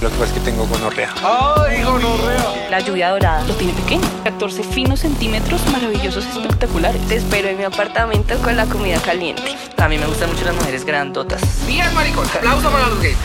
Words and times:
Lo 0.00 0.08
que 0.08 0.16
pasa 0.16 0.32
es 0.32 0.32
que 0.32 0.40
tengo 0.40 0.66
gonorrea. 0.66 1.12
¡Ay, 1.22 1.82
gonorrea! 1.82 2.70
La 2.70 2.80
lluvia 2.80 3.10
dorada 3.10 3.44
lo 3.44 3.54
tiene 3.54 3.74
pequeño. 3.74 4.02
14 4.24 4.62
finos 4.64 5.00
centímetros 5.00 5.60
maravillosos 5.70 6.24
espectaculares. 6.24 7.06
Te 7.06 7.16
espero 7.16 7.48
en 7.48 7.58
mi 7.58 7.64
apartamento 7.64 8.38
con 8.38 8.56
la 8.56 8.64
comida 8.64 8.98
caliente. 9.02 9.54
A 9.76 9.88
mí 9.88 9.98
me 9.98 10.06
gustan 10.06 10.30
mucho 10.30 10.44
las 10.46 10.54
mujeres 10.54 10.86
grandotas. 10.86 11.42
Bien, 11.66 11.92
maricón. 11.94 12.26
Aplauso 12.34 12.70
para 12.70 12.86
los 12.88 13.02
gays. 13.02 13.16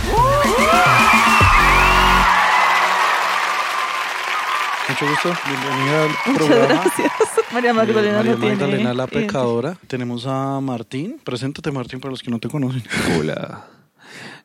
Mucho 4.90 5.08
gusto, 5.10 5.34
bienvenida 5.48 6.04
al 6.04 6.10
Muchas 6.34 6.48
programa. 6.48 6.82
gracias. 6.84 7.12
María 7.54 7.70
Eh, 7.72 7.74
Magdalena 7.74 8.18
María 8.18 8.32
no 8.34 8.38
tiene 8.38 8.56
Magdalena 8.56 8.94
la 8.94 9.08
pecadora. 9.08 9.78
Tenemos 9.88 10.26
a 10.28 10.60
Martín. 10.62 11.20
Preséntate, 11.24 11.72
Martín, 11.72 12.00
para 12.02 12.12
los 12.12 12.22
que 12.22 12.30
no 12.30 12.40
te 12.40 12.50
conocen. 12.50 12.84
Hola, 13.20 13.66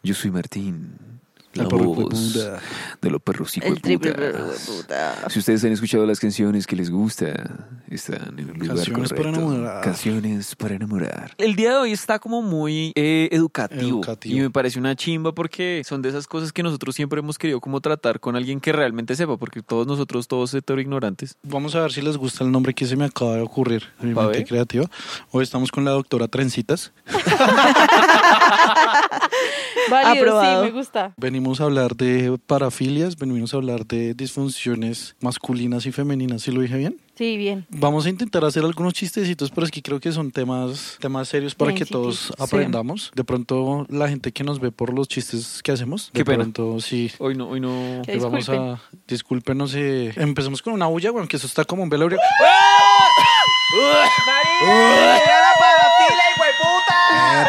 yo 0.03 0.15
soy 0.15 0.31
Martín, 0.31 0.97
la 1.55 1.65
voz 1.65 2.35
de 3.03 3.11
los 3.11 3.21
perros 3.23 3.57
El 3.57 3.81
triple 3.81 4.13
puta. 4.13 4.23
perro 4.23 4.47
de 4.47 4.57
puta. 4.59 5.29
Si 5.31 5.39
ustedes 5.41 5.65
han 5.65 5.73
escuchado 5.73 6.07
las 6.07 6.21
canciones 6.21 6.67
que 6.67 6.77
les 6.77 6.91
gusta, 6.91 7.67
están 7.89 8.39
en 8.39 8.51
el 8.51 8.59
lugar 8.59 8.77
Canciones 8.77 9.13
para 9.13 9.29
enamorar. 9.31 9.81
Canciones 9.83 10.55
para 10.55 10.75
enamorar. 10.77 11.35
El 11.39 11.57
día 11.57 11.71
de 11.71 11.77
hoy 11.79 11.93
está 11.93 12.19
como 12.21 12.41
muy 12.43 12.93
eh, 12.95 13.29
educativo, 13.33 13.99
Educativo. 13.99 14.37
y 14.37 14.41
me 14.41 14.51
parece 14.51 14.79
una 14.79 14.95
chimba 14.95 15.33
porque 15.33 15.83
son 15.85 16.03
de 16.03 16.11
esas 16.11 16.29
cosas 16.29 16.53
que 16.53 16.63
nosotros 16.63 16.95
siempre 16.95 17.19
hemos 17.19 17.37
querido 17.39 17.61
como 17.61 17.81
tratar 17.81 18.21
con 18.21 18.37
alguien 18.37 18.61
que 18.61 18.73
realmente 18.73 19.17
sepa, 19.17 19.37
porque 19.37 19.63
todos 19.63 19.87
nosotros, 19.89 20.29
todos 20.29 20.55
hetero 20.55 20.81
ignorantes. 20.81 21.37
Vamos 21.43 21.75
a 21.75 21.81
ver 21.81 21.93
si 21.93 22.01
les 22.01 22.17
gusta 22.17 22.45
el 22.45 22.53
nombre 22.53 22.75
que 22.75 22.87
se 22.87 22.95
me 22.97 23.05
acaba 23.07 23.35
de 23.35 23.41
ocurrir 23.43 23.85
en 24.01 24.11
mi 24.11 24.15
mente 24.15 24.45
creativa. 24.45 24.87
Hoy 25.33 25.43
estamos 25.43 25.73
con 25.73 25.85
la 25.85 25.91
doctora 25.91 26.29
Trencitas. 26.29 26.93
Válido, 29.91 30.25
Aprobado. 30.25 30.65
sí, 30.65 30.71
me 30.71 30.77
gusta. 30.79 31.13
Venimos 31.17 31.61
a 31.61 31.65
hablar 31.65 31.95
de 31.97 32.39
parafilias, 32.47 33.17
venimos 33.17 33.55
a 33.55 33.59
hablar 33.59 33.87
de 33.87 34.15
disfunciones 34.15 35.15
masculinas 35.21 35.87
y 35.87 35.93
femeninas, 35.93 36.43
¿sí 36.43 36.51
lo 36.51 36.61
dije 36.61 36.77
bien? 36.77 37.01
Sí, 37.17 37.37
bien. 37.37 37.67
Vamos 37.69 38.07
a 38.07 38.09
intentar 38.09 38.45
hacer 38.47 38.65
algunos 38.65 38.95
chistecitos, 38.95 39.51
pero 39.51 39.67
es 39.67 39.71
que 39.71 39.83
creo 39.83 40.01
que 40.01 40.11
son 40.11 40.31
temas, 40.31 40.97
temas 41.01 41.29
serios 41.29 41.55
para 41.55 41.73
Bien, 41.73 41.85
que 41.85 41.91
todos 41.93 42.19
sí. 42.29 42.33
aprendamos. 42.39 43.11
De 43.15 43.25
pronto, 43.25 43.87
la 43.91 44.09
gente 44.09 44.33
que 44.33 44.43
nos 44.43 44.59
ve 44.59 44.73
por 44.73 44.95
los 44.95 45.07
chistes 45.07 45.61
que 45.63 45.71
hacemos, 45.73 46.11
de 46.13 46.21
Qué 46.21 46.25
pena. 46.25 46.39
pronto 46.39 46.81
sí. 46.81 47.11
Hoy 47.19 47.35
no, 47.37 47.49
hoy 47.49 47.61
no. 47.61 48.01
Que 48.07 48.17
vamos 48.19 48.39
disculpen. 48.39 48.63
a 48.71 48.81
discúlpenos 49.07 49.75
eh, 49.75 50.13
empecemos 50.17 50.63
con 50.63 50.73
una 50.73 50.87
bulla 50.87 51.11
bueno 51.11 51.29
que 51.29 51.37
eso 51.37 51.47
está 51.47 51.65
como 51.67 51.83
un 51.83 51.91
velorio 51.91 52.19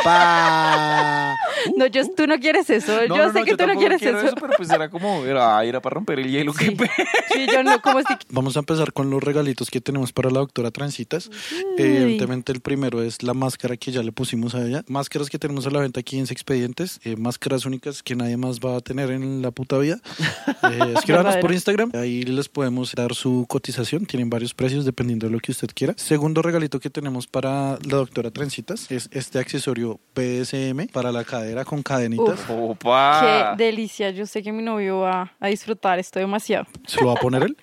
¡Epa! 0.01 1.37
No, 1.77 1.85
yo, 1.87 2.01
tú 2.15 2.27
no 2.27 2.37
quieres 2.39 2.69
eso. 2.69 3.07
No, 3.07 3.15
yo 3.15 3.27
no, 3.27 3.33
sé 3.33 3.39
no, 3.39 3.45
que 3.45 3.57
tú 3.57 3.67
no 3.67 3.75
quieres 3.75 3.99
quiero 4.01 4.19
eso. 4.19 4.35
pero 4.35 4.53
pues 4.57 4.69
era 4.69 4.89
como, 4.89 5.23
era, 5.25 5.63
era 5.63 5.81
para 5.81 5.95
romper 5.95 6.19
el 6.19 6.29
hielo. 6.31 6.53
Sí. 6.53 6.71
pena. 6.71 6.91
Sí, 7.31 7.47
yo 7.51 7.63
no, 7.63 7.81
como 7.81 7.99
si... 7.99 8.13
Vamos 8.29 8.55
a 8.55 8.59
empezar 8.59 8.93
con 8.93 9.09
los 9.09 9.23
regalitos 9.23 9.69
que 9.69 9.81
tenemos 9.81 10.11
para 10.13 10.29
la 10.29 10.39
doctora 10.39 10.71
Transitas. 10.71 11.29
Eh, 11.77 11.99
evidentemente 12.01 12.51
el 12.51 12.61
primero 12.61 13.01
es 13.01 13.23
la 13.23 13.33
máscara 13.33 13.77
que 13.77 13.91
ya 13.91 14.03
le 14.03 14.11
pusimos 14.11 14.55
a 14.55 14.65
ella. 14.65 14.83
Máscaras 14.87 15.29
que 15.29 15.39
tenemos 15.39 15.65
a 15.67 15.71
la 15.71 15.79
venta 15.79 15.99
aquí 15.99 16.17
en 16.17 16.25
Expedientes. 16.31 16.99
eh, 17.03 17.15
máscaras 17.17 17.65
únicas 17.65 18.03
que 18.03 18.15
nadie 18.15 18.37
más 18.37 18.59
va 18.59 18.77
a 18.77 18.81
tener 18.81 19.11
en 19.11 19.41
la 19.41 19.51
puta 19.51 19.77
vida. 19.77 19.99
Eh, 20.63 20.93
escríbanos 20.95 21.37
por. 21.37 21.51
Instagram. 21.51 21.91
Ahí 21.95 22.23
les 22.23 22.47
podemos 22.47 22.93
dar 22.93 23.13
su 23.13 23.45
cotización. 23.47 24.05
Tienen 24.05 24.29
varios 24.29 24.53
precios 24.53 24.85
dependiendo 24.85 25.27
de 25.27 25.31
lo 25.33 25.39
que 25.39 25.51
usted 25.51 25.69
quiera. 25.73 25.93
Segundo 25.97 26.41
regalito 26.41 26.79
que 26.79 26.89
tenemos 26.89 27.27
para 27.27 27.71
la 27.83 27.97
doctora 27.97 28.31
Trencitas 28.31 28.89
es 28.91 29.09
este 29.11 29.39
accesorio 29.39 29.99
PSM 30.15 30.87
para 30.93 31.11
la 31.11 31.23
cadera 31.23 31.50
con 31.65 31.83
cadenitas. 31.83 32.39
Uf. 32.41 32.49
Opa. 32.49 33.53
Qué 33.57 33.63
delicia. 33.65 34.09
Yo 34.11 34.25
sé 34.25 34.41
que 34.41 34.51
mi 34.51 34.63
novio 34.63 34.99
va 34.99 35.31
a 35.39 35.47
disfrutar 35.47 35.99
esto 35.99 36.19
demasiado. 36.19 36.65
¿Se 36.87 36.99
lo 37.01 37.07
va 37.07 37.13
a 37.13 37.15
poner 37.15 37.43
él? 37.43 37.57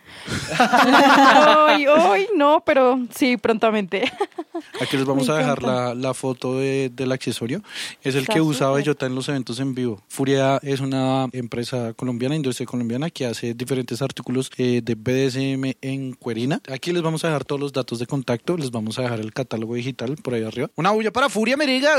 Hoy, 1.69 1.87
hoy 1.87 2.27
no, 2.37 2.63
pero 2.65 2.99
sí, 3.15 3.37
prontamente. 3.37 4.11
Aquí 4.81 4.97
les 4.97 5.05
vamos 5.07 5.29
Me 5.29 5.35
a 5.35 5.37
dejar 5.39 5.63
la, 5.63 5.95
la 5.95 6.15
foto 6.15 6.59
de- 6.59 6.91
del 6.93 7.13
accesorio. 7.13 7.63
Es 8.03 8.15
el 8.15 8.23
Está 8.23 8.35
que 8.35 8.41
usa 8.41 8.67
súper. 8.69 8.83
Bellota 8.83 9.07
en 9.07 9.15
los 9.15 9.29
eventos 9.29 9.61
en 9.61 9.75
vivo. 9.75 10.01
Furia 10.09 10.59
es 10.63 10.81
una 10.81 11.27
empresa 11.33 11.93
colombiana, 11.95 12.35
industria 12.35 12.67
colombiana, 12.67 13.11
que 13.11 13.27
hace 13.27 13.55
diferentes 13.55 14.03
artículos 14.03 14.51
eh, 14.59 14.81
de 14.83 14.95
BDSM 14.95 15.77
en 15.81 16.13
cuerina. 16.15 16.61
Aquí 16.73 16.93
les 16.93 17.03
vamos 17.03 17.25
a 17.25 17.29
dejar 17.29 17.45
todos 17.45 17.61
los 17.61 17.73
datos 17.73 17.99
de 17.99 18.07
contacto. 18.07 18.57
Les 18.57 18.71
vamos 18.71 18.99
a 18.99 19.03
dejar 19.03 19.21
el 19.21 19.33
catálogo 19.33 19.75
digital 19.75 20.17
por 20.17 20.35
ahí 20.35 20.43
arriba. 20.45 20.69
Una 20.77 20.91
bulla 20.91 21.13
para 21.13 21.29
Furia, 21.29 21.57
Meriga. 21.57 21.91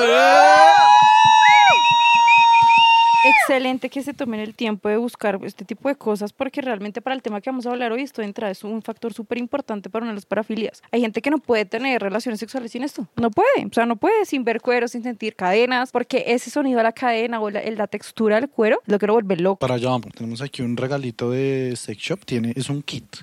Excelente 3.23 3.89
que 3.89 4.01
se 4.01 4.13
tomen 4.13 4.39
el 4.39 4.55
tiempo 4.55 4.87
de 4.87 4.95
buscar 4.95 5.39
este 5.43 5.65
tipo 5.65 5.89
de 5.89 5.95
cosas 5.95 6.31
porque 6.31 6.61
realmente 6.61 7.01
para 7.01 7.15
el 7.15 7.21
tema 7.21 7.41
que 7.41 7.49
vamos 7.49 7.65
a 7.65 7.71
hablar 7.71 7.91
hoy 7.91 8.01
esto 8.01 8.21
de 8.21 8.27
entrada 8.27 8.51
es 8.51 8.63
un 8.63 8.81
factor 8.81 9.13
súper 9.13 9.37
importante 9.37 9.89
para 9.89 10.03
una 10.03 10.11
de 10.13 10.15
las 10.15 10.25
parafilias. 10.25 10.81
Hay 10.91 11.01
gente 11.01 11.21
que 11.21 11.29
no 11.29 11.39
puede 11.39 11.65
tener 11.65 12.01
relaciones 12.01 12.39
sexuales 12.39 12.71
sin 12.71 12.83
esto. 12.83 13.07
No 13.17 13.29
puede. 13.29 13.65
O 13.69 13.73
sea, 13.73 13.85
no 13.85 13.97
puede 13.97 14.25
sin 14.25 14.45
ver 14.45 14.61
cuero, 14.61 14.87
sin 14.87 15.03
sentir 15.03 15.35
cadenas, 15.35 15.91
porque 15.91 16.23
ese 16.27 16.49
sonido 16.49 16.77
de 16.77 16.83
la 16.83 16.93
cadena 16.93 17.41
o 17.41 17.49
la, 17.49 17.61
la 17.61 17.87
textura 17.87 18.39
del 18.39 18.49
cuero 18.49 18.79
lo 18.85 18.97
que 18.97 19.07
lo 19.07 19.13
vuelve 19.13 19.35
loco. 19.35 19.59
Para 19.59 19.75
allá 19.75 19.89
vamos. 19.89 20.13
Tenemos 20.13 20.41
aquí 20.41 20.61
un 20.61 20.77
regalito 20.77 21.29
de 21.31 21.73
Sex 21.75 22.01
Shop. 22.01 22.19
Tiene, 22.25 22.53
es 22.55 22.69
un 22.69 22.81
kit 22.81 23.17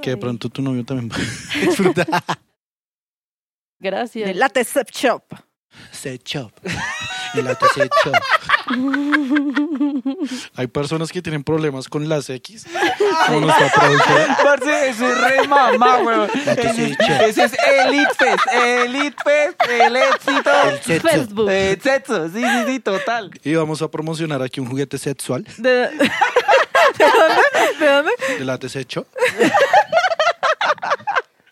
que 0.00 0.10
de 0.10 0.16
pronto 0.16 0.48
tu 0.48 0.62
novio 0.62 0.84
también 0.84 1.10
va 1.10 1.16
a 1.56 1.66
disfrutar. 1.66 2.06
Gracias. 3.80 4.28
De 4.28 4.34
Latte 4.34 4.62
Sex 4.62 4.92
Shop. 4.92 5.22
Sex 5.92 6.24
Shop. 6.24 6.52
Y 7.34 7.42
la 7.42 7.54
Sex 7.54 7.88
Shop. 8.04 8.14
Hay 10.56 10.66
personas 10.68 11.10
que 11.12 11.20
tienen 11.20 11.44
problemas 11.44 11.88
con 11.88 12.08
las 12.08 12.30
X. 12.30 12.66
Como 13.26 13.40
nuestra 13.40 13.70
productora. 13.70 14.38
Parce, 14.44 14.88
eso 14.88 15.08
es 15.08 15.20
re 15.20 15.48
mamá, 15.48 15.98
weón. 15.98 16.30
La 16.46 16.56
que 16.56 16.72
se 16.72 16.86
echa. 16.86 17.24
Ese 17.26 17.44
es 17.44 17.52
Elite 17.86 18.14
Fest, 18.16 18.40
Elite 18.52 19.16
Fest, 19.24 19.62
el 19.68 19.96
éxito. 19.96 20.50
El 20.68 20.82
sexo. 20.82 21.08
Facebook. 21.08 21.50
Eh, 21.50 21.78
sexo, 21.82 22.28
sí, 22.28 22.42
sí, 22.42 22.64
sí, 22.66 22.80
total. 22.80 23.30
Y 23.42 23.54
vamos 23.54 23.82
a 23.82 23.90
promocionar 23.90 24.42
aquí 24.42 24.60
un 24.60 24.68
juguete 24.68 24.98
sexual 24.98 25.44
¿De, 25.58 25.68
¿De 25.68 25.88
dónde? 26.98 27.78
¿De 27.78 27.86
dónde? 27.86 28.12
de 28.38 28.44
la 28.44 28.56
desecho. 28.58 29.06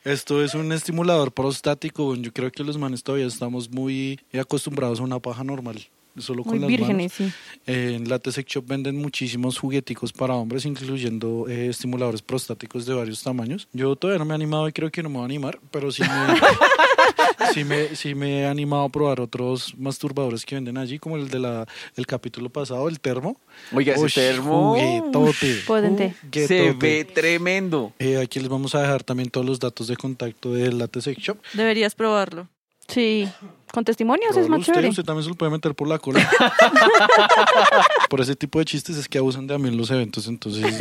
Esto 0.04 0.42
es 0.42 0.56
un 0.56 0.72
estimulador 0.72 1.30
prostático. 1.30 2.16
Yo 2.16 2.32
creo 2.32 2.50
que 2.50 2.64
los 2.64 2.76
manes 2.76 3.04
todavía 3.04 3.28
estamos 3.28 3.70
muy 3.70 4.18
acostumbrados 4.36 4.98
a 4.98 5.04
una 5.04 5.20
paja 5.20 5.44
normal. 5.44 5.86
Solo 6.18 6.42
con 6.42 6.52
Muy 6.52 6.60
las 6.60 6.68
vírgenes, 6.68 7.20
manos. 7.20 7.32
sí. 7.34 7.40
Eh, 7.66 7.94
en 7.96 8.08
la 8.08 8.20
Sex 8.22 8.44
Shop 8.52 8.64
venden 8.66 8.96
muchísimos 8.96 9.58
jugueticos 9.58 10.12
para 10.12 10.34
hombres, 10.34 10.64
incluyendo 10.66 11.46
eh, 11.48 11.68
estimuladores 11.68 12.20
prostáticos 12.22 12.84
de 12.86 12.94
varios 12.94 13.22
tamaños. 13.22 13.68
Yo 13.72 13.96
todavía 13.96 14.18
no 14.18 14.24
me 14.26 14.32
he 14.32 14.36
animado 14.36 14.68
y 14.68 14.72
creo 14.72 14.90
que 14.90 15.02
no 15.02 15.08
me 15.08 15.14
voy 15.16 15.22
a 15.22 15.24
animar, 15.26 15.58
pero 15.70 15.90
sí 15.90 16.02
me, 16.02 16.08
sí 17.54 17.64
me, 17.64 17.96
sí 17.96 18.14
me 18.14 18.40
he 18.40 18.46
animado 18.46 18.84
a 18.84 18.88
probar 18.88 19.20
otros 19.20 19.74
masturbadores 19.78 20.44
que 20.44 20.54
venden 20.54 20.76
allí, 20.78 20.98
como 20.98 21.16
el 21.16 21.28
de 21.28 21.38
la 21.38 21.66
el 21.96 22.06
capítulo 22.06 22.50
pasado, 22.50 22.88
el 22.88 23.00
termo. 23.00 23.40
Oiga, 23.72 23.94
ese 23.94 24.04
Ush, 24.04 24.14
termo 24.14 24.74
Juguetote. 24.74 25.62
Potente. 25.66 26.14
juguetote. 26.20 26.46
se 26.48 26.72
ve 26.72 27.04
tremendo. 27.04 27.92
Eh, 27.98 28.18
aquí 28.18 28.38
les 28.40 28.48
vamos 28.48 28.74
a 28.74 28.82
dejar 28.82 29.02
también 29.02 29.30
todos 29.30 29.46
los 29.46 29.58
datos 29.60 29.86
de 29.86 29.96
contacto 29.96 30.52
de 30.52 30.72
la 30.72 30.88
Sex 30.92 31.18
Shop. 31.20 31.38
Deberías 31.54 31.94
probarlo. 31.94 32.48
Sí. 32.88 33.28
Con 33.72 33.84
testimonios 33.84 34.36
es 34.36 34.48
más 34.48 34.60
usted, 34.60 34.74
chévere. 34.74 34.90
usted 34.90 35.04
también 35.04 35.24
se 35.24 35.30
lo 35.30 35.34
puede 35.34 35.50
meter 35.50 35.74
por 35.74 35.88
la 35.88 35.98
cola. 35.98 36.28
por 38.10 38.20
ese 38.20 38.36
tipo 38.36 38.58
de 38.58 38.66
chistes 38.66 38.96
es 38.96 39.08
que 39.08 39.18
abusan 39.18 39.46
de 39.46 39.54
a 39.54 39.58
mí 39.58 39.68
en 39.68 39.76
los 39.76 39.90
eventos, 39.90 40.26
entonces... 40.28 40.78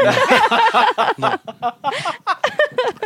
no. 1.18 1.30
No. 1.32 1.40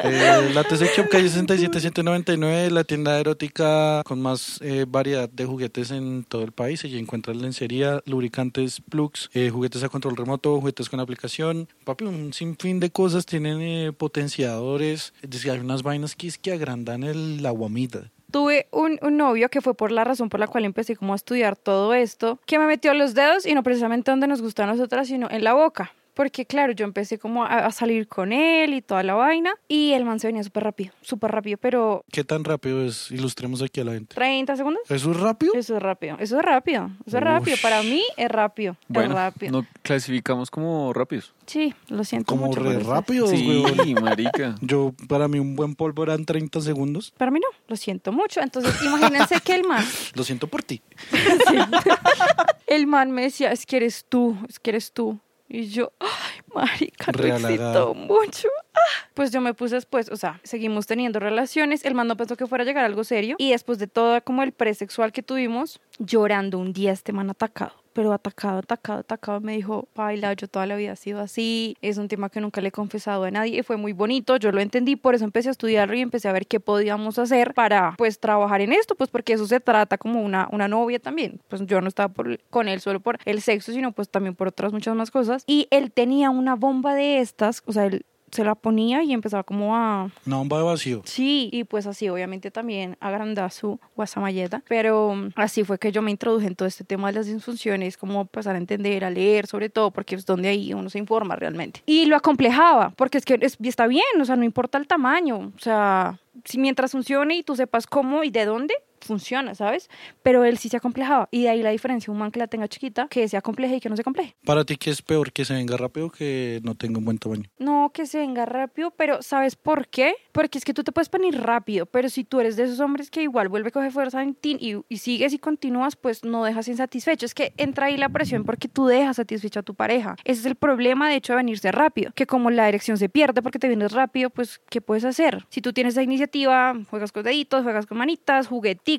Eh, 0.03 0.51
la 0.53 0.63
T-Sex 0.63 0.95
Shop 0.95 1.09
calle 1.09 1.29
67799, 1.29 2.69
la 2.71 2.83
tienda 2.83 3.19
erótica 3.19 4.03
con 4.05 4.21
más 4.21 4.59
eh, 4.61 4.85
variedad 4.87 5.27
de 5.27 5.45
juguetes 5.45 5.91
en 5.91 6.23
todo 6.23 6.43
el 6.43 6.51
país. 6.51 6.83
Allí 6.83 6.99
encuentras 6.99 7.35
lencería, 7.37 8.01
lubricantes, 8.05 8.81
plugs, 8.81 9.29
eh, 9.33 9.49
juguetes 9.49 9.83
a 9.83 9.89
control 9.89 10.15
remoto, 10.15 10.59
juguetes 10.59 10.89
con 10.89 10.99
aplicación. 10.99 11.67
Papi, 11.83 12.05
un 12.05 12.33
sinfín 12.33 12.79
de 12.79 12.91
cosas. 12.91 13.25
Tienen 13.25 13.61
eh, 13.61 13.93
potenciadores. 13.93 15.13
Es 15.21 15.29
decir, 15.29 15.51
hay 15.51 15.59
unas 15.59 15.81
vainas 15.81 16.15
que 16.15 16.27
es 16.27 16.37
que 16.37 16.51
agrandan 16.51 17.03
el, 17.03 17.41
la 17.41 17.51
guamita. 17.51 18.11
Tuve 18.35 18.67
un, 18.71 18.99
un 19.01 19.15
novio 19.15 19.47
que 19.47 19.61
fue 19.61 19.75
por 19.75 19.93
la 19.93 20.03
razón 20.03 20.27
por 20.27 20.41
la 20.41 20.47
cual 20.47 20.65
empecé 20.65 20.97
como 20.97 21.13
a 21.13 21.15
estudiar 21.15 21.55
todo 21.55 21.93
esto, 21.93 22.37
que 22.45 22.59
me 22.59 22.65
metió 22.65 22.93
los 22.93 23.13
dedos 23.13 23.45
y 23.45 23.53
no 23.53 23.63
precisamente 23.63 24.11
donde 24.11 24.27
nos 24.27 24.41
gusta 24.41 24.65
a 24.65 24.67
nosotras, 24.67 25.07
sino 25.07 25.29
en 25.31 25.41
la 25.41 25.53
boca. 25.53 25.93
Porque 26.15 26.45
claro, 26.47 26.73
yo 26.73 26.85
empecé 26.85 27.19
como 27.19 27.43
a, 27.43 27.65
a 27.65 27.71
salir 27.71 28.07
con 28.07 28.33
él 28.33 28.73
y 28.73 28.81
toda 28.81 29.03
la 29.03 29.13
vaina 29.13 29.53
y 29.67 29.91
el 29.91 30.05
man 30.05 30.19
se 30.19 30.27
venía 30.27 30.43
súper 30.43 30.63
rápido, 30.63 30.93
súper 31.01 31.31
rápido, 31.31 31.57
pero 31.59 32.03
¿Qué 32.11 32.23
tan 32.23 32.43
rápido 32.43 32.83
es? 32.83 33.11
Ilustremos 33.11 33.61
aquí 33.61 33.81
a 33.81 33.83
la 33.83 33.91
gente. 33.93 34.15
30 34.15 34.55
segundos. 34.55 34.81
¿Eso 34.89 35.11
es 35.11 35.17
rápido? 35.19 35.53
Eso 35.53 35.75
es 35.75 35.81
rápido, 35.83 36.17
eso 36.19 36.37
es 36.39 36.45
rápido, 36.45 36.89
eso 37.05 37.17
es 37.17 37.23
rápido. 37.23 37.55
Ush. 37.55 37.61
Para 37.61 37.83
mí 37.83 38.01
es 38.17 38.29
rápido, 38.29 38.73
es 38.81 38.87
Bueno, 38.87 39.13
rápido. 39.15 39.51
no 39.51 39.67
clasificamos 39.83 40.49
como 40.49 40.93
rápidos. 40.93 41.33
Sí, 41.45 41.75
lo 41.89 42.03
siento 42.03 42.25
Como 42.33 42.47
mucho. 42.47 42.59
re 42.59 42.73
por 42.73 42.81
eso. 42.81 42.91
rápido, 42.91 43.27
Sí, 43.27 43.47
weón. 43.47 44.03
marica. 44.03 44.55
Yo, 44.61 44.93
para 45.07 45.27
mí, 45.27 45.37
un 45.37 45.55
buen 45.55 45.75
polvo 45.75 46.01
eran 46.03 46.25
30 46.25 46.59
segundos. 46.61 47.13
Para 47.17 47.29
mí 47.29 47.39
no, 47.39 47.47
lo 47.67 47.75
siento 47.75 48.11
mucho. 48.11 48.41
Entonces, 48.41 48.73
imagínense 48.83 49.39
que 49.41 49.53
el 49.53 49.63
man, 49.63 49.85
Lo 50.15 50.23
siento 50.23 50.47
por 50.47 50.63
ti. 50.63 50.81
el 52.67 52.87
man 52.87 53.11
me 53.11 53.23
decía, 53.23 53.51
es 53.51 53.65
que 53.65 53.77
eres 53.77 54.05
tú, 54.07 54.37
es 54.49 54.59
que 54.59 54.71
eres 54.71 54.91
tú. 54.91 55.19
Y 55.47 55.67
yo, 55.67 55.91
ay, 55.99 56.41
marica, 56.53 57.11
lo 57.11 57.25
excitó 57.25 57.93
mucho. 57.93 58.47
Ah. 58.73 58.79
Pues 59.13 59.31
yo 59.31 59.41
me 59.41 59.53
puse 59.53 59.75
después, 59.75 60.09
o 60.11 60.15
sea, 60.15 60.39
seguimos 60.43 60.87
teniendo 60.87 61.19
relaciones. 61.19 61.85
El 61.85 61.93
man 61.93 62.07
no 62.07 62.17
pensó 62.17 62.35
que 62.35 62.47
fuera 62.47 62.63
a 62.63 62.65
llegar 62.65 62.83
algo 62.83 63.03
serio. 63.03 63.35
Y 63.37 63.51
después 63.51 63.77
de 63.77 63.87
todo, 63.87 64.21
como 64.23 64.43
el 64.43 64.51
presexual 64.51 65.11
que 65.11 65.23
tuvimos, 65.23 65.79
llorando 65.99 66.57
un 66.57 66.73
día 66.73 66.91
este 66.91 67.13
man 67.13 67.29
atacado. 67.29 67.84
Pero 67.95 68.11
atacado, 68.11 68.59
atacado, 68.59 68.99
atacado, 68.99 69.39
me 69.39 69.53
dijo, 69.55 69.87
Paila, 69.93 70.33
yo 70.33 70.49
toda 70.49 70.65
la 70.65 70.75
vida 70.75 70.91
he 70.91 70.95
sido 70.97 71.21
así, 71.21 71.77
es 71.81 71.97
un 71.97 72.09
tema 72.09 72.29
que 72.29 72.41
nunca 72.41 72.59
le 72.59 72.67
he 72.67 72.71
confesado 72.73 73.23
a 73.23 73.31
nadie, 73.31 73.63
fue 73.63 73.77
muy 73.77 73.93
bonito, 73.93 74.35
yo 74.35 74.51
lo 74.51 74.59
entendí, 74.59 74.97
por 74.97 75.15
eso 75.15 75.23
empecé 75.23 75.47
a 75.47 75.51
estudiarlo 75.51 75.95
y 75.95 76.01
empecé 76.01 76.27
a 76.27 76.33
ver 76.33 76.45
qué 76.45 76.59
podíamos 76.59 77.17
hacer 77.19 77.53
para, 77.53 77.93
pues, 77.97 78.19
trabajar 78.19 78.59
en 78.59 78.73
esto, 78.73 78.95
pues, 78.95 79.09
porque 79.09 79.31
eso 79.31 79.47
se 79.47 79.61
trata 79.61 79.97
como 79.97 80.21
una, 80.21 80.49
una 80.51 80.67
novia 80.67 80.99
también, 80.99 81.39
pues 81.47 81.65
yo 81.67 81.79
no 81.79 81.87
estaba 81.87 82.09
por- 82.13 82.37
con 82.49 82.67
él 82.67 82.81
solo 82.81 82.99
por 82.99 83.17
el 83.23 83.41
sexo, 83.41 83.71
sino 83.71 83.93
pues 83.93 84.09
también 84.09 84.35
por 84.35 84.49
otras 84.49 84.73
muchas 84.73 84.93
más 84.93 85.09
cosas, 85.09 85.45
y 85.47 85.67
él 85.71 85.93
tenía 85.93 86.31
una 86.31 86.55
bomba 86.55 86.95
de 86.95 87.21
estas, 87.21 87.63
o 87.65 87.71
sea, 87.71 87.85
él 87.85 88.05
se 88.31 88.43
la 88.43 88.55
ponía 88.55 89.03
y 89.03 89.13
empezaba 89.13 89.43
como 89.43 89.75
a 89.75 90.09
Una 90.25 90.37
bomba 90.37 90.57
de 90.57 90.63
vacío. 90.63 91.01
Sí, 91.05 91.49
y 91.53 91.63
pues 91.63 91.87
así 91.87 92.09
obviamente 92.09 92.51
también 92.51 92.97
agrandar 92.99 93.51
su 93.51 93.79
guasamalleta, 93.95 94.61
pero 94.67 95.13
mm, 95.15 95.29
así 95.35 95.63
fue 95.63 95.79
que 95.79 95.91
yo 95.91 96.01
me 96.01 96.11
introduje 96.11 96.47
en 96.47 96.55
todo 96.55 96.67
este 96.67 96.83
tema 96.83 97.07
de 97.07 97.13
las 97.13 97.27
disfunciones, 97.27 97.97
como 97.97 98.21
empezar 98.21 98.55
a 98.55 98.57
entender, 98.57 99.05
a 99.05 99.09
leer 99.09 99.47
sobre 99.47 99.69
todo, 99.69 99.91
porque 99.91 100.15
es 100.15 100.25
donde 100.25 100.49
ahí 100.49 100.73
uno 100.73 100.89
se 100.89 100.97
informa 100.99 101.35
realmente. 101.35 101.81
Y 101.85 102.05
lo 102.07 102.15
acomplejaba, 102.15 102.89
porque 102.91 103.17
es 103.19 103.25
que 103.25 103.37
es- 103.41 103.57
está 103.63 103.87
bien, 103.87 104.03
o 104.19 104.25
sea, 104.25 104.35
no 104.35 104.43
importa 104.43 104.77
el 104.77 104.87
tamaño, 104.87 105.53
o 105.55 105.59
sea, 105.59 106.19
si 106.43 106.57
mientras 106.57 106.91
funcione 106.91 107.37
y 107.37 107.43
tú 107.43 107.55
sepas 107.55 107.87
cómo 107.87 108.23
y 108.23 108.29
de 108.31 108.45
dónde, 108.45 108.73
funciona, 109.05 109.55
¿sabes? 109.55 109.89
Pero 110.23 110.43
él 110.43 110.57
sí 110.57 110.69
se 110.69 110.77
acomplejaba, 110.77 111.29
y 111.31 111.43
de 111.43 111.49
ahí 111.49 111.61
la 111.61 111.69
diferencia, 111.69 112.11
un 112.11 112.19
man 112.19 112.31
que 112.31 112.39
la 112.39 112.47
tenga 112.47 112.67
chiquita, 112.67 113.07
que 113.09 113.27
se 113.27 113.37
acompleje 113.37 113.77
y 113.77 113.79
que 113.79 113.89
no 113.89 113.95
se 113.95 114.01
acompleje. 114.01 114.35
Para 114.45 114.63
ti, 114.65 114.77
¿qué 114.77 114.89
es 114.89 115.01
peor? 115.01 115.31
¿Que 115.31 115.45
se 115.45 115.53
venga 115.53 115.77
rápido 115.77 116.07
o 116.07 116.09
que 116.09 116.59
no 116.63 116.75
tenga 116.75 116.99
un 116.99 117.05
buen 117.05 117.17
tamaño? 117.17 117.43
No, 117.57 117.91
que 117.93 118.05
se 118.05 118.19
venga 118.19 118.45
rápido, 118.45 118.91
pero 118.91 119.21
¿sabes 119.21 119.55
por 119.55 119.87
qué? 119.87 120.15
Porque 120.31 120.57
es 120.57 120.65
que 120.65 120.73
tú 120.73 120.83
te 120.83 120.91
puedes 120.91 121.09
venir 121.09 121.41
rápido, 121.41 121.85
pero 121.85 122.09
si 122.09 122.23
tú 122.23 122.39
eres 122.39 122.55
de 122.55 122.63
esos 122.63 122.79
hombres 122.79 123.09
que 123.09 123.21
igual 123.21 123.49
vuelve 123.49 123.69
a 123.69 123.71
coger 123.71 123.91
fuerza 123.91 124.21
en 124.21 124.35
ti 124.35 124.57
y, 124.59 124.75
y 124.89 124.97
sigues 124.97 125.33
y 125.33 125.39
continúas, 125.39 125.95
pues 125.95 126.23
no 126.23 126.43
dejas 126.43 126.67
insatisfecho. 126.67 127.25
Es 127.25 127.33
que 127.33 127.53
entra 127.57 127.87
ahí 127.87 127.97
la 127.97 128.09
presión 128.09 128.43
porque 128.43 128.67
tú 128.67 128.87
dejas 128.87 129.17
satisfecho 129.17 129.59
a 129.59 129.63
tu 129.63 129.75
pareja. 129.75 130.15
Ese 130.23 130.41
es 130.41 130.45
el 130.45 130.55
problema, 130.55 131.09
de 131.09 131.15
hecho, 131.15 131.33
de 131.33 131.37
venirse 131.37 131.71
rápido, 131.71 132.11
que 132.15 132.25
como 132.25 132.49
la 132.49 132.67
erección 132.67 132.97
se 132.97 133.09
pierde 133.09 133.41
porque 133.41 133.59
te 133.59 133.67
vienes 133.67 133.91
rápido, 133.91 134.29
pues 134.29 134.61
¿qué 134.69 134.81
puedes 134.81 135.05
hacer? 135.05 135.45
Si 135.49 135.61
tú 135.61 135.73
tienes 135.73 135.93
esa 135.93 136.03
iniciativa, 136.03 136.73
juegas 136.89 137.11
con 137.11 137.23
deditos, 137.23 137.63
juegas 137.63 137.85
con 137.85 137.97
manitas, 137.97 138.47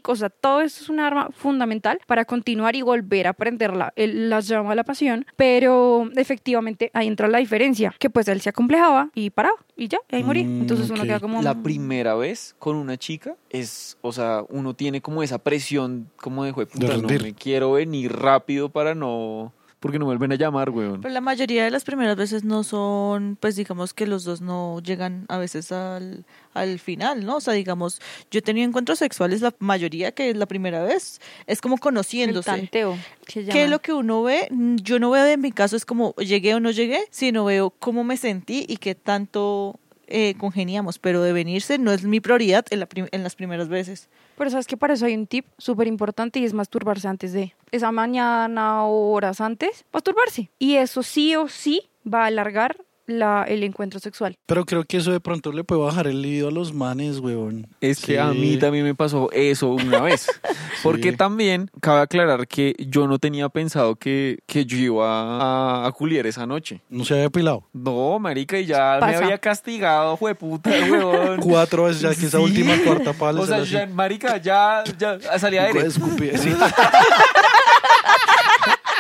o 0.05 0.17
sea, 0.17 0.31
todo 0.31 0.61
eso 0.61 0.83
es 0.83 0.89
un 0.89 1.01
arma 1.01 1.29
fundamental 1.33 1.99
para 2.07 2.25
continuar 2.25 2.77
y 2.77 2.83
volver 2.83 3.27
a 3.27 3.33
prender 3.33 3.75
la, 3.77 3.93
el- 3.97 4.31
la 4.31 4.41
llama 4.41 4.71
de 4.71 4.77
la 4.77 4.85
pasión, 4.85 5.27
pero 5.37 6.11
efectivamente 6.17 6.91
ahí 6.95 7.07
entra 7.07 7.29
la 7.29 7.39
diferencia, 7.39 7.95
que 7.99 8.11
pues 8.11 8.29
él 8.29 8.41
se 8.41 8.49
acomplejaba 8.51 9.11
y 9.15 9.31
paraba 9.31 9.57
y 9.77 9.89
ya, 9.89 9.99
ahí 10.11 10.23
moría. 10.25 10.45
Mm, 10.45 10.61
Entonces 10.63 10.91
uno 10.91 11.03
ok. 11.03 11.07
queda 11.07 11.21
como... 11.21 11.43
La 11.43 11.63
primera 11.63 12.15
vez 12.15 12.55
con 12.59 12.77
una 12.77 12.97
chica 12.97 13.37
es, 13.51 13.97
o 14.01 14.13
sea, 14.13 14.43
uno 14.49 14.75
tiene 14.75 15.01
como 15.01 15.23
esa 15.23 15.39
presión 15.39 16.11
como 16.17 16.45
de, 16.45 16.53
"Jue 16.53 16.67
puta, 16.67 16.97
no 16.97 17.09
me 17.09 17.35
quiero 17.35 17.73
venir 17.73 18.13
rápido 18.13 18.69
para 18.71 18.95
no, 18.95 19.53
porque 19.81 19.99
no 19.99 20.05
me 20.07 20.11
vuelven 20.11 20.33
a 20.33 20.37
llamar, 20.37 20.71
weón. 20.71 21.01
Pero 21.03 21.13
la 21.13 21.21
mayoría 21.21 21.65
de 21.65 21.71
las 21.71 21.85
primeras 21.85 22.17
veces 22.17 22.45
no 22.45 22.65
son, 22.65 23.37
pues 23.41 23.57
digamos 23.57 23.93
que 23.95 24.07
los 24.07 24.25
dos 24.25 24.41
no 24.41 24.81
llegan 24.81 25.27
a 25.29 25.39
veces 25.39 25.71
al, 25.73 26.25
al 26.55 26.79
final, 26.79 27.25
¿no? 27.27 27.37
O 27.37 27.41
sea, 27.41 27.53
digamos, 27.55 28.01
yo 28.31 28.39
he 28.39 28.43
tenido 28.43 28.67
encuentros 28.67 28.99
sexuales, 28.99 29.43
la 29.43 29.55
mayoría 29.59 30.13
que 30.13 30.31
es 30.31 30.37
la 30.37 30.47
primera 30.47 30.83
vez, 30.83 31.21
es 31.47 31.61
como 31.61 31.75
el 31.77 31.81
conociéndose. 31.81 32.51
tanteo. 32.51 32.97
que 33.27 33.45
¿Qué 33.45 33.65
es 33.65 33.71
lo 33.71 33.81
que 33.81 33.93
uno 33.93 34.23
ve? 34.23 34.49
Yo 34.83 34.99
no 34.99 35.11
veo 35.11 35.27
en 35.27 35.41
mi 35.41 35.53
caso 35.53 35.77
es 35.77 35.85
como 35.85 36.15
llegué 36.17 36.55
o 36.55 36.61
no 36.61 36.71
llegué, 36.71 37.01
sino 37.11 37.45
veo 37.45 37.71
cómo 37.71 38.03
me 38.03 38.17
sentí 38.17 38.65
y 38.69 38.79
qué 38.79 38.95
tanto 38.95 39.79
eh, 40.09 40.35
congeniamos. 40.39 40.99
Pero 40.99 41.23
de 41.23 41.33
venirse 41.33 41.79
no 41.79 41.93
es 41.93 42.05
mi 42.05 42.21
prioridad 42.21 42.65
en, 42.71 42.81
la 42.81 42.87
prim- 42.87 43.09
en 43.13 43.23
las 43.23 43.35
primeras 43.37 43.69
veces. 43.69 44.09
Pero 44.39 44.51
sabes 44.51 44.67
que 44.67 44.77
para 44.77 44.95
eso 44.95 45.07
hay 45.07 45.15
un 45.15 45.27
tip 45.27 45.47
súper 45.59 45.87
importante 45.87 46.39
y 46.39 46.45
es 46.45 46.53
masturbarse 46.53 47.09
antes 47.09 47.33
de 47.33 47.55
esa 47.77 47.93
mañana 47.93 48.85
o 48.85 49.13
horas 49.13 49.41
antes, 49.41 49.85
masturbarse. 49.93 50.51
Y 50.59 50.77
eso 50.77 51.03
sí 51.03 51.37
o 51.37 51.49
sí 51.49 51.89
va 52.13 52.25
a 52.25 52.27
alargar 52.27 52.77
la, 53.09 53.45
el 53.45 53.63
encuentro 53.63 54.01
sexual. 54.01 54.35
Pero 54.47 54.65
creo 54.67 54.83
que 54.83 54.97
eso 54.97 55.13
de 55.13 55.21
pronto 55.21 55.53
le 55.53 55.63
puede 55.63 55.81
bajar 55.81 56.09
el 56.09 56.23
libido 56.23 56.49
a 56.49 56.51
los 56.51 56.75
manes, 56.75 57.21
weón. 57.21 57.69
Es 57.81 58.01
que 58.01 58.15
Sí. 58.15 58.19
a 58.19 58.27
mí 58.33 58.57
también 58.57 58.85
me 58.85 58.97
pasó 58.97 59.31
eso 59.31 59.69
una 59.69 60.01
vez. 60.01 60.27
Porque 60.83 61.13
Sí. 61.13 61.17
también 61.17 61.71
cabe 61.81 62.01
aclarar 62.01 62.49
que 62.49 62.75
yo 62.81 63.07
no 63.07 63.21
tenía 63.21 63.49
pensado 63.49 63.95
que, 63.95 64.41
que 64.47 64.67
yo 64.67 64.77
iba 64.77 65.07
a, 65.09 65.87
a 65.87 65.93
culiar 65.93 66.27
esa 66.27 66.47
noche. 66.47 66.81
No 66.91 67.05
se 67.05 67.15
había 67.15 67.31
pilado. 67.31 67.69
No, 67.73 68.19
marica, 68.19 68.59
y 68.59 68.67
ya 68.67 68.99
Pasa. 68.99 69.07
me 69.21 69.25
había 69.25 69.39
castigado, 69.39 70.17
jueputa, 70.17 70.71
weón. 70.71 71.39
Cuatro 71.41 71.85
veces 71.85 72.03
ya 72.03 72.09
que 72.13 72.27
esa 72.27 72.39
Sí. 72.39 72.43
última 72.45 72.75
cuarta 72.85 73.13
pala 73.13 73.41
O 73.41 73.47
sea, 73.47 73.63
ya, 73.63 73.87
marica, 73.87 74.37
ya, 74.39 74.83
ya 74.99 75.21
salía 75.39 75.63
aire. 75.67 75.87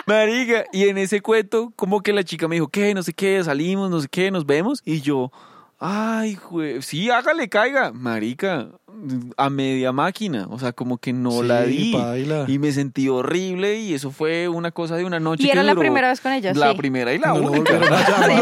Marica, 0.07 0.67
y 0.73 0.89
en 0.89 0.99
ese 0.99 1.21
cuento, 1.21 1.73
como 1.75 2.01
que 2.01 2.13
la 2.13 2.23
chica 2.23 2.47
me 2.47 2.55
dijo, 2.57 2.69
¿qué? 2.69 2.95
No 2.95 3.03
sé 3.03 3.13
qué, 3.13 3.43
salimos, 3.43 3.91
no 3.91 4.01
sé 4.01 4.07
qué, 4.09 4.31
nos 4.31 4.47
vemos. 4.47 4.81
Y 4.85 5.01
yo, 5.01 5.33
ay, 5.81 6.37
jue... 6.37 6.81
sí, 6.81 7.11
hágale, 7.11 7.49
caiga. 7.49 7.91
Marica, 7.93 8.69
a 9.37 9.51
media 9.51 9.91
máquina, 9.93 10.47
o 10.49 10.59
sea, 10.59 10.73
como 10.73 10.99
que 10.99 11.13
no 11.13 11.33
Sí, 11.43 11.47
la 11.47 11.63
di. 11.65 11.93
Y 12.47 12.59
me 12.59 12.71
sentí 12.73 13.09
horrible 13.09 13.81
y 13.81 13.95
eso 13.95 14.11
fue 14.13 14.49
una 14.49 14.71
cosa 14.71 14.97
de 14.97 15.05
una 15.05 15.19
noche 15.19 15.43
Y 15.43 15.47
que 15.47 15.53
era 15.53 15.63
la 15.65 15.73
duró- 15.73 15.81
primera 15.81 16.09
vez 16.09 16.21
con 16.21 16.33
ella, 16.33 16.53
La 16.55 16.71
sí. 16.71 16.77
primera 16.79 17.13
y 17.13 17.19
la 17.19 17.29
No 17.35 17.51
única. 17.51 17.73
llamar, 17.81 18.07
Sí, 18.07 18.33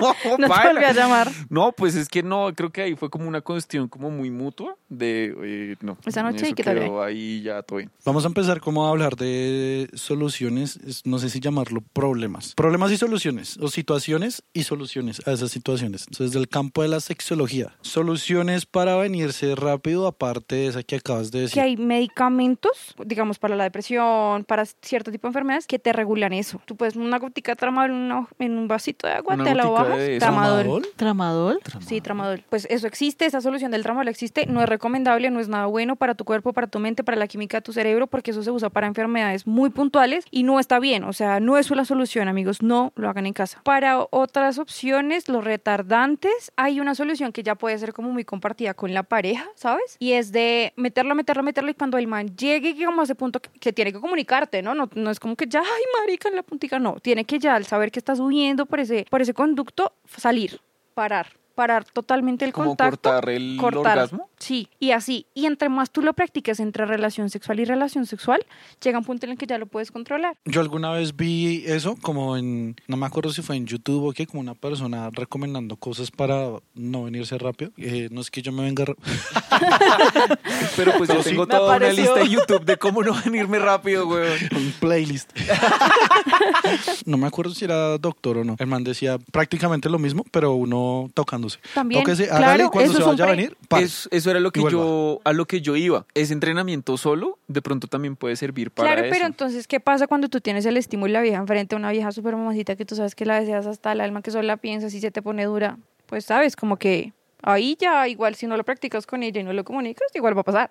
no. 0.00 0.38
No 0.38 0.48
te 0.48 0.84
a 0.84 0.92
llamar. 0.92 1.30
No, 1.48 1.72
pues 1.72 1.94
es 1.94 2.08
que 2.08 2.22
no, 2.22 2.52
creo 2.54 2.70
que 2.70 2.82
ahí 2.82 2.94
fue 2.96 3.10
como 3.10 3.28
una 3.28 3.40
cuestión 3.42 3.86
como 3.88 4.10
muy 4.10 4.30
mutua 4.30 4.76
de, 4.88 5.34
eh, 5.44 5.76
no. 5.80 5.96
Esa 6.04 6.22
noche, 6.22 6.48
¿y 6.48 6.52
tal? 6.54 6.78
quedó 6.80 7.02
ahí 7.02 7.42
ya 7.42 7.62
todo 7.62 7.78
bien. 7.78 7.90
Vamos 8.04 8.24
a 8.24 8.28
empezar 8.28 8.60
como 8.60 8.86
a 8.86 8.90
hablar 8.90 9.16
de 9.16 9.88
soluciones, 9.94 10.78
es- 10.86 11.06
no 11.06 11.18
sé 11.20 11.30
si 11.30 11.38
llamarlo 11.40 11.80
problemas. 11.92 12.54
Problemas 12.54 12.90
y 12.92 12.96
soluciones, 12.96 13.56
o 13.58 13.68
situaciones 13.68 14.42
y 14.52 14.64
soluciones 14.64 15.22
a 15.26 15.32
esas 15.32 15.50
situaciones. 15.52 16.06
Entonces, 16.08 16.32
del 16.32 16.48
campo 16.48 16.82
de 16.82 16.88
la 16.88 17.00
sexología. 17.00 17.74
Soluciones 17.82 18.66
para 18.66 18.96
venirse 18.96 19.54
rápido, 19.54 19.91
aparte 20.00 20.56
de 20.56 20.66
esa 20.68 20.82
que 20.82 20.96
acabas 20.96 21.30
de 21.30 21.38
Que 21.38 21.42
decir. 21.42 21.62
hay 21.62 21.76
medicamentos, 21.76 22.94
digamos, 23.04 23.38
para 23.38 23.56
la 23.56 23.64
depresión, 23.64 24.44
para 24.44 24.64
cierto 24.64 25.10
tipo 25.10 25.26
de 25.26 25.30
enfermedades, 25.30 25.66
que 25.66 25.78
te 25.78 25.92
regulan 25.92 26.32
eso. 26.32 26.60
Tú 26.64 26.76
puedes 26.76 26.96
una 26.96 27.18
gotica 27.18 27.52
de 27.52 27.56
tramadol 27.56 28.26
en, 28.38 28.58
un 28.58 28.68
vasito 28.68 29.06
de 29.06 29.14
agua, 29.14 29.34
Una 29.34 29.44
te 29.44 29.54
la 29.54 29.66
bajas, 29.66 29.98
de 29.98 30.18
tramadol. 30.18 30.86
¿Tramadol? 30.96 31.60
Sí, 31.80 32.00
tramadol. 32.00 32.44
Pues 32.48 32.66
eso 32.70 32.86
existe, 32.86 33.26
esa 33.26 33.40
solución 33.40 33.70
del 33.70 33.82
tramadol 33.82 34.08
existe, 34.08 34.46
no 34.46 34.62
es 34.62 34.68
recomendable, 34.68 35.30
no 35.30 35.40
es 35.40 35.48
nada 35.48 35.66
bueno 35.66 35.96
para 35.96 36.14
tu 36.14 36.24
cuerpo, 36.24 36.52
para 36.52 36.66
tu 36.66 36.78
mente, 36.78 37.04
para 37.04 37.16
la 37.16 37.26
química 37.26 37.58
de 37.58 37.62
tu 37.62 37.72
cerebro, 37.72 38.06
porque 38.06 38.30
eso 38.30 38.42
se 38.42 38.50
usa 38.50 38.70
para 38.70 38.86
enfermedades 38.86 39.46
muy 39.46 39.70
puntuales 39.70 40.24
y 40.30 40.42
no 40.42 40.60
está 40.60 40.78
bien, 40.78 41.04
o 41.04 41.12
sea, 41.12 41.40
no 41.40 41.58
es 41.58 41.70
la 41.70 41.84
solución, 41.84 42.28
amigos, 42.28 42.62
no 42.62 42.92
lo 42.96 43.08
hagan 43.08 43.26
en 43.26 43.32
casa. 43.32 43.60
Para 43.64 44.06
otras 44.10 44.58
opciones, 44.58 45.28
los 45.28 45.44
retardantes, 45.44 46.52
hay 46.56 46.80
una 46.80 46.94
solución 46.94 47.32
que 47.32 47.42
ya 47.42 47.54
puede 47.54 47.78
ser 47.78 47.92
como 47.92 48.10
muy 48.10 48.24
compartida 48.24 48.74
con 48.74 48.92
la 48.92 49.02
pareja, 49.02 49.46
¿sabes? 49.54 49.81
Y 49.98 50.12
es 50.12 50.32
de 50.32 50.72
meterlo, 50.76 51.14
meterlo, 51.14 51.42
meterlo 51.42 51.70
y 51.70 51.74
cuando 51.74 51.98
el 51.98 52.06
man 52.06 52.34
llegue 52.36 52.74
como 52.84 53.00
a 53.00 53.04
ese 53.04 53.14
punto 53.14 53.40
que, 53.40 53.50
que 53.58 53.72
tiene 53.72 53.92
que 53.92 54.00
comunicarte, 54.00 54.62
¿no? 54.62 54.74
¿no? 54.74 54.88
No 54.94 55.10
es 55.10 55.20
como 55.20 55.36
que 55.36 55.46
ya, 55.46 55.60
ay, 55.60 55.82
marica, 56.00 56.28
en 56.28 56.36
la 56.36 56.42
puntica, 56.42 56.78
no, 56.78 56.96
tiene 57.00 57.24
que 57.24 57.38
ya 57.38 57.54
al 57.54 57.66
saber 57.66 57.90
que 57.90 57.98
estás 57.98 58.20
huyendo 58.20 58.66
por 58.66 58.80
ese, 58.80 59.06
por 59.10 59.22
ese 59.22 59.34
conducto, 59.34 59.92
salir, 60.06 60.60
parar. 60.94 61.28
Parar 61.54 61.84
totalmente 61.84 62.46
el 62.46 62.52
contacto. 62.54 63.10
cortar 63.10 63.28
el 63.28 63.58
cortar. 63.60 63.98
orgasmo. 63.98 64.30
Sí, 64.42 64.68
y 64.80 64.90
así. 64.90 65.26
Y 65.34 65.46
entre 65.46 65.68
más 65.68 65.92
tú 65.92 66.02
lo 66.02 66.14
practiques 66.14 66.58
entre 66.58 66.84
relación 66.84 67.30
sexual 67.30 67.60
y 67.60 67.64
relación 67.64 68.06
sexual, 68.06 68.44
llega 68.82 68.98
un 68.98 69.04
punto 69.04 69.24
en 69.24 69.30
el 69.32 69.38
que 69.38 69.46
ya 69.46 69.56
lo 69.56 69.66
puedes 69.66 69.92
controlar. 69.92 70.36
Yo 70.44 70.60
alguna 70.60 70.90
vez 70.90 71.14
vi 71.14 71.62
eso 71.64 71.94
como 72.02 72.36
en, 72.36 72.74
no 72.88 72.96
me 72.96 73.06
acuerdo 73.06 73.32
si 73.32 73.40
fue 73.40 73.54
en 73.54 73.66
YouTube 73.68 74.04
o 74.08 74.12
qué, 74.12 74.26
como 74.26 74.40
una 74.40 74.56
persona 74.56 75.10
recomendando 75.12 75.76
cosas 75.76 76.10
para 76.10 76.48
no 76.74 77.04
venirse 77.04 77.38
rápido. 77.38 77.70
Eh, 77.76 78.08
no 78.10 78.20
es 78.20 78.32
que 78.32 78.42
yo 78.42 78.50
me 78.50 78.64
venga 78.64 78.84
Pero 80.76 80.92
pues 80.98 81.08
Pero 81.08 81.14
yo 81.20 81.22
sí. 81.22 81.30
tengo 81.30 81.46
toda 81.46 81.76
una 81.76 81.92
lista 81.92 82.14
de 82.14 82.28
YouTube 82.28 82.64
de 82.64 82.76
cómo 82.78 83.04
no 83.04 83.14
venirme 83.24 83.60
rápido, 83.60 84.08
weón. 84.08 84.38
un 84.56 84.74
playlist. 84.80 85.30
no 87.06 87.16
me 87.16 87.28
acuerdo 87.28 87.54
si 87.54 87.64
era 87.64 87.96
doctor 87.96 88.38
o 88.38 88.44
no. 88.44 88.56
El 88.58 88.66
man 88.66 88.82
decía 88.82 89.18
prácticamente 89.30 89.88
lo 89.88 90.00
mismo, 90.00 90.24
pero 90.32 90.54
uno 90.54 91.08
tocándose. 91.14 91.60
También, 91.74 92.02
Tóquese, 92.02 92.26
claro, 92.26 92.44
hágale 92.44 92.64
y 92.64 92.66
cuando 92.66 92.90
eso 92.90 92.92
se 92.94 92.98
es 93.02 93.06
un 93.06 93.12
vaya 93.12 93.24
a 93.24 93.30
venir. 93.36 93.56
Es- 93.78 94.08
eso 94.10 94.31
era 94.32 94.40
lo 94.40 94.50
que 94.50 94.60
vuelva. 94.60 94.82
yo, 94.82 95.20
a 95.24 95.32
lo 95.32 95.46
que 95.46 95.60
yo 95.60 95.76
iba. 95.76 96.06
Ese 96.14 96.32
entrenamiento 96.32 96.96
solo, 96.96 97.38
de 97.48 97.62
pronto 97.62 97.86
también 97.86 98.16
puede 98.16 98.36
servir 98.36 98.70
para 98.70 98.88
claro, 98.88 99.06
eso. 99.06 99.12
pero 99.14 99.26
entonces, 99.26 99.66
¿qué 99.66 99.80
pasa 99.80 100.06
cuando 100.06 100.28
tú 100.28 100.40
tienes 100.40 100.66
el 100.66 100.76
estímulo 100.76 101.10
y 101.10 101.12
la 101.12 101.20
vieja 101.22 101.38
enfrente 101.38 101.74
a 101.74 101.78
una 101.78 101.90
vieja 101.90 102.12
súper 102.12 102.36
mamacita 102.36 102.76
que 102.76 102.84
tú 102.84 102.96
sabes 102.96 103.14
que 103.14 103.24
la 103.24 103.38
deseas 103.40 103.66
hasta 103.66 103.92
el 103.92 104.00
alma, 104.00 104.22
que 104.22 104.30
solo 104.30 104.42
la 104.42 104.56
piensas 104.56 104.92
y 104.94 105.00
se 105.00 105.10
te 105.10 105.22
pone 105.22 105.44
dura? 105.44 105.78
Pues 106.06 106.24
sabes, 106.24 106.56
como 106.56 106.76
que 106.76 107.12
ahí 107.42 107.76
ya, 107.78 108.08
igual 108.08 108.34
si 108.34 108.46
no 108.46 108.56
lo 108.56 108.64
practicas 108.64 109.06
con 109.06 109.22
ella 109.22 109.40
y 109.40 109.44
no 109.44 109.52
lo 109.52 109.64
comunicas, 109.64 110.08
igual 110.14 110.36
va 110.36 110.40
a 110.42 110.44
pasar. 110.44 110.70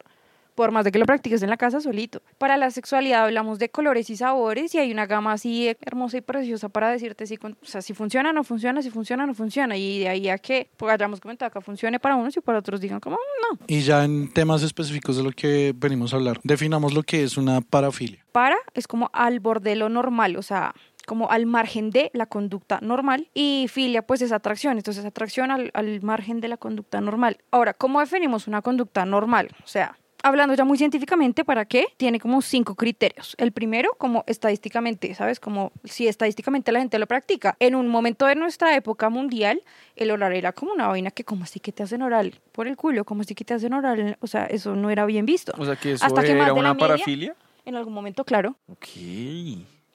Por 0.56 0.72
más 0.72 0.86
de 0.86 0.92
que 0.92 1.00
lo 1.00 1.06
practiques 1.06 1.42
en 1.44 1.50
la 1.50 1.58
casa 1.58 1.80
solito. 1.82 2.22
Para 2.38 2.58
la 2.58 2.72
sexualidad 2.72 3.24
hablamos 3.26 3.60
de 3.60 3.70
colores 3.70 4.10
y 4.10 4.18
sabores 4.18 4.74
y 4.76 4.80
hay 4.80 4.92
una 4.92 5.06
gama 5.06 5.34
así 5.34 5.76
hermosa 5.82 6.18
y 6.18 6.22
preciosa 6.22 6.70
para 6.70 6.90
decirte 6.90 7.26
si, 7.26 7.36
o 7.42 7.66
sea, 7.66 7.82
si 7.82 7.94
funciona 7.94 8.34
no 8.34 8.44
funciona, 8.44 8.82
si 8.82 8.90
funciona 8.90 9.26
no 9.26 9.34
funciona. 9.34 9.78
Y 9.78 10.00
de 10.00 10.10
ahí 10.10 10.30
a 10.30 10.38
que, 10.38 10.70
pues 10.78 10.92
hayamos 10.94 11.20
comentado 11.20 11.48
acá, 11.48 11.62
funcione 11.62 12.00
para 12.00 12.16
unos 12.16 12.36
y 12.38 12.42
para 12.42 12.60
otros 12.60 12.82
digan 12.82 13.00
como, 13.00 13.16
"Mm, 13.18 13.58
no. 13.60 13.66
Y 13.68 13.82
ya 13.82 14.04
en 14.04 14.32
temas 14.34 14.64
específicos 14.64 15.18
de 15.18 15.24
lo 15.24 15.32
que 15.32 15.74
venimos 15.76 16.14
a 16.14 16.18
hablar, 16.18 16.40
definamos 16.44 16.94
lo 16.94 17.04
que 17.04 17.24
es 17.24 17.38
una 17.38 17.62
parafilia. 17.62 18.24
Para 18.32 18.58
es 18.74 18.88
como 18.88 19.10
al 19.14 19.40
borde 19.40 19.72
de 19.72 19.76
lo 19.76 19.90
normal, 19.90 20.36
o 20.38 20.42
sea, 20.42 20.74
como 21.08 21.30
al 21.32 21.46
margen 21.46 21.90
de 21.90 22.12
la 22.14 22.26
conducta 22.28 22.80
normal 22.82 23.28
y 23.34 23.68
filia 23.70 24.02
pues 24.04 24.22
es 24.22 24.32
atracción, 24.32 24.78
entonces 24.78 25.04
atracción 25.04 25.50
al, 25.52 25.72
al 25.74 26.02
margen 26.02 26.40
de 26.42 26.48
la 26.48 26.58
conducta 26.58 27.02
normal. 27.02 27.38
Ahora, 27.52 27.74
¿cómo 27.74 28.00
definimos 28.00 28.48
una 28.48 28.62
conducta 28.62 29.04
normal? 29.06 29.50
O 29.64 29.68
sea, 29.68 29.98
hablando 30.24 30.54
ya 30.56 30.64
muy 30.66 30.78
científicamente, 30.78 31.44
¿para 31.46 31.66
qué? 31.66 31.86
Tiene 31.98 32.20
como 32.20 32.42
cinco 32.42 32.76
criterios. 32.76 33.36
El 33.38 33.52
primero, 33.52 33.90
como 33.98 34.24
estadísticamente, 34.28 35.14
¿sabes? 35.16 35.40
Como 35.40 35.72
si 35.84 36.08
estadísticamente 36.08 36.72
la 36.72 36.80
gente 36.80 37.00
lo 37.00 37.08
practica. 37.08 37.56
En 37.60 37.76
un 37.76 37.88
momento 37.88 38.26
de 38.26 38.36
nuestra 38.36 38.76
época 38.76 39.10
mundial, 39.10 39.62
el 39.96 40.12
oral 40.12 40.34
era 40.34 40.52
como 40.54 40.74
una 40.74 40.88
vaina 40.88 41.12
que 41.12 41.24
como 41.24 41.44
así 41.44 41.60
que 41.60 41.72
te 41.72 41.84
hacen 41.84 42.02
oral 42.02 42.40
por 42.52 42.68
el 42.68 42.78
culo, 42.78 43.06
como 43.06 43.22
así 43.22 43.36
que 43.36 43.44
te 43.46 43.54
hacen 43.54 43.74
oral, 43.74 44.18
o 44.22 44.28
sea, 44.28 44.46
eso 44.46 44.76
no 44.76 44.90
era 44.90 45.06
bien 45.06 45.26
visto. 45.26 45.54
O 45.58 45.66
sea 45.66 45.76
que 45.76 45.94
eso 45.94 46.06
Hasta 46.06 46.22
que 46.22 46.30
más 46.30 46.36
era 46.36 46.46
de 46.46 46.48
la 46.48 46.54
una 46.54 46.74
media- 46.74 46.88
parafilia. 46.88 47.36
En 47.66 47.76
algún 47.76 47.94
momento, 47.94 48.24
claro. 48.26 48.56
Ok. 48.68 48.88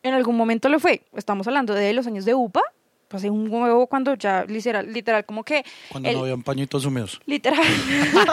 En 0.02 0.14
algún 0.14 0.37
momento 0.37 0.68
lo 0.68 0.78
fue. 0.78 1.02
Estamos 1.16 1.47
hablando 1.49 1.75
de 1.75 1.92
los 1.92 2.06
años 2.06 2.25
de 2.25 2.35
UPA. 2.35 2.62
Pasé 3.09 3.31
un 3.31 3.49
huevo 3.49 3.87
cuando 3.87 4.15
ya 4.15 4.45
literal, 4.47 4.93
literal 4.93 5.25
como 5.25 5.45
que 5.45 5.65
Cuando 5.91 6.09
El- 6.09 6.17
no 6.17 6.23
habían 6.23 6.43
pañitos 6.43 6.85
húmedos. 6.85 7.21
literal. 7.27 7.61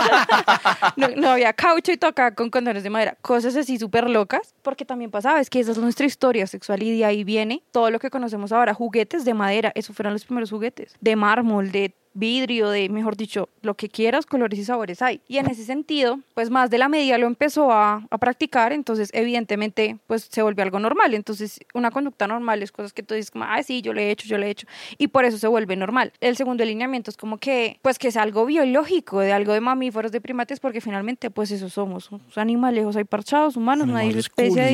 No, 0.98 1.08
no 1.16 1.30
había 1.30 1.54
caucho 1.54 1.92
y 1.92 1.98
tocaba 1.98 2.32
con 2.32 2.50
condones 2.50 2.84
de 2.84 2.90
madera, 2.90 3.18
cosas 3.22 3.56
así 3.56 3.78
súper 3.78 4.10
locas, 4.10 4.54
porque 4.62 4.86
también 4.86 5.12
pasaba, 5.12 5.40
es 5.40 5.50
que 5.50 5.60
esa 5.60 5.72
es 5.72 5.78
nuestra 5.78 6.06
historia 6.06 6.46
sexual 6.48 6.84
y 6.84 6.98
de 6.98 7.06
ahí 7.06 7.24
viene 7.24 7.64
todo 7.72 7.90
lo 7.90 8.00
que 8.00 8.10
conocemos 8.10 8.52
ahora, 8.52 8.74
juguetes 8.74 9.26
de 9.26 9.34
madera, 9.34 9.72
esos 9.76 9.96
fueron 9.96 10.14
los 10.14 10.26
primeros 10.26 10.50
juguetes, 10.50 10.96
de 11.02 11.16
mármol, 11.16 11.72
de 11.72 11.94
vidrio, 12.14 12.70
de, 12.70 12.90
mejor 12.90 13.18
dicho, 13.18 13.50
lo 13.62 13.76
que 13.76 13.90
quieras, 13.90 14.26
colores 14.26 14.60
y 14.60 14.66
sabores 14.66 15.02
hay. 15.02 15.22
Y 15.28 15.38
en 15.38 15.48
ese 15.50 15.64
sentido, 15.66 16.20
pues 16.34 16.50
más 16.50 16.70
de 16.70 16.78
la 16.78 16.90
media 16.90 17.18
lo 17.18 17.28
empezó 17.28 17.72
a, 17.72 18.06
a 18.10 18.18
practicar, 18.18 18.72
entonces 18.74 19.10
evidentemente 19.14 19.98
pues 20.08 20.28
se 20.32 20.42
volvió 20.42 20.64
algo 20.64 20.80
normal. 20.80 21.14
Entonces 21.14 21.60
una 21.74 21.92
conducta 21.92 22.28
normal 22.28 22.62
es 22.62 22.72
cosas 22.72 22.94
que 22.94 23.04
tú 23.04 23.16
dices 23.16 23.32
como, 23.32 23.46
ah, 23.46 23.62
sí, 23.64 23.82
yo 23.82 23.94
lo 23.94 24.00
he 24.00 24.12
hecho, 24.12 24.28
yo 24.28 24.38
lo 24.38 24.46
he 24.46 24.50
hecho. 24.50 24.68
Y 24.98 25.08
por 25.08 25.26
eso 25.26 25.38
se 25.38 25.48
vuelve 25.48 25.76
normal. 25.76 26.14
El 26.22 26.38
segundo 26.38 26.64
alineamiento 26.64 27.10
es 27.10 27.18
como 27.18 27.38
que, 27.38 27.80
pues 27.82 27.98
que 28.00 28.10
es 28.10 28.18
algo 28.18 28.46
biológico, 28.46 29.20
de 29.20 29.34
algo 29.34 29.54
de 29.54 29.62
mamíferos, 29.62 30.12
de 30.12 30.22
primates, 30.22 30.60
porque 30.60 30.82
finalmente 30.82 31.32
pues 31.32 31.52
eso 31.52 31.70
somos, 31.70 32.10
animales, 32.36 32.96
hay 32.96 33.04
parchados, 33.06 33.56
humanos, 33.58 33.88
no 33.88 33.96
hay 33.96 34.06
Animales 34.08 34.26
especie 34.26 34.62
de- 34.62 34.72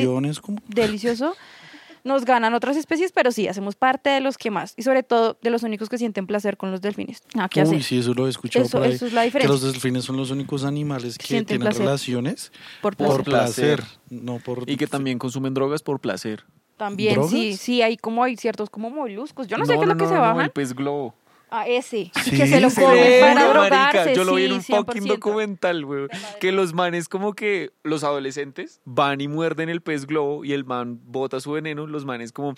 delicioso. 0.68 1.34
Nos 2.04 2.24
ganan 2.24 2.54
otras 2.54 2.76
especies, 2.76 3.12
pero 3.12 3.30
sí, 3.32 3.46
hacemos 3.48 3.74
parte 3.76 4.10
de 4.10 4.20
los 4.20 4.38
que 4.38 4.50
más. 4.50 4.74
Y 4.76 4.82
sobre 4.82 5.02
todo 5.02 5.38
de 5.42 5.50
los 5.50 5.62
únicos 5.62 5.88
que 5.88 5.98
sienten 5.98 6.26
placer 6.26 6.56
con 6.56 6.70
los 6.70 6.80
delfines. 6.80 7.22
Nada 7.34 7.48
que 7.48 7.62
Uy, 7.62 7.82
sí, 7.82 7.98
eso 7.98 8.14
lo 8.14 8.26
he 8.26 8.30
escuchado 8.30 8.64
Eso- 8.64 8.78
por 8.78 8.86
ahí. 8.86 8.92
eso 8.94 9.06
es 9.06 9.12
la 9.12 9.22
que 9.22 9.26
diferencia. 9.26 9.52
los 9.52 9.62
delfines 9.62 10.04
son 10.04 10.16
los 10.16 10.30
únicos 10.30 10.64
animales 10.64 11.18
que 11.18 11.26
Sienten 11.26 11.46
tienen 11.58 11.66
placer. 11.68 11.82
relaciones 11.84 12.52
Por 12.80 12.96
placer. 12.96 13.16
por 13.16 13.24
placer, 13.24 13.84
no 14.08 14.38
por... 14.38 14.68
Y 14.68 14.76
que 14.76 14.86
también 14.86 15.18
consumen 15.18 15.52
drogas 15.54 15.82
por 15.82 16.00
placer. 16.00 16.44
También, 16.76 17.14
¿Drogas? 17.14 17.30
sí, 17.30 17.56
sí, 17.58 17.82
hay 17.82 17.98
como 17.98 18.24
hay 18.24 18.36
ciertos 18.36 18.70
como 18.70 18.88
moluscos. 18.88 19.46
Yo 19.46 19.58
no, 19.58 19.66
sé 19.66 19.74
qué 19.76 19.82
es 19.82 19.86
lo 19.88 19.96
que 19.98 20.06
se 20.06 20.14
no, 20.14 20.20
bajan. 20.22 20.44
el 20.46 20.50
pez 20.50 20.72
globo. 20.74 21.14
A 21.50 21.66
ese. 21.66 22.12
Sí, 22.24 22.30
que 22.30 22.46
se 22.46 22.60
lo 22.60 22.68
¿en 22.68 22.74
comen 22.74 23.20
para 23.20 23.34
marica? 23.34 23.52
drogarse. 23.92 24.14
Yo 24.14 24.24
lo 24.24 24.34
vi 24.34 24.44
en 24.44 24.52
un 24.52 24.62
fucking 24.62 25.02
100%. 25.04 25.06
documental, 25.08 25.84
güey. 25.84 26.06
Que 26.40 26.52
los 26.52 26.74
manes 26.74 27.08
como 27.08 27.32
que 27.34 27.72
los 27.82 28.04
adolescentes 28.04 28.80
van 28.84 29.20
y 29.20 29.28
muerden 29.28 29.68
el 29.68 29.80
pez 29.80 30.06
globo 30.06 30.44
y 30.44 30.52
el 30.52 30.64
man 30.64 31.00
bota 31.04 31.40
su 31.40 31.52
veneno, 31.52 31.86
los 31.86 32.04
manes 32.04 32.30
como 32.32 32.54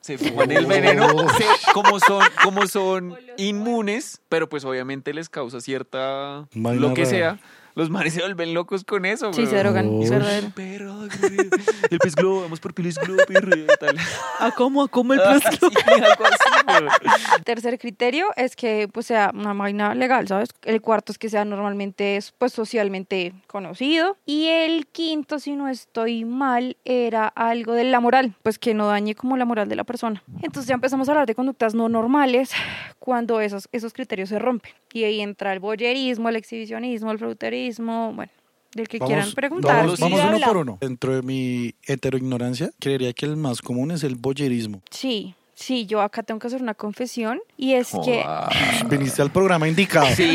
se 0.00 0.18
fuman 0.18 0.50
el 0.52 0.66
veneno, 0.66 1.06
se- 1.36 1.72
como 1.72 2.00
son 2.00 2.22
como 2.42 2.66
son 2.66 3.14
inmunes, 3.36 4.20
pero 4.28 4.48
pues 4.48 4.64
obviamente 4.64 5.12
les 5.14 5.28
causa 5.28 5.60
cierta 5.60 6.46
lo 6.54 6.94
que 6.94 7.06
sea. 7.06 7.38
Los 7.76 7.90
manes 7.90 8.14
se 8.14 8.20
vuelven 8.20 8.54
locos 8.54 8.84
con 8.84 9.04
eso, 9.04 9.32
Sí, 9.32 9.42
güey. 9.42 9.50
se 9.52 9.58
drogan, 9.58 9.88
Uy. 9.88 10.04
es 10.04 10.10
verdadero. 10.10 10.50
Perro, 10.54 10.94
güey. 10.94 11.48
el 11.90 11.98
pez 11.98 12.14
globo, 12.14 12.42
vamos 12.42 12.60
por 12.60 12.72
pez 12.74 12.96
globo, 12.98 13.20
perro, 13.26 13.56
y 13.56 13.66
tal. 13.80 13.96
¿A 14.40 14.50
cómo? 14.52 14.82
¿A 14.82 14.88
cómo 14.88 15.12
el 15.14 15.20
Ah, 15.20 15.38
pez 15.42 15.58
globo? 15.58 15.74
sí, 15.74 15.92
algo 16.02 16.24
así, 16.24 16.64
güey. 16.78 17.42
Tercer 17.44 17.78
criterio 17.78 18.26
es 18.36 18.54
que 18.56 18.88
pues 18.92 19.06
sea 19.06 19.32
una 19.34 19.52
vaina 19.54 19.94
legal, 19.94 20.28
¿sabes? 20.28 20.50
El 20.62 20.80
cuarto 20.80 21.10
es 21.12 21.18
que 21.18 21.28
sea 21.28 21.44
normalmente 21.44 22.16
es, 22.16 22.32
pues 22.38 22.52
socialmente 22.52 23.32
conocido 23.46 24.16
y 24.24 24.46
el 24.46 24.86
quinto, 24.86 25.38
si 25.38 25.56
no 25.56 25.68
estoy 25.68 26.24
mal, 26.24 26.76
era 26.84 27.26
algo 27.28 27.72
de 27.72 27.84
la 27.84 28.00
moral, 28.00 28.34
pues 28.42 28.58
que 28.58 28.74
no 28.74 28.86
dañe 28.86 29.14
como 29.14 29.36
la 29.36 29.44
moral 29.44 29.68
de 29.68 29.76
la 29.76 29.84
persona. 29.84 30.22
Entonces 30.42 30.68
ya 30.68 30.74
empezamos 30.74 31.08
a 31.08 31.12
hablar 31.12 31.26
de 31.26 31.34
conductas 31.34 31.74
no 31.74 31.88
normales 31.88 32.50
cuando 32.98 33.40
esos 33.40 33.68
esos 33.72 33.92
criterios 33.92 34.28
se 34.28 34.38
rompen 34.38 34.72
y 34.92 35.04
ahí 35.04 35.20
entra 35.20 35.52
el 35.52 35.58
boyerismo, 35.60 36.28
el 36.28 36.36
exhibicionismo, 36.36 37.10
el 37.10 37.18
fruterismo, 37.18 37.63
bueno, 37.78 38.30
del 38.74 38.88
que 38.88 38.98
quieran 38.98 39.32
preguntar. 39.32 39.84
Vamos, 39.84 40.00
vamos 40.00 40.20
uno 40.20 40.40
por 40.40 40.56
uno. 40.56 40.78
Dentro 40.80 41.14
de 41.14 41.22
mi 41.22 41.74
heteroignorancia, 41.86 42.70
creería 42.78 43.12
que 43.12 43.26
el 43.26 43.36
más 43.36 43.62
común 43.62 43.90
es 43.90 44.02
el 44.02 44.16
boyerismo. 44.16 44.82
Sí, 44.90 45.34
sí, 45.54 45.86
yo 45.86 46.00
acá 46.00 46.22
tengo 46.22 46.40
que 46.40 46.48
hacer 46.48 46.60
una 46.62 46.74
confesión 46.74 47.40
y 47.56 47.74
es 47.74 47.92
que. 48.04 48.24
Viniste 48.88 49.22
al 49.22 49.30
programa 49.30 49.68
indicado. 49.68 50.06
Sí. 50.14 50.34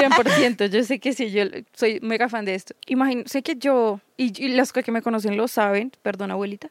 100%, 0.00 0.68
yo 0.68 0.84
sé 0.84 0.98
que 0.98 1.12
sí, 1.12 1.30
yo 1.30 1.44
soy 1.72 2.00
mega 2.00 2.28
fan 2.28 2.44
de 2.44 2.54
esto. 2.54 2.74
Imagino, 2.86 3.24
sé 3.26 3.42
que 3.42 3.56
yo, 3.56 4.00
y, 4.16 4.44
y 4.44 4.48
los 4.54 4.72
que 4.72 4.90
me 4.92 5.02
conocen 5.02 5.36
lo 5.36 5.48
saben, 5.48 5.92
perdón 6.02 6.30
abuelita, 6.30 6.70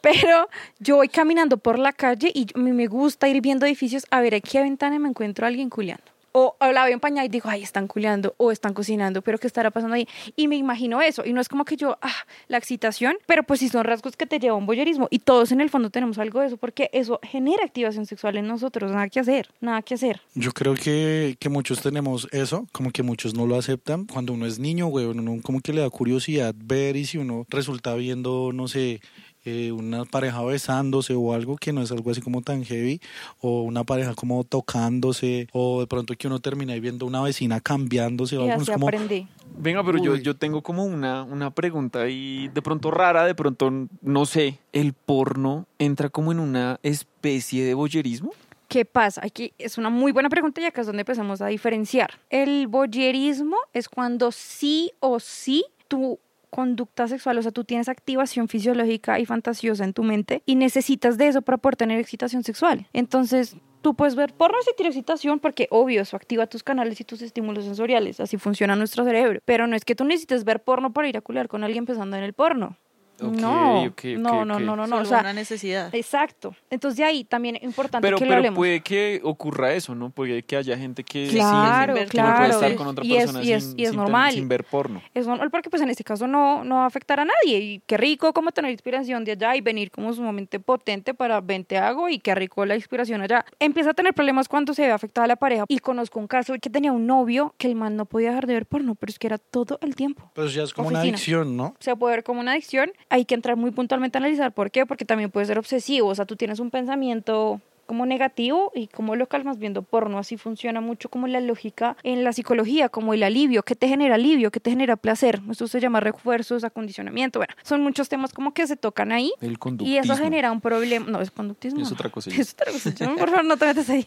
pero 0.00 0.48
yo 0.78 0.96
voy 0.96 1.08
caminando 1.08 1.56
por 1.58 1.78
la 1.78 1.92
calle 1.92 2.30
y 2.34 2.46
a 2.54 2.58
mí 2.58 2.72
me 2.72 2.86
gusta 2.86 3.28
ir 3.28 3.40
viendo 3.40 3.66
edificios 3.66 4.06
a 4.10 4.20
ver 4.20 4.34
a 4.34 4.40
qué 4.40 4.60
ventana 4.60 4.98
me 4.98 5.08
encuentro 5.08 5.44
a 5.44 5.48
alguien 5.48 5.68
culeando. 5.68 6.09
O, 6.32 6.56
o 6.60 6.72
la 6.72 6.84
veo 6.84 6.94
empañada 6.94 7.24
y 7.26 7.28
digo, 7.28 7.48
ay, 7.48 7.62
están 7.62 7.88
culeando 7.88 8.34
o 8.36 8.52
están 8.52 8.74
cocinando, 8.74 9.22
pero 9.22 9.38
¿qué 9.38 9.46
estará 9.46 9.70
pasando 9.70 9.94
ahí? 9.94 10.06
Y 10.36 10.48
me 10.48 10.56
imagino 10.56 11.00
eso. 11.00 11.24
Y 11.24 11.32
no 11.32 11.40
es 11.40 11.48
como 11.48 11.64
que 11.64 11.76
yo, 11.76 11.98
ah, 12.02 12.12
la 12.48 12.58
excitación, 12.58 13.16
pero 13.26 13.42
pues 13.42 13.60
sí 13.60 13.68
son 13.68 13.84
rasgos 13.84 14.16
que 14.16 14.26
te 14.26 14.38
lleva 14.38 14.54
a 14.54 14.58
un 14.58 14.66
boyerismo. 14.66 15.08
Y 15.10 15.20
todos 15.20 15.52
en 15.52 15.60
el 15.60 15.70
fondo 15.70 15.90
tenemos 15.90 16.18
algo 16.18 16.40
de 16.40 16.46
eso, 16.46 16.56
porque 16.56 16.90
eso 16.92 17.20
genera 17.22 17.64
activación 17.64 18.06
sexual 18.06 18.36
en 18.36 18.46
nosotros. 18.46 18.92
Nada 18.92 19.08
que 19.08 19.20
hacer, 19.20 19.48
nada 19.60 19.82
que 19.82 19.94
hacer. 19.94 20.20
Yo 20.34 20.52
creo 20.52 20.74
que, 20.74 21.36
que 21.38 21.48
muchos 21.48 21.80
tenemos 21.80 22.28
eso, 22.32 22.66
como 22.72 22.90
que 22.90 23.02
muchos 23.02 23.34
no 23.34 23.46
lo 23.46 23.56
aceptan. 23.56 24.06
Cuando 24.06 24.32
uno 24.32 24.46
es 24.46 24.58
niño, 24.58 24.86
güey, 24.86 25.06
uno 25.06 25.40
como 25.42 25.60
que 25.60 25.72
le 25.72 25.80
da 25.80 25.90
curiosidad 25.90 26.54
ver 26.56 26.96
y 26.96 27.04
si 27.04 27.18
uno 27.18 27.46
resulta 27.48 27.94
viendo, 27.94 28.52
no 28.52 28.68
sé, 28.68 29.00
eh, 29.44 29.72
una 29.72 30.04
pareja 30.04 30.42
besándose 30.42 31.14
o 31.14 31.32
algo 31.32 31.56
que 31.56 31.72
no 31.72 31.82
es 31.82 31.90
algo 31.92 32.10
así 32.10 32.20
como 32.20 32.42
tan 32.42 32.64
heavy, 32.64 33.00
o 33.40 33.62
una 33.62 33.84
pareja 33.84 34.14
como 34.14 34.44
tocándose, 34.44 35.48
o 35.52 35.80
de 35.80 35.86
pronto 35.86 36.14
que 36.16 36.26
uno 36.26 36.40
termina 36.40 36.72
ahí 36.72 36.80
viendo 36.80 37.06
una 37.06 37.22
vecina 37.22 37.60
cambiándose 37.60 38.36
o 38.36 38.46
Y 38.46 38.50
algo. 38.50 38.62
así 38.62 38.72
como, 38.72 38.88
aprendí. 38.88 39.26
Venga, 39.58 39.84
pero 39.84 39.98
yo, 40.02 40.12
Uy. 40.12 40.22
yo 40.22 40.36
tengo 40.36 40.62
como 40.62 40.84
una, 40.84 41.22
una 41.22 41.50
pregunta 41.50 42.02
ahí 42.02 42.48
de 42.54 42.62
pronto 42.62 42.90
rara, 42.90 43.24
de 43.24 43.34
pronto 43.34 43.70
no 44.02 44.26
sé. 44.26 44.58
¿El 44.72 44.92
porno 44.92 45.66
entra 45.78 46.08
como 46.08 46.32
en 46.32 46.40
una 46.40 46.78
especie 46.82 47.64
de 47.64 47.74
boyerismo? 47.74 48.30
¿Qué 48.68 48.84
pasa? 48.84 49.20
Aquí 49.24 49.52
es 49.58 49.78
una 49.78 49.90
muy 49.90 50.12
buena 50.12 50.28
pregunta 50.28 50.60
y 50.60 50.64
acá 50.64 50.82
es 50.82 50.86
donde 50.86 51.00
empezamos 51.00 51.40
a 51.40 51.48
diferenciar. 51.48 52.10
El 52.30 52.68
boyerismo 52.68 53.56
es 53.72 53.88
cuando 53.88 54.30
sí 54.30 54.92
o 55.00 55.18
sí 55.18 55.64
tu 55.88 56.20
conducta 56.50 57.08
sexual, 57.08 57.38
o 57.38 57.42
sea, 57.42 57.52
tú 57.52 57.64
tienes 57.64 57.88
activación 57.88 58.48
fisiológica 58.48 59.18
y 59.18 59.26
fantasiosa 59.26 59.84
en 59.84 59.92
tu 59.92 60.02
mente 60.02 60.42
y 60.46 60.56
necesitas 60.56 61.16
de 61.16 61.28
eso 61.28 61.42
para 61.42 61.58
poder 61.58 61.76
tener 61.76 61.98
excitación 61.98 62.44
sexual. 62.44 62.86
Entonces, 62.92 63.56
tú 63.82 63.94
puedes 63.94 64.14
ver 64.14 64.34
porno 64.34 64.58
y 64.60 64.64
sentir 64.64 64.86
excitación 64.86 65.38
porque, 65.38 65.68
obvio, 65.70 66.02
eso 66.02 66.16
activa 66.16 66.46
tus 66.46 66.62
canales 66.62 67.00
y 67.00 67.04
tus 67.04 67.22
estímulos 67.22 67.64
sensoriales, 67.64 68.20
así 68.20 68.36
funciona 68.36 68.76
nuestro 68.76 69.04
cerebro. 69.04 69.40
Pero 69.44 69.66
no 69.66 69.76
es 69.76 69.84
que 69.84 69.94
tú 69.94 70.04
necesites 70.04 70.44
ver 70.44 70.62
porno 70.62 70.92
para 70.92 71.08
ir 71.08 71.16
a 71.16 71.20
culiar 71.20 71.48
con 71.48 71.64
alguien 71.64 71.86
pensando 71.86 72.16
en 72.16 72.24
el 72.24 72.32
porno. 72.32 72.76
No, 73.20 73.84
no, 74.18 74.44
no, 74.44 74.58
no, 74.60 74.76
no, 74.76 74.86
no, 74.86 74.96
o 74.98 75.04
sea, 75.04 75.20
una 75.20 75.32
necesidad. 75.32 75.94
exacto. 75.94 76.54
Entonces 76.70 76.98
de 76.98 77.04
ahí 77.04 77.24
también 77.24 77.56
es 77.56 77.62
importante 77.62 78.06
Pero, 78.06 78.16
que 78.18 78.24
lo 78.24 78.28
pero 78.28 78.38
hablemos. 78.38 78.56
puede 78.56 78.80
que 78.80 79.20
ocurra 79.22 79.74
eso, 79.74 79.94
¿no? 79.94 80.10
Puede 80.10 80.42
que 80.42 80.56
haya 80.56 80.76
gente 80.76 81.04
que 81.04 81.26
sí, 81.28 81.34
Claro, 81.36 81.94
sin 81.94 82.02
ver- 82.04 82.08
que 82.10 82.18
no 82.18 82.24
claro. 82.24 82.38
puede 82.38 82.50
estar 82.52 82.74
con 82.76 82.86
otra 82.88 83.04
y 83.04 83.16
es, 83.16 83.24
persona 83.24 83.42
y 83.44 83.52
es, 83.52 83.64
sin, 83.64 83.78
y 83.78 83.82
es 83.84 83.88
sin 83.90 83.98
normal. 83.98 84.32
sin 84.32 84.48
ver 84.48 84.64
porno. 84.64 85.02
Es 85.14 85.26
normal 85.26 85.50
porque 85.50 85.70
pues 85.70 85.82
en 85.82 85.90
este 85.90 86.04
caso 86.04 86.26
no, 86.26 86.64
no 86.64 86.76
va 86.76 86.84
a 86.84 86.86
afectar 86.86 87.20
a 87.20 87.24
nadie. 87.24 87.58
Y 87.58 87.82
qué 87.86 87.96
rico 87.96 88.32
como 88.32 88.50
tener 88.52 88.70
inspiración 88.70 89.24
de 89.24 89.32
allá 89.32 89.56
y 89.56 89.60
venir 89.60 89.90
como 89.90 90.12
sumamente 90.12 90.60
potente 90.60 91.14
para 91.14 91.40
ven 91.40 91.64
te 91.64 91.78
hago 91.78 92.08
y 92.08 92.18
qué 92.18 92.34
rico 92.34 92.64
la 92.66 92.74
inspiración 92.76 93.20
allá. 93.22 93.44
Empieza 93.58 93.90
a 93.90 93.94
tener 93.94 94.14
problemas 94.14 94.48
cuando 94.48 94.74
se 94.74 94.82
ve 94.82 94.92
afectada 94.92 95.26
la 95.26 95.36
pareja. 95.36 95.64
Y 95.68 95.78
conozco 95.78 96.18
un 96.18 96.26
caso 96.26 96.54
que 96.60 96.70
tenía 96.70 96.92
un 96.92 97.06
novio 97.06 97.54
que 97.58 97.66
el 97.66 97.74
man 97.74 97.96
no 97.96 98.04
podía 98.06 98.28
dejar 98.30 98.46
de 98.46 98.54
ver 98.54 98.66
porno, 98.66 98.94
pero 98.94 99.10
es 99.10 99.18
que 99.18 99.26
era 99.26 99.38
todo 99.38 99.78
el 99.82 99.94
tiempo. 99.94 100.30
Pues 100.34 100.54
ya 100.54 100.62
es 100.62 100.72
como 100.74 100.88
una 100.88 101.00
adicción, 101.00 101.56
¿no? 101.56 101.74
Se 101.80 101.94
puede 101.96 102.16
ver 102.16 102.24
como 102.24 102.40
una 102.40 102.52
adicción. 102.52 102.90
Hay 103.10 103.24
que 103.26 103.34
entrar 103.34 103.56
muy 103.56 103.72
puntualmente 103.72 104.16
a 104.16 104.20
analizar 104.20 104.52
por 104.52 104.70
qué, 104.70 104.86
porque 104.86 105.04
también 105.04 105.30
puede 105.30 105.46
ser 105.46 105.58
obsesivo. 105.58 106.08
O 106.08 106.14
sea, 106.14 106.24
tú 106.26 106.36
tienes 106.36 106.60
un 106.60 106.70
pensamiento 106.70 107.60
como 107.90 108.06
negativo 108.06 108.70
y 108.72 108.86
cómo 108.86 109.16
lo 109.16 109.26
calmas 109.26 109.58
viendo 109.58 109.82
porno. 109.82 110.20
Así 110.20 110.36
funciona 110.36 110.80
mucho 110.80 111.08
como 111.08 111.26
la 111.26 111.40
lógica 111.40 111.96
en 112.04 112.22
la 112.22 112.32
psicología, 112.32 112.88
como 112.88 113.14
el 113.14 113.24
alivio, 113.24 113.64
qué 113.64 113.74
te 113.74 113.88
genera 113.88 114.14
alivio, 114.14 114.52
qué 114.52 114.60
te 114.60 114.70
genera 114.70 114.94
placer. 114.94 115.40
Esto 115.50 115.66
se 115.66 115.80
llama 115.80 115.98
refuerzos, 115.98 116.62
acondicionamiento. 116.62 117.40
Bueno, 117.40 117.52
son 117.64 117.82
muchos 117.82 118.08
temas 118.08 118.32
como 118.32 118.54
que 118.54 118.68
se 118.68 118.76
tocan 118.76 119.10
ahí. 119.10 119.32
El 119.40 119.58
Y 119.80 119.96
eso 119.96 120.14
genera 120.14 120.52
un 120.52 120.60
problema. 120.60 121.04
No, 121.10 121.20
es 121.20 121.32
conductismo. 121.32 121.80
Es 121.82 121.90
otra 121.90 122.10
cosa. 122.10 122.30
Es 122.40 122.52
otra 122.54 122.70
cosa. 122.70 122.92
Por 123.18 123.28
favor, 123.28 123.44
no 123.44 123.56
te 123.56 123.66
metas 123.66 123.90
ahí. 123.90 124.06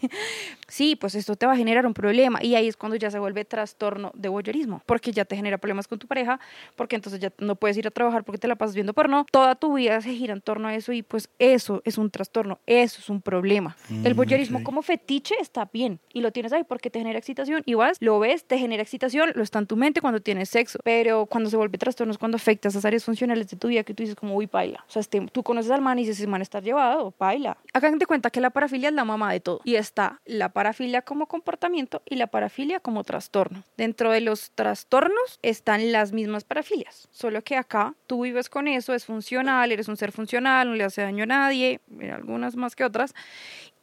Sí, 0.70 0.96
pues 0.96 1.16
esto 1.16 1.36
te 1.36 1.46
va 1.46 1.52
a 1.52 1.58
generar 1.58 1.86
un 1.86 1.94
problema. 1.94 2.42
Y 2.42 2.56
ahí 2.56 2.70
es 2.70 2.78
cuando 2.78 2.96
ya 2.96 3.12
se 3.12 3.20
vuelve 3.20 3.44
trastorno 3.44 4.14
de 4.16 4.30
voyerismo. 4.30 4.82
Porque 4.86 5.12
ya 5.12 5.26
te 5.26 5.36
genera 5.36 5.58
problemas 5.58 5.90
con 5.90 6.00
tu 6.00 6.08
pareja. 6.08 6.40
Porque 6.78 6.96
entonces 6.96 7.20
ya 7.20 7.34
no 7.38 7.56
puedes 7.56 7.76
ir 7.76 7.86
a 7.86 7.92
trabajar 7.92 8.24
porque 8.24 8.38
te 8.38 8.48
la 8.48 8.56
pasas 8.56 8.76
viendo 8.76 8.94
porno. 8.94 9.26
Toda 9.30 9.56
tu 9.56 9.74
vida 9.74 10.00
se 10.00 10.14
gira 10.14 10.32
en 10.32 10.40
torno 10.40 10.70
a 10.70 10.74
eso. 10.74 10.94
Y 10.94 11.04
pues 11.04 11.30
eso 11.38 11.82
es 11.84 11.98
un 11.98 12.10
trastorno. 12.10 12.60
Eso 12.66 13.02
es 13.02 13.10
un 13.10 13.22
problema. 13.22 13.73
El 14.04 14.14
Mm, 14.14 14.18
voyerismo 14.18 14.58
ok. 14.60 14.64
como 14.64 14.82
fetiche 14.82 15.36
está 15.40 15.70
bien. 15.72 16.00
Y 16.14 16.22
lo 16.22 16.32
tienes 16.32 16.54
ahí 16.54 16.64
porque 16.64 16.90
te 16.90 17.00
genera 17.00 17.18
excitación. 17.20 17.64
Y 17.66 17.74
vas, 17.74 17.98
lo 18.00 18.20
ves, 18.20 18.46
te 18.46 18.58
genera 18.58 18.82
excitación. 18.84 19.32
Lo 19.36 19.44
está 19.44 19.60
en 19.60 19.68
tu 19.68 19.76
mente 19.76 20.02
cuando 20.02 20.22
tienes 20.22 20.50
sexo. 20.50 20.80
Pero 20.84 21.26
cuando 21.26 21.50
se 21.50 21.58
vuelve 21.58 21.78
trastorno 21.78 22.12
es 22.12 22.18
cuando 22.18 22.36
afecta 22.38 22.68
esas 22.70 22.86
áreas 22.86 23.04
funcionales 23.04 23.48
de 23.50 23.58
tu 23.58 23.68
vida 23.68 23.84
que 23.84 23.94
tú 23.94 24.04
dices 24.04 24.16
como, 24.16 24.36
uy, 24.36 24.48
paila. 24.48 24.84
O 24.88 24.92
sea, 24.92 25.00
este, 25.00 25.22
tú 25.32 25.44
conoces 25.44 25.72
al 25.72 25.82
man 25.82 25.98
y 26.00 26.04
dices, 26.04 26.18
ese 26.20 26.28
man 26.28 26.42
está 26.42 26.60
llevado, 26.60 27.12
paila. 27.12 27.58
Hagan 27.74 27.98
de 28.00 28.06
cuenta 28.06 28.30
que 28.30 28.42
la 28.42 28.50
parafilia 28.50 28.90
es 28.90 28.96
la 28.96 29.06
mamá 29.06 29.32
de 29.32 29.40
todo. 29.40 29.62
Y 29.64 29.76
está 29.76 30.22
la 30.26 30.50
parafilia 30.50 31.02
como 31.02 31.28
comportamiento 31.28 32.02
y 32.06 32.16
la 32.16 32.28
parafilia 32.28 32.80
como 32.80 33.04
trastorno. 33.04 33.64
Dentro 33.78 34.12
de 34.12 34.22
los 34.22 34.52
trastornos 34.52 35.40
están 35.42 35.92
las 35.92 36.12
mismas 36.14 36.44
parafilias. 36.44 37.08
Solo 37.12 37.42
que 37.44 37.56
acá 37.56 37.94
tú 38.08 38.24
vives 38.24 38.50
con 38.50 38.68
eso, 38.68 38.94
es 38.94 39.06
funcional, 39.06 39.72
eres 39.72 39.88
un 39.88 39.98
ser 39.98 40.12
funcional, 40.12 40.70
no 40.70 40.76
le 40.76 40.84
hace 40.84 41.02
daño 41.02 41.24
a 41.24 41.28
nadie, 41.28 41.80
algunas 42.12 42.56
más 42.56 42.76
que 42.76 42.84
otras. 42.84 43.14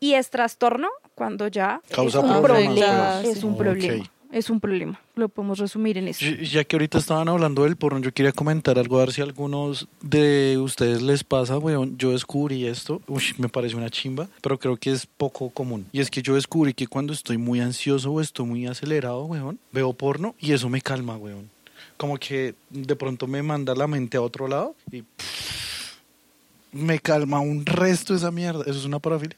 Y 0.01 0.15
es 0.15 0.31
trastorno 0.31 0.89
cuando 1.15 1.47
ya 1.49 1.83
Causa 1.91 2.19
es 2.19 2.25
un 2.25 2.43
problemas, 2.43 2.75
problema. 2.75 3.21
Es 3.23 3.45
un 3.45 3.57
problema. 3.57 4.11
Es 4.33 4.49
un 4.49 4.61
problema. 4.61 5.01
Lo 5.17 5.29
podemos 5.29 5.59
resumir 5.59 5.99
en 5.99 6.07
eso. 6.09 6.25
Ya 6.25 6.43
ya 6.43 6.65
que 6.65 6.77
ahorita 6.77 6.99
estaban 6.99 7.29
hablando 7.29 7.65
del 7.65 7.77
porno, 7.77 7.99
yo 7.99 8.13
quería 8.13 8.31
comentar 8.33 8.79
algo, 8.79 8.97
a 8.97 9.01
ver 9.01 9.13
si 9.13 9.21
a 9.21 9.25
algunos 9.25 9.89
de 10.01 10.57
ustedes 10.59 11.03
les 11.03 11.25
pasa, 11.25 11.59
weón. 11.59 11.99
Yo 11.99 12.13
descubrí 12.13 12.65
esto, 12.65 13.03
uy, 13.09 13.23
me 13.39 13.49
parece 13.49 13.75
una 13.75 13.91
chimba, 13.91 14.29
pero 14.41 14.59
creo 14.59 14.77
que 14.77 14.93
es 14.93 15.05
poco 15.05 15.51
común. 15.51 15.87
Y 15.91 16.01
es 16.01 16.11
que 16.11 16.23
yo 16.23 16.37
descubrí 16.37 16.75
que 16.75 16.87
cuando 16.87 17.13
estoy 17.13 17.39
muy 17.39 17.61
ansioso 17.61 18.13
o 18.13 18.21
estoy 18.21 18.47
muy 18.47 18.67
acelerado, 18.67 19.25
weón, 19.25 19.59
veo 19.73 19.93
porno 19.93 20.35
y 20.39 20.53
eso 20.53 20.69
me 20.69 20.81
calma, 20.81 21.17
weón. 21.17 21.51
Como 21.97 22.17
que 22.17 22.55
de 22.71 22.97
pronto 22.97 23.27
me 23.27 23.43
manda 23.43 23.75
la 23.75 23.89
mente 23.89 24.17
a 24.17 24.23
otro 24.23 24.47
lado 24.47 24.77
y 24.93 25.03
pff, 25.03 25.70
me 26.73 26.99
calma 26.99 27.41
un 27.41 27.67
resto 27.67 28.15
esa 28.15 28.31
mierda. 28.31 28.63
Eso 28.67 28.79
es 28.79 28.85
una 28.85 28.99
parafilia. 28.99 29.37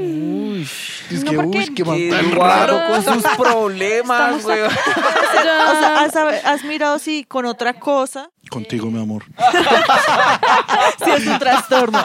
Uy, 0.00 0.68
Es 1.10 1.24
No, 1.24 1.30
que, 1.30 1.38
uy, 1.38 1.74
qué 1.74 1.84
tan 1.84 2.32
raro 2.32 2.80
con 2.88 3.04
sus 3.04 3.24
problemas, 3.36 4.44
weón. 4.44 4.70
O 5.30 5.42
sea, 5.42 6.00
¿has, 6.00 6.16
has 6.44 6.64
mirado 6.64 6.98
si 6.98 7.24
con 7.24 7.46
otra 7.46 7.74
cosa 7.74 8.30
Contigo, 8.50 8.90
mi 8.90 9.00
amor. 9.00 9.24
si 11.04 11.10
es 11.10 11.26
un 11.26 11.38
trastorno? 11.38 12.02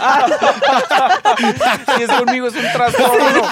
Si 1.98 2.04
es 2.04 2.12
conmigo 2.12 2.48
es 2.48 2.56
un 2.56 2.72
trastorno. 2.72 3.50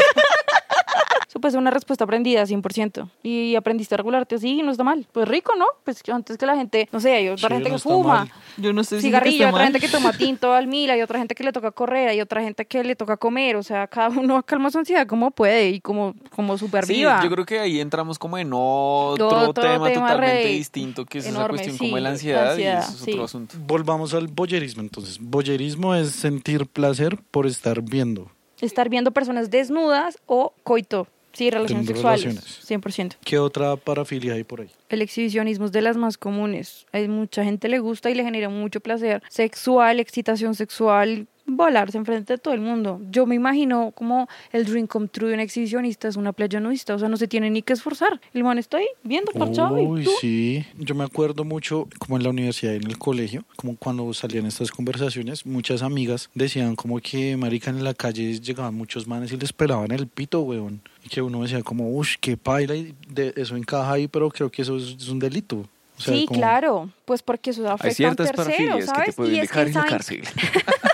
Ser 1.51 1.59
una 1.59 1.71
respuesta 1.71 2.03
aprendida 2.05 2.43
100%. 2.43 3.09
Y 3.23 3.55
aprendiste 3.55 3.95
a 3.95 3.97
regularte 3.97 4.35
así 4.35 4.59
y 4.59 4.63
no 4.63 4.71
está 4.71 4.83
mal. 4.83 5.05
Pues 5.12 5.27
rico, 5.27 5.53
¿no? 5.57 5.65
Pues 5.83 6.01
antes 6.09 6.38
que 6.38 6.45
la 6.45 6.55
gente, 6.55 6.88
no 6.91 7.00
sé, 7.00 7.13
hay 7.13 7.29
otra 7.29 7.50
Sí, 7.50 7.53
gente 7.55 7.69
no 7.69 7.75
que 7.75 7.81
fuma, 7.81 8.13
mal. 8.19 8.31
yo 8.57 8.73
no 8.73 8.83
sé 8.83 9.01
si 9.01 9.07
digo 9.07 9.19
que 9.19 9.29
cigarrillo, 9.31 9.43
hay 9.45 9.50
otra 9.50 9.57
mal. 9.63 9.63
gente 9.73 9.79
que 9.79 9.88
toma 9.91 10.13
tinto 10.17 10.53
al 10.53 10.67
mil, 10.67 10.89
hay 10.89 11.01
otra 11.01 11.19
gente 11.19 11.35
que 11.35 11.43
le 11.43 11.51
toca 11.51 11.71
correr, 11.71 12.09
hay 12.09 12.21
otra 12.21 12.41
gente 12.41 12.65
que 12.65 12.83
le 12.83 12.95
toca 12.95 13.17
comer. 13.17 13.55
O 13.55 13.63
sea, 13.63 13.88
cada 13.88 14.09
uno 14.09 14.41
calma 14.45 14.71
su 14.71 14.79
ansiedad 14.79 15.05
como 15.07 15.31
puede 15.31 15.69
y 15.69 15.79
como, 15.81 16.13
como 16.35 16.57
super 16.57 16.85
Sí, 16.85 17.01
yo 17.01 17.29
creo 17.29 17.45
que 17.45 17.59
ahí 17.59 17.79
entramos 17.79 18.17
como 18.17 18.38
en 18.38 18.51
otro, 18.53 19.27
Otro 19.27 19.53
tema, 19.53 19.88
tema 19.89 20.07
totalmente 20.09 20.43
re 20.43 20.50
distinto, 20.50 21.05
que 21.05 21.17
es 21.19 21.25
esa 21.25 21.35
enorme, 21.35 21.57
cuestión 21.57 21.77
sí, 21.77 21.85
como 21.85 21.95
de 21.95 22.01
la 22.01 22.09
la 22.09 22.13
ansiedad, 22.13 22.51
ansiedad, 22.51 22.79
y 22.79 22.83
eso 22.83 22.91
es 22.93 23.00
sí. 23.00 23.12
otro 23.12 23.23
asunto. 23.25 23.55
Volvamos 23.65 24.13
al 24.13 24.27
boyerismo 24.27 24.81
entonces. 24.81 25.19
Boyerismo 25.19 25.95
es 25.95 26.12
sentir 26.12 26.65
placer 26.67 27.17
por 27.31 27.45
estar 27.47 27.81
viendo. 27.81 28.31
Estar 28.62 28.88
viendo 28.89 29.12
personas 29.12 29.50
desnudas 29.50 30.17
o 30.25 30.53
coito. 30.63 31.07
Sí, 31.33 31.49
relaciones 31.49 31.88
sexuales. 31.88 32.62
100%. 32.69 33.15
¿Qué 33.23 33.39
otra 33.39 33.75
parafilia 33.75 34.36
hay 34.36 34.43
por 34.43 34.62
ahí? 34.62 34.69
El 34.89 35.01
exhibicionismo 35.01 35.65
es 35.65 35.71
de 35.71 35.81
las 35.81 35.97
más 35.97 36.17
comunes. 36.17 36.86
Hay 36.91 37.08
mucha 37.08 37.43
gente 37.43 37.67
le 37.69 37.79
gusta 37.79 38.12
y 38.12 38.13
le 38.15 38.23
genera 38.23 38.49
mucho 38.49 38.79
placer 38.79 39.23
sexual, 39.29 39.99
excitación 39.99 40.53
sexual, 40.53 41.27
volarse 41.45 41.97
enfrente 41.97 42.34
de 42.34 42.38
todo 42.39 42.53
el 42.53 42.62
mundo. 42.62 43.01
Yo 43.12 43.25
me 43.25 43.36
imagino 43.36 43.91
como 43.91 44.27
el 44.51 44.65
dream 44.65 44.88
come 44.88 45.08
true 45.08 45.27
de 45.29 45.34
un 45.36 45.39
exhibicionista 45.41 46.08
es 46.08 46.15
una 46.15 46.32
playa 46.34 46.60
nudista, 46.60 46.95
o 46.95 46.99
sea, 46.99 47.10
no 47.10 47.17
se 47.17 47.27
tiene 47.27 47.49
ni 47.49 47.62
que 47.62 47.73
esforzar. 47.73 48.21
El 48.34 48.43
man 48.43 48.58
está 48.58 48.77
ahí 48.77 48.88
viendo 49.03 49.32
parchado 49.34 49.77
y 49.77 49.86
Uy, 49.86 50.03
tú. 50.06 50.12
sí. 50.21 50.65
Yo 50.77 50.95
me 50.95 51.03
acuerdo 51.03 51.43
mucho, 51.43 51.88
como 51.99 52.17
en 52.17 52.23
la 52.23 52.29
universidad 52.29 52.73
y 52.73 52.77
en 52.77 52.88
el 52.88 52.97
colegio, 52.97 53.43
como 53.56 53.75
cuando 53.75 54.13
salían 54.13 54.45
estas 54.45 54.71
conversaciones, 54.71 55.45
muchas 55.45 55.82
amigas 55.82 56.29
decían 56.34 56.75
como 56.75 56.99
que, 56.99 57.36
marica, 57.38 57.69
en 57.69 57.84
la 57.84 57.93
calle 57.93 58.39
llegaban 58.39 58.73
muchos 58.75 59.08
manes 59.08 59.32
y 59.34 59.38
les 59.38 59.51
pelaban 59.53 59.91
el 59.91 60.08
pito, 60.08 60.41
weón. 60.41 60.82
Y 61.06 61.10
que 61.10 61.21
uno 61.21 61.41
decía 61.43 61.62
como, 61.62 61.89
uff, 61.89 62.15
qué 62.21 62.38
paila, 62.38 62.75
y 62.75 62.95
de, 63.10 63.34
eso 63.36 63.58
encaja 63.58 63.91
ahí, 63.91 64.08
pero 64.08 64.29
creo 64.29 64.49
que 64.49 64.62
eso 64.62 64.77
es, 64.77 64.95
es 64.97 65.10
un 65.10 65.19
delito. 65.19 65.65
O 65.97 66.01
sea, 66.01 66.13
sí, 66.15 66.25
como- 66.25 66.39
claro, 66.39 66.89
pues 67.06 67.21
porque 67.21 67.51
eso 67.51 67.69
afecta 67.69 67.88
Hay 67.88 67.93
ciertas 67.93 68.27
a 68.27 68.29
un 68.32 68.36
tercero, 68.36 68.56
parafilias 68.69 68.86
que 68.86 68.91
te 68.91 68.99
¿sabes? 68.99 69.15
pueden 69.15 69.36
y 69.36 69.39
es 69.39 69.51
que 69.51 69.62
en 69.62 69.73
la 69.73 69.86
cárcel. 69.86 70.23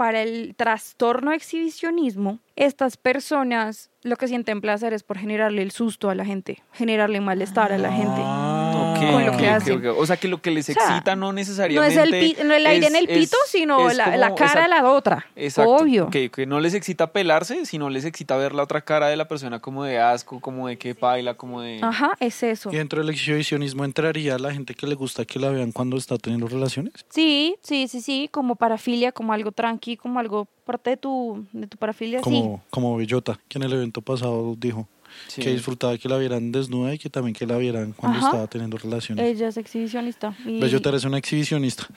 para 0.00 0.22
el 0.22 0.54
trastorno 0.56 1.30
exhibicionismo, 1.30 2.38
estas 2.56 2.96
personas 2.96 3.90
lo 4.00 4.16
que 4.16 4.28
sienten 4.28 4.62
placer 4.62 4.94
es 4.94 5.02
por 5.02 5.18
generarle 5.18 5.60
el 5.60 5.72
susto 5.72 6.08
a 6.08 6.14
la 6.14 6.24
gente, 6.24 6.62
generarle 6.72 7.20
malestar 7.20 7.70
a 7.70 7.76
la 7.76 7.92
gente. 7.92 8.79
Con 9.06 9.26
lo 9.26 9.36
que 9.36 9.48
hacen. 9.48 9.86
O 9.96 10.06
sea, 10.06 10.16
que 10.16 10.28
lo 10.28 10.40
que 10.42 10.50
les 10.50 10.68
O 10.68 10.72
sea, 10.72 10.82
excita 10.84 11.16
no 11.16 11.26
No 11.26 11.32
necesariamente... 11.34 11.94
es 11.94 12.00
el, 12.00 12.10
pi- 12.10 12.36
no 12.44 12.54
el 12.54 12.66
aire 12.66 12.86
en 12.86 12.96
el 12.96 13.06
pito, 13.06 13.36
es- 13.44 13.50
sino 13.50 13.88
es 13.90 13.96
la, 13.96 14.34
cara 14.34 14.62
de 14.62 14.68
la 14.68 14.84
otra. 14.90 15.26
Exacto. 15.36 15.70
Obvio. 15.76 16.08
Que, 16.10 16.30
que 16.30 16.46
no 16.46 16.60
les 16.60 16.74
excita 16.74 17.12
pelarse, 17.12 17.64
sino 17.66 17.88
les 17.90 18.04
excita 18.04 18.36
ver 18.36 18.54
la 18.54 18.62
otra 18.64 18.80
cara 18.82 19.08
de 19.08 19.16
la 19.16 19.28
persona 19.28 19.60
como 19.60 19.84
de 19.84 19.98
asco, 19.98 20.40
como 20.40 20.68
de 20.68 20.76
que 20.78 20.94
baila, 20.94 21.34
como 21.34 21.60
de... 21.62 21.80
Ajá, 21.82 22.16
es 22.20 22.42
eso. 22.42 22.70
Y 22.72 22.76
dentro 22.76 23.00
del 23.00 23.10
exhibicionismo 23.10 23.84
entraría 23.84 24.38
la 24.38 24.52
gente 24.52 24.74
que 24.74 24.86
le 24.86 24.94
gusta 24.94 25.24
que 25.24 25.38
la 25.38 25.50
vean 25.50 25.72
cuando 25.72 25.96
está 25.96 26.18
teniendo 26.18 26.48
relaciones. 26.48 26.92
Sí, 27.08 27.56
sí, 27.62 27.88
sí, 27.88 28.00
sí, 28.00 28.28
como 28.30 28.56
parafilia, 28.56 29.12
como 29.12 29.32
algo 29.32 29.52
tranqui, 29.52 29.96
como 29.96 30.18
algo 30.20 30.46
parte 30.64 30.90
de 30.90 30.96
tu, 30.96 31.44
de 31.52 31.66
tu 31.66 31.76
parafilia, 31.76 32.18
sí. 32.18 32.24
Como, 32.24 32.62
como 32.70 32.96
Bellota, 32.96 33.38
que 33.48 33.58
en 33.58 33.64
el 33.64 33.72
evento 33.72 34.02
pasado 34.02 34.54
dijo 34.56 34.88
Sí. 35.28 35.42
que 35.42 35.50
disfrutaba 35.50 35.96
que 35.98 36.08
la 36.08 36.18
vieran 36.18 36.50
desnuda 36.52 36.94
y 36.94 36.98
que 36.98 37.08
también 37.10 37.34
que 37.34 37.46
la 37.46 37.56
vieran 37.56 37.92
cuando 37.92 38.18
Ajá. 38.18 38.28
estaba 38.28 38.46
teniendo 38.48 38.76
relaciones. 38.78 39.24
Ella 39.24 39.48
es 39.48 39.56
exhibicionista. 39.56 40.34
y- 40.44 40.60
Bellota 40.60 40.88
eres 40.90 41.04
una 41.04 41.18
exhibicionista. 41.18 41.86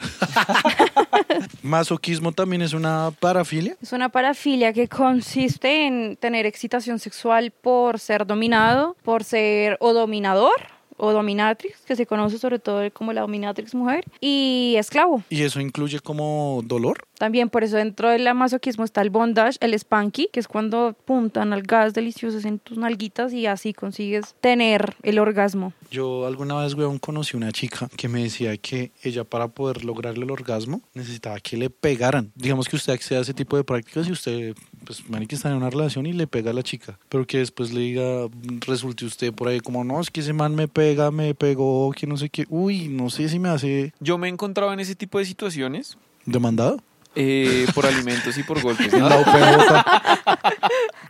Masoquismo 1.62 2.32
también 2.32 2.62
es 2.62 2.74
una 2.74 3.12
parafilia. 3.20 3.76
Es 3.82 3.92
una 3.94 4.10
parafilia 4.10 4.74
que 4.74 4.88
consiste 4.88 5.88
en 5.88 6.18
tener 6.18 6.46
excitación 6.46 7.00
sexual 7.00 7.52
por 7.52 8.00
ser 8.00 8.26
dominado, 8.26 8.96
por 9.04 9.24
ser 9.24 9.78
o 9.80 9.94
dominador 9.94 10.52
o 10.96 11.12
dominatrix, 11.12 11.82
que 11.82 11.96
se 11.96 12.06
conoce 12.06 12.38
sobre 12.38 12.60
todo 12.60 12.90
como 12.92 13.14
la 13.14 13.22
dominatrix 13.22 13.74
mujer, 13.74 14.06
y 14.22 14.76
esclavo. 14.78 15.24
Y 15.30 15.42
eso 15.42 15.60
incluye 15.60 16.00
como 16.00 16.62
dolor. 16.66 17.00
También 17.24 17.50
por 17.50 17.64
eso 17.64 17.78
dentro 17.78 18.10
del 18.10 18.34
masoquismo 18.36 18.84
está 18.84 19.02
el 19.02 19.10
bondage, 19.10 19.58
el 19.62 19.74
spanky, 19.80 20.28
que 20.34 20.42
es 20.42 20.50
cuando 20.50 20.94
puntan 21.06 21.54
al 21.54 21.62
gas 21.62 21.94
deliciosos 21.94 22.44
en 22.44 22.60
tus 22.60 22.78
nalguitas 22.78 23.32
y 23.32 23.46
así 23.46 23.74
consigues 23.74 24.36
tener 24.42 24.98
el 25.04 25.20
orgasmo. 25.20 25.72
Yo 25.90 26.28
alguna 26.28 26.56
vez, 26.56 26.74
weón, 26.74 27.00
conocí 27.00 27.38
una 27.38 27.54
chica 27.54 27.88
que 27.96 28.10
me 28.10 28.24
decía 28.24 28.58
que 28.58 28.92
ella 29.04 29.24
para 29.24 29.48
poder 29.48 29.86
lograr 29.86 30.16
el 30.16 30.30
orgasmo 30.30 30.82
necesitaba 30.94 31.40
que 31.40 31.56
le 31.56 31.70
pegaran. 31.70 32.30
Digamos 32.36 32.68
que 32.68 32.76
usted 32.76 32.92
accede 32.92 33.20
a 33.20 33.22
ese 33.22 33.34
tipo 33.34 33.56
de 33.56 33.64
prácticas 33.64 34.06
y 34.10 34.12
usted, 34.12 34.54
pues, 34.86 35.10
marica, 35.10 35.34
está 35.34 35.50
en 35.50 35.56
una 35.56 35.70
relación 35.70 36.06
y 36.06 36.12
le 36.12 36.28
pega 36.28 36.52
a 36.52 36.54
la 36.54 36.62
chica. 36.62 37.00
Pero 37.08 37.26
que 37.26 37.38
después 37.38 37.72
le 37.72 37.80
diga, 37.80 38.28
resulte 38.68 39.06
usted 39.06 39.32
por 39.32 39.48
ahí 39.48 39.62
como, 39.62 39.86
no, 39.86 40.02
es 40.02 40.12
que 40.12 40.20
ese 40.20 40.34
man 40.34 40.56
me 40.56 40.68
pega, 40.68 41.10
me 41.10 41.34
pegó, 41.36 41.90
que 41.94 42.06
no 42.06 42.18
sé 42.18 42.28
qué. 42.28 42.46
Uy, 42.50 42.90
no 42.90 43.10
sé 43.10 43.30
si 43.30 43.40
me 43.40 43.48
hace 43.48 43.94
Yo 44.02 44.18
me 44.18 44.28
he 44.28 44.30
encontrado 44.30 44.74
en 44.74 44.82
ese 44.82 44.94
tipo 44.94 45.20
de 45.20 45.24
situaciones 45.24 45.98
demandado. 46.26 46.82
Eh, 47.16 47.66
por 47.74 47.86
alimentos 47.86 48.38
y 48.38 48.44
por 48.44 48.62
golpes. 48.62 48.94
¿no? 48.94 49.10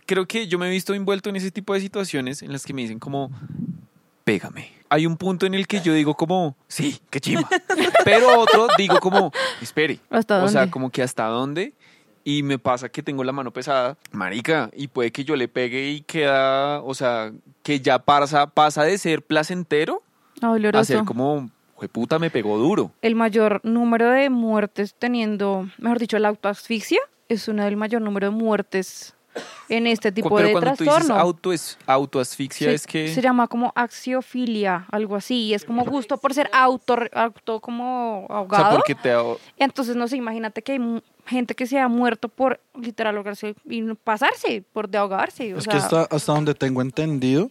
Creo 0.06 0.26
que 0.26 0.46
yo 0.46 0.58
me 0.58 0.68
he 0.68 0.70
visto 0.70 0.94
envuelto 0.94 1.30
en 1.30 1.36
ese 1.36 1.50
tipo 1.50 1.74
de 1.74 1.80
situaciones 1.80 2.42
en 2.42 2.52
las 2.52 2.64
que 2.64 2.74
me 2.74 2.82
dicen 2.82 2.98
como, 2.98 3.30
pégame. 4.24 4.72
Hay 4.90 5.06
un 5.06 5.16
punto 5.16 5.46
en 5.46 5.54
el 5.54 5.66
que 5.66 5.80
yo 5.80 5.92
digo 5.94 6.14
como, 6.14 6.56
sí, 6.68 7.00
qué 7.10 7.20
chimba. 7.20 7.48
Pero 8.04 8.38
otro 8.38 8.68
digo 8.78 9.00
como, 9.00 9.32
espere. 9.60 9.98
¿Hasta 10.10 10.42
O 10.44 10.48
sea, 10.48 10.62
dónde? 10.62 10.72
como 10.72 10.90
que 10.90 11.02
hasta 11.02 11.24
dónde. 11.26 11.72
Y 12.22 12.42
me 12.42 12.58
pasa 12.58 12.88
que 12.88 13.02
tengo 13.02 13.22
la 13.22 13.32
mano 13.32 13.52
pesada, 13.52 13.98
marica, 14.10 14.70
y 14.74 14.88
puede 14.88 15.12
que 15.12 15.24
yo 15.24 15.36
le 15.36 15.46
pegue 15.46 15.90
y 15.90 16.00
queda, 16.00 16.80
o 16.80 16.94
sea, 16.94 17.32
que 17.62 17.80
ya 17.80 17.98
pasa, 17.98 18.46
pasa 18.46 18.82
de 18.84 18.96
ser 18.96 19.20
placentero 19.20 20.02
Ah, 20.40 20.56
a 20.74 20.84
ser 20.84 21.04
como, 21.04 21.50
puta, 21.92 22.18
me 22.18 22.30
pegó 22.30 22.56
duro. 22.58 22.90
el 23.02 23.14
mayor 23.14 23.60
número 23.64 24.10
de 24.10 24.30
muertes 24.30 24.94
teniendo, 24.98 25.68
mejor 25.78 25.98
dicho, 25.98 26.18
la 26.18 26.28
autoasfixia 26.28 27.00
es 27.28 27.48
una 27.48 27.64
del 27.64 27.76
mayor 27.76 28.00
número 28.02 28.30
de 28.30 28.36
muertes 28.36 29.14
en 29.68 29.86
este 29.88 30.12
tipo 30.12 30.28
Pero 30.36 30.46
de 30.48 30.52
cuando 30.52 30.70
tú 30.76 30.84
dices 30.84 30.94
trastorno. 30.94 31.20
auto 31.20 31.52
es, 31.52 31.76
autoasfixia 31.86 32.68
Se- 32.68 32.74
es 32.74 32.86
que... 32.86 33.08
Se 33.12 33.20
llama 33.20 33.48
como 33.48 33.72
axiofilia, 33.74 34.86
algo 34.92 35.16
así. 35.16 35.46
y 35.46 35.54
Es 35.54 35.64
como 35.64 35.84
gusto 35.84 36.18
por 36.18 36.32
ser 36.34 36.48
auto, 36.52 36.96
auto 37.12 37.60
como 37.60 38.24
o 38.24 38.26
sea, 38.28 38.36
ahogado. 38.36 38.76
porque 38.76 38.94
te... 38.94 39.12
aho- 39.12 39.38
Entonces, 39.56 39.96
no 39.96 40.06
sé, 40.06 40.16
imagínate 40.16 40.62
que 40.62 40.72
hay 40.72 41.02
gente 41.26 41.54
que 41.56 41.66
se 41.66 41.78
ha 41.80 41.88
muerto 41.88 42.28
por 42.28 42.60
literal 42.80 43.16
ahogarse 43.16 43.54
y 43.64 43.82
pasarse, 43.94 44.62
por 44.72 44.88
de 44.88 44.98
ahogarse. 44.98 45.52
O 45.54 45.58
Es 45.58 45.64
sea, 45.64 45.72
que 45.72 45.78
hasta, 45.78 46.02
hasta 46.04 46.32
donde 46.32 46.54
tengo 46.54 46.80
entendido, 46.82 47.50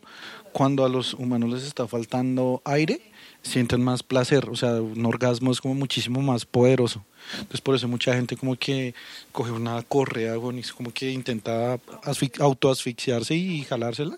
cuando 0.53 0.85
a 0.85 0.89
los 0.89 1.13
humanos 1.15 1.49
les 1.49 1.63
está 1.63 1.85
faltando 1.87 2.61
aire, 2.63 3.01
sienten 3.43 3.83
más 3.83 4.01
placer, 4.03 4.49
o 4.49 4.55
sea, 4.55 4.81
un 4.81 5.05
orgasmo 5.05 5.51
es 5.51 5.61
como 5.61 5.75
muchísimo 5.75 6.21
más 6.21 6.45
poderoso. 6.45 7.03
Entonces 7.37 7.61
por 7.61 7.75
eso 7.75 7.87
mucha 7.87 8.13
gente 8.15 8.35
como 8.35 8.55
que 8.55 8.95
coge 9.31 9.51
una 9.51 9.81
correa, 9.83 10.35
como 10.75 10.91
que 10.91 11.11
intenta 11.11 11.75
asfix- 12.03 12.41
autoasfixiarse 12.41 13.35
y 13.35 13.63
jalársela 13.63 14.17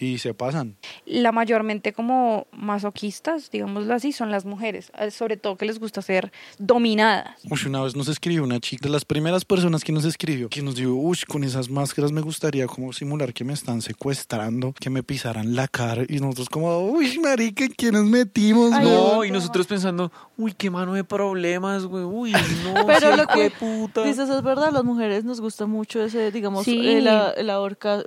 y 0.00 0.18
se 0.18 0.34
pasan. 0.34 0.76
la 1.06 1.32
mayormente 1.32 1.92
como 1.92 2.46
masoquistas, 2.52 3.50
digámoslo 3.50 3.94
así, 3.94 4.12
son 4.12 4.30
las 4.30 4.44
mujeres, 4.44 4.92
eh, 4.98 5.10
sobre 5.10 5.36
todo 5.36 5.56
que 5.56 5.64
les 5.66 5.78
gusta 5.78 6.02
ser 6.02 6.32
dominadas. 6.58 7.40
Uy, 7.50 7.58
una 7.66 7.82
vez 7.82 7.96
nos 7.96 8.08
escribió 8.08 8.42
una 8.44 8.60
chica, 8.60 8.86
de 8.86 8.90
las 8.92 9.04
primeras 9.04 9.44
personas 9.44 9.82
que 9.84 9.92
nos 9.92 10.04
escribió, 10.04 10.48
que 10.48 10.62
nos 10.62 10.76
dijo, 10.76 10.90
uy, 10.92 11.18
con 11.26 11.44
esas 11.44 11.68
máscaras 11.70 12.12
me 12.12 12.20
gustaría 12.20 12.66
como 12.66 12.92
simular 12.92 13.32
que 13.32 13.44
me 13.44 13.52
están 13.52 13.82
secuestrando, 13.82 14.72
que 14.78 14.90
me 14.90 15.02
pisaran 15.02 15.54
la 15.54 15.68
cara. 15.68 16.02
Y 16.08 16.18
nosotros 16.20 16.48
como, 16.48 16.78
uy, 16.80 17.18
marica, 17.18 17.64
¿en 17.64 17.72
qué 17.72 17.90
nos 17.92 18.04
metimos? 18.04 18.72
Ay, 18.72 18.84
no? 18.84 19.24
Y 19.24 19.30
nosotros 19.30 19.66
pensando, 19.66 20.12
uy, 20.36 20.52
qué 20.52 20.70
mano 20.70 20.94
de 20.94 21.04
problemas, 21.04 21.84
güey, 21.86 22.04
uy, 22.04 22.32
no, 22.32 22.86
Pero 22.86 23.16
lo 23.16 23.26
que 23.26 23.50
puta. 23.50 24.02
dices 24.04 24.28
es 24.28 24.42
verdad, 24.42 24.70
las 24.72 24.84
mujeres 24.84 25.24
nos 25.24 25.40
gusta 25.40 25.66
mucho 25.66 26.02
ese, 26.02 26.30
digamos, 26.30 26.64
Sí. 26.64 26.86
eh, 26.88 27.00
la, 27.00 27.34
la 27.42 27.56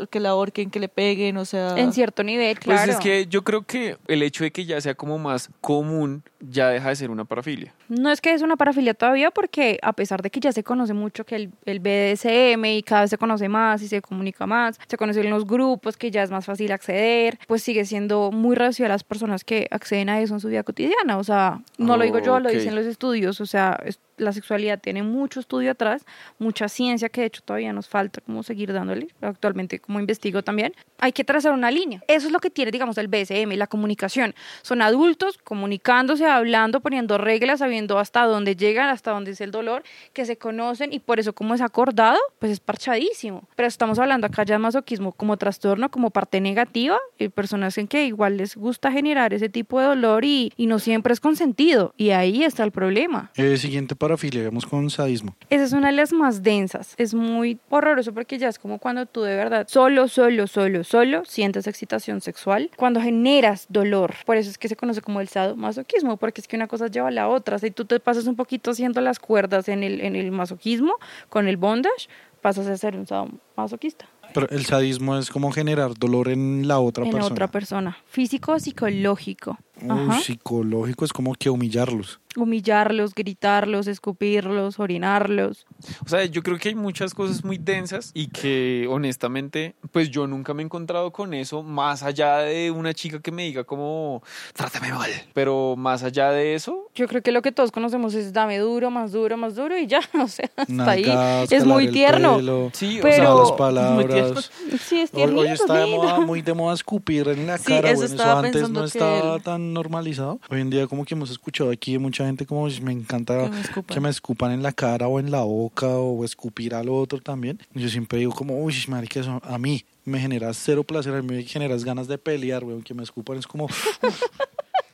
que 0.10 0.20
la 0.20 0.30
ahorquen, 0.30 0.70
que 0.70 0.80
le 0.80 0.90
peguen, 0.90 1.38
o 1.38 1.46
sea... 1.46 1.76
En 1.80 1.94
cierto 1.94 2.24
nivel, 2.24 2.56
Pues 2.64 2.78
claro. 2.78 2.92
es 2.92 2.98
que 3.00 3.28
yo 3.28 3.44
creo 3.44 3.64
que 3.64 3.98
el 4.08 4.22
hecho 4.24 4.44
de 4.44 4.52
que 4.52 4.66
ya 4.66 4.80
sea 4.82 4.94
como 4.96 5.18
más 5.18 5.50
común 5.62 6.24
ya 6.40 6.70
deja 6.70 6.90
de 6.90 6.96
ser 6.96 7.10
una 7.12 7.26
parafilia. 7.26 7.74
No 7.90 8.12
es 8.12 8.22
que 8.22 8.34
es 8.34 8.42
una 8.42 8.56
parafilia 8.56 8.94
todavía 8.94 9.32
porque 9.32 9.80
a 9.82 9.94
pesar 9.94 10.22
de 10.22 10.30
que 10.30 10.40
ya 10.40 10.52
se 10.52 10.64
conoce 10.64 10.94
mucho 10.94 11.26
que 11.26 11.36
el, 11.36 11.52
el 11.66 11.80
BDSM 11.80 12.64
y 12.66 12.84
cada 12.84 13.02
vez 13.02 13.10
se 13.10 13.18
conoce 13.18 13.50
más 13.50 13.82
y 13.82 13.88
se 13.88 14.02
comunica 14.02 14.46
más, 14.48 14.80
se 14.88 14.96
conocen 14.98 15.30
los 15.30 15.46
grupos 15.46 15.98
que 15.98 16.12
ya 16.12 16.24
es 16.24 16.32
más 16.32 16.46
fácil 16.46 16.72
acceder, 16.72 17.38
pues 17.48 17.64
sigue 17.64 17.86
siendo 17.86 18.32
muy 18.32 18.56
reducido 18.56 18.86
a 18.86 18.90
las 18.90 19.04
personas 19.04 19.44
que 19.44 19.68
acceden 19.72 20.10
a 20.10 20.22
eso 20.22 20.34
en 20.36 20.40
su 20.40 20.48
vida 20.50 20.64
cotidiana. 20.64 21.18
O 21.18 21.24
sea, 21.24 21.62
no 21.78 21.98
lo 21.98 22.04
digo 22.04 22.20
yo, 22.20 22.40
lo 22.40 22.50
dicen 22.50 22.76
los 22.76 22.86
estudios. 22.86 23.42
O 23.42 23.46
sea, 23.46 23.80
es- 23.86 24.00
la 24.18 24.34
sexualidad 24.34 24.82
tiene 24.82 25.02
mucho 25.02 25.40
estudio 25.40 25.72
atrás, 25.72 26.04
mucha 26.40 26.68
ciencia 26.68 27.08
que 27.08 27.22
de 27.22 27.28
hecho 27.28 27.42
todavía 27.42 27.72
nos 27.72 27.88
falta 27.88 28.20
como 28.20 28.44
seguir 28.44 28.74
dándole. 28.74 29.08
Actualmente 29.22 29.80
como 29.80 29.98
investigo 30.02 30.44
también. 30.44 30.74
Hay 30.98 31.14
que 31.14 31.24
trazar 31.24 31.54
una 31.54 31.72
línea. 31.72 32.04
Eso 32.06 32.28
es 32.28 32.34
lo 32.34 32.42
que 32.42 32.50
tiene, 32.50 32.70
digamos, 32.72 32.98
el 32.98 33.08
BSM, 33.08 33.56
la 33.56 33.68
comunicación. 33.68 34.36
Son 34.62 34.82
adultos 34.82 35.38
comunicándose, 35.42 36.26
hablando, 36.26 36.82
poniendo 36.82 37.18
reglas, 37.18 37.60
sabiendo 37.60 37.79
hasta 38.00 38.26
dónde 38.26 38.56
llegan, 38.56 38.90
hasta 38.90 39.12
dónde 39.12 39.32
es 39.32 39.42
el 39.42 39.52
dolor, 39.52 39.84
que 40.14 40.26
se 40.26 40.38
conocen 40.38 40.94
y 40.94 41.00
por 41.00 41.20
eso 41.20 41.34
como 41.34 41.54
es 41.54 41.62
acordado, 41.62 42.20
pues 42.40 42.52
es 42.52 42.60
parchadísimo. 42.60 43.48
Pero 43.56 43.68
estamos 43.68 44.00
hablando 44.00 44.28
acá 44.28 44.44
ya 44.44 44.56
de 44.56 44.60
masoquismo 44.60 45.12
como 45.12 45.38
trastorno, 45.38 45.90
como 45.90 46.10
parte 46.10 46.42
negativa, 46.42 46.98
y 47.18 47.30
personas 47.30 47.78
en 47.78 47.88
que 47.88 48.06
igual 48.06 48.38
les 48.38 48.56
gusta 48.56 48.92
generar 48.92 49.34
ese 49.34 49.50
tipo 49.50 49.80
de 49.80 49.88
dolor 49.88 50.26
y, 50.26 50.52
y 50.58 50.68
no 50.68 50.80
siempre 50.80 51.14
es 51.14 51.20
consentido. 51.20 51.94
Y 51.98 52.12
ahí 52.12 52.44
está 52.44 52.64
el 52.64 52.72
problema. 52.72 53.32
Eh, 53.36 53.58
siguiente 53.58 53.96
parafilia, 53.96 54.46
vamos 54.46 54.66
con 54.66 54.90
sadismo. 54.90 55.36
Esa 55.50 55.64
es 55.64 55.74
una 55.74 55.88
de 55.88 55.94
las 55.94 56.14
más 56.14 56.44
densas. 56.44 56.94
Es 56.98 57.14
muy 57.14 57.60
horroroso 57.70 58.14
porque 58.14 58.38
ya 58.38 58.50
es 58.50 58.60
como 58.60 58.80
cuando 58.80 59.06
tú 59.06 59.22
de 59.22 59.36
verdad 59.36 59.68
solo, 59.68 60.08
solo, 60.08 60.48
solo, 60.48 60.84
solo 60.84 61.24
sientes 61.26 61.68
excitación 61.68 62.22
sexual. 62.22 62.72
Cuando 62.76 63.02
generas 63.02 63.66
dolor. 63.70 64.16
Por 64.26 64.38
eso 64.38 64.50
es 64.50 64.58
que 64.58 64.68
se 64.68 64.76
conoce 64.76 65.02
como 65.02 65.22
el 65.22 65.28
sadomasoquismo, 65.28 66.18
porque 66.18 66.42
es 66.42 66.48
que 66.48 66.56
una 66.56 66.68
cosa 66.68 66.88
lleva 66.88 67.10
a 67.10 67.12
la 67.12 67.28
otra. 67.28 67.60
Si 67.70 67.74
tú 67.74 67.86
te 67.86 68.00
pasas 68.00 68.26
un 68.26 68.36
poquito 68.36 68.72
haciendo 68.72 69.00
las 69.00 69.20
cuerdas 69.20 69.70
en 69.70 69.84
el, 69.84 70.02
en 70.02 70.16
el 70.16 70.32
masoquismo, 70.32 70.96
con 71.30 71.48
el 71.48 71.56
bondage, 71.56 72.10
pasas 72.42 72.66
a 72.66 72.76
ser 72.76 72.96
un 72.96 73.06
sadomasoquista. 73.06 74.08
Pero 74.34 74.50
el 74.50 74.66
sadismo 74.66 75.16
es 75.20 75.30
como 75.30 75.52
generar 75.52 75.94
dolor 75.94 76.30
en 76.30 76.68
la 76.68 76.80
otra 76.80 77.06
en 77.06 77.12
persona. 77.12 77.32
otra 77.32 77.48
persona. 77.48 77.98
Físico 78.08 78.54
o 78.54 78.60
psicológico. 78.60 79.60
Ajá. 79.88 80.20
psicológico 80.22 81.06
es 81.06 81.14
como 81.14 81.34
que 81.36 81.50
humillarlos. 81.50 82.20
Humillarlos, 82.36 83.16
gritarlos, 83.16 83.88
escupirlos, 83.88 84.80
orinarlos. 84.80 85.66
O 86.06 86.10
sea, 86.10 86.26
yo 86.26 86.44
creo 86.44 86.58
que 86.60 86.70
hay 86.70 86.76
muchas 86.76 87.14
cosas 87.16 87.44
muy 87.44 87.58
densas 87.58 88.12
y 88.14 88.28
que 88.28 88.88
honestamente, 88.90 89.76
pues 89.92 90.12
yo 90.12 90.28
nunca 90.28 90.54
me 90.54 90.62
he 90.62 90.66
encontrado 90.66 91.12
con 91.12 91.34
eso, 91.34 91.64
más 91.64 92.04
allá 92.04 92.38
de 92.38 92.70
una 92.72 92.94
chica 92.94 93.20
que 93.20 93.32
me 93.32 93.44
diga 93.44 93.64
como, 93.64 94.22
trátame 94.54 94.92
mal. 94.94 95.10
Pero 95.34 95.76
más 95.76 96.04
allá 96.04 96.30
de 96.32 96.54
eso, 96.56 96.88
Yo 96.96 97.08
creo 97.08 97.22
que 97.24 97.32
lo 97.32 97.42
que 97.42 97.52
todos 97.52 97.72
conocemos 97.72 98.14
es 98.14 98.32
dame 98.34 98.58
duro, 98.60 98.92
más 98.92 99.12
duro, 99.12 99.36
más 99.38 99.56
duro 99.56 99.78
y 99.78 99.88
ya, 99.88 100.00
o 100.22 100.28
sea, 100.28 100.50
hasta 100.56 100.92
ahí. 100.92 101.06
Es 101.50 101.66
muy 101.66 101.90
tierno. 101.90 102.38
pelo, 102.38 102.70
sí, 102.74 103.00
Pero- 103.02 103.36
o 103.36 103.40
las 103.40 103.48
sea, 103.50 103.58
palabras. 103.58 104.52
Sí, 104.82 105.00
es 105.02 105.12
Hoy, 105.14 105.24
hoy 105.24 105.48
está 105.48 105.74
de 105.80 105.86
lindo. 105.86 106.04
moda, 106.04 106.20
muy 106.20 106.42
de 106.42 106.54
moda 106.54 106.74
escupir 106.76 107.28
en 107.30 107.48
la 107.48 107.58
Sí, 107.58 107.66
cara. 107.66 107.90
eso 107.90 108.00
bueno, 108.02 108.06
eso 108.06 108.16
estaba 108.16 108.40
antes 108.40 108.52
pensando 108.54 108.80
no 108.82 108.86
que 108.86 108.98
estaba 108.98 109.36
él- 109.36 109.42
tan 109.44 109.69
normalizado. 109.74 110.40
Hoy 110.50 110.62
en 110.62 110.70
día 110.70 110.88
como 110.88 111.06
que 111.06 111.14
hemos 111.16 111.30
escuchado 111.32 111.72
aquí 111.72 111.94
de 111.94 112.00
mucha 112.00 112.26
gente 112.26 112.46
como 112.46 112.64
"Uy, 112.64 112.80
me 112.82 112.92
encanta 112.92 113.46
Que 113.46 113.50
me 113.50 113.62
escupan". 113.62 113.94
que 113.96 114.00
me 114.02 114.10
escupan 114.10 114.52
en 114.52 114.64
la 114.64 114.72
cara 114.74 115.08
o 115.08 115.20
en 115.20 115.32
la 115.32 115.42
boca 115.42 115.88
o 115.88 116.24
escupir 116.26 116.74
al 116.76 116.90
otro 116.90 117.20
también. 117.20 117.60
Yo 117.74 117.90
siempre 117.90 118.20
digo 118.20 118.32
como, 118.34 118.58
uy, 118.64 118.76
marica, 118.88 119.20
eso 119.20 119.40
a 119.44 119.58
mí 119.58 119.84
me 120.06 120.20
genera 120.20 120.54
cero 120.54 120.84
placer, 120.84 121.14
a 121.14 121.22
mí 121.22 121.36
me 121.36 121.44
generas 121.44 121.84
ganas 121.84 122.08
de 122.08 122.18
pelear, 122.18 122.64
weón, 122.64 122.82
que 122.84 122.94
me 122.94 123.04
escupan 123.04 123.38
es 123.38 123.48
como. 123.48 123.68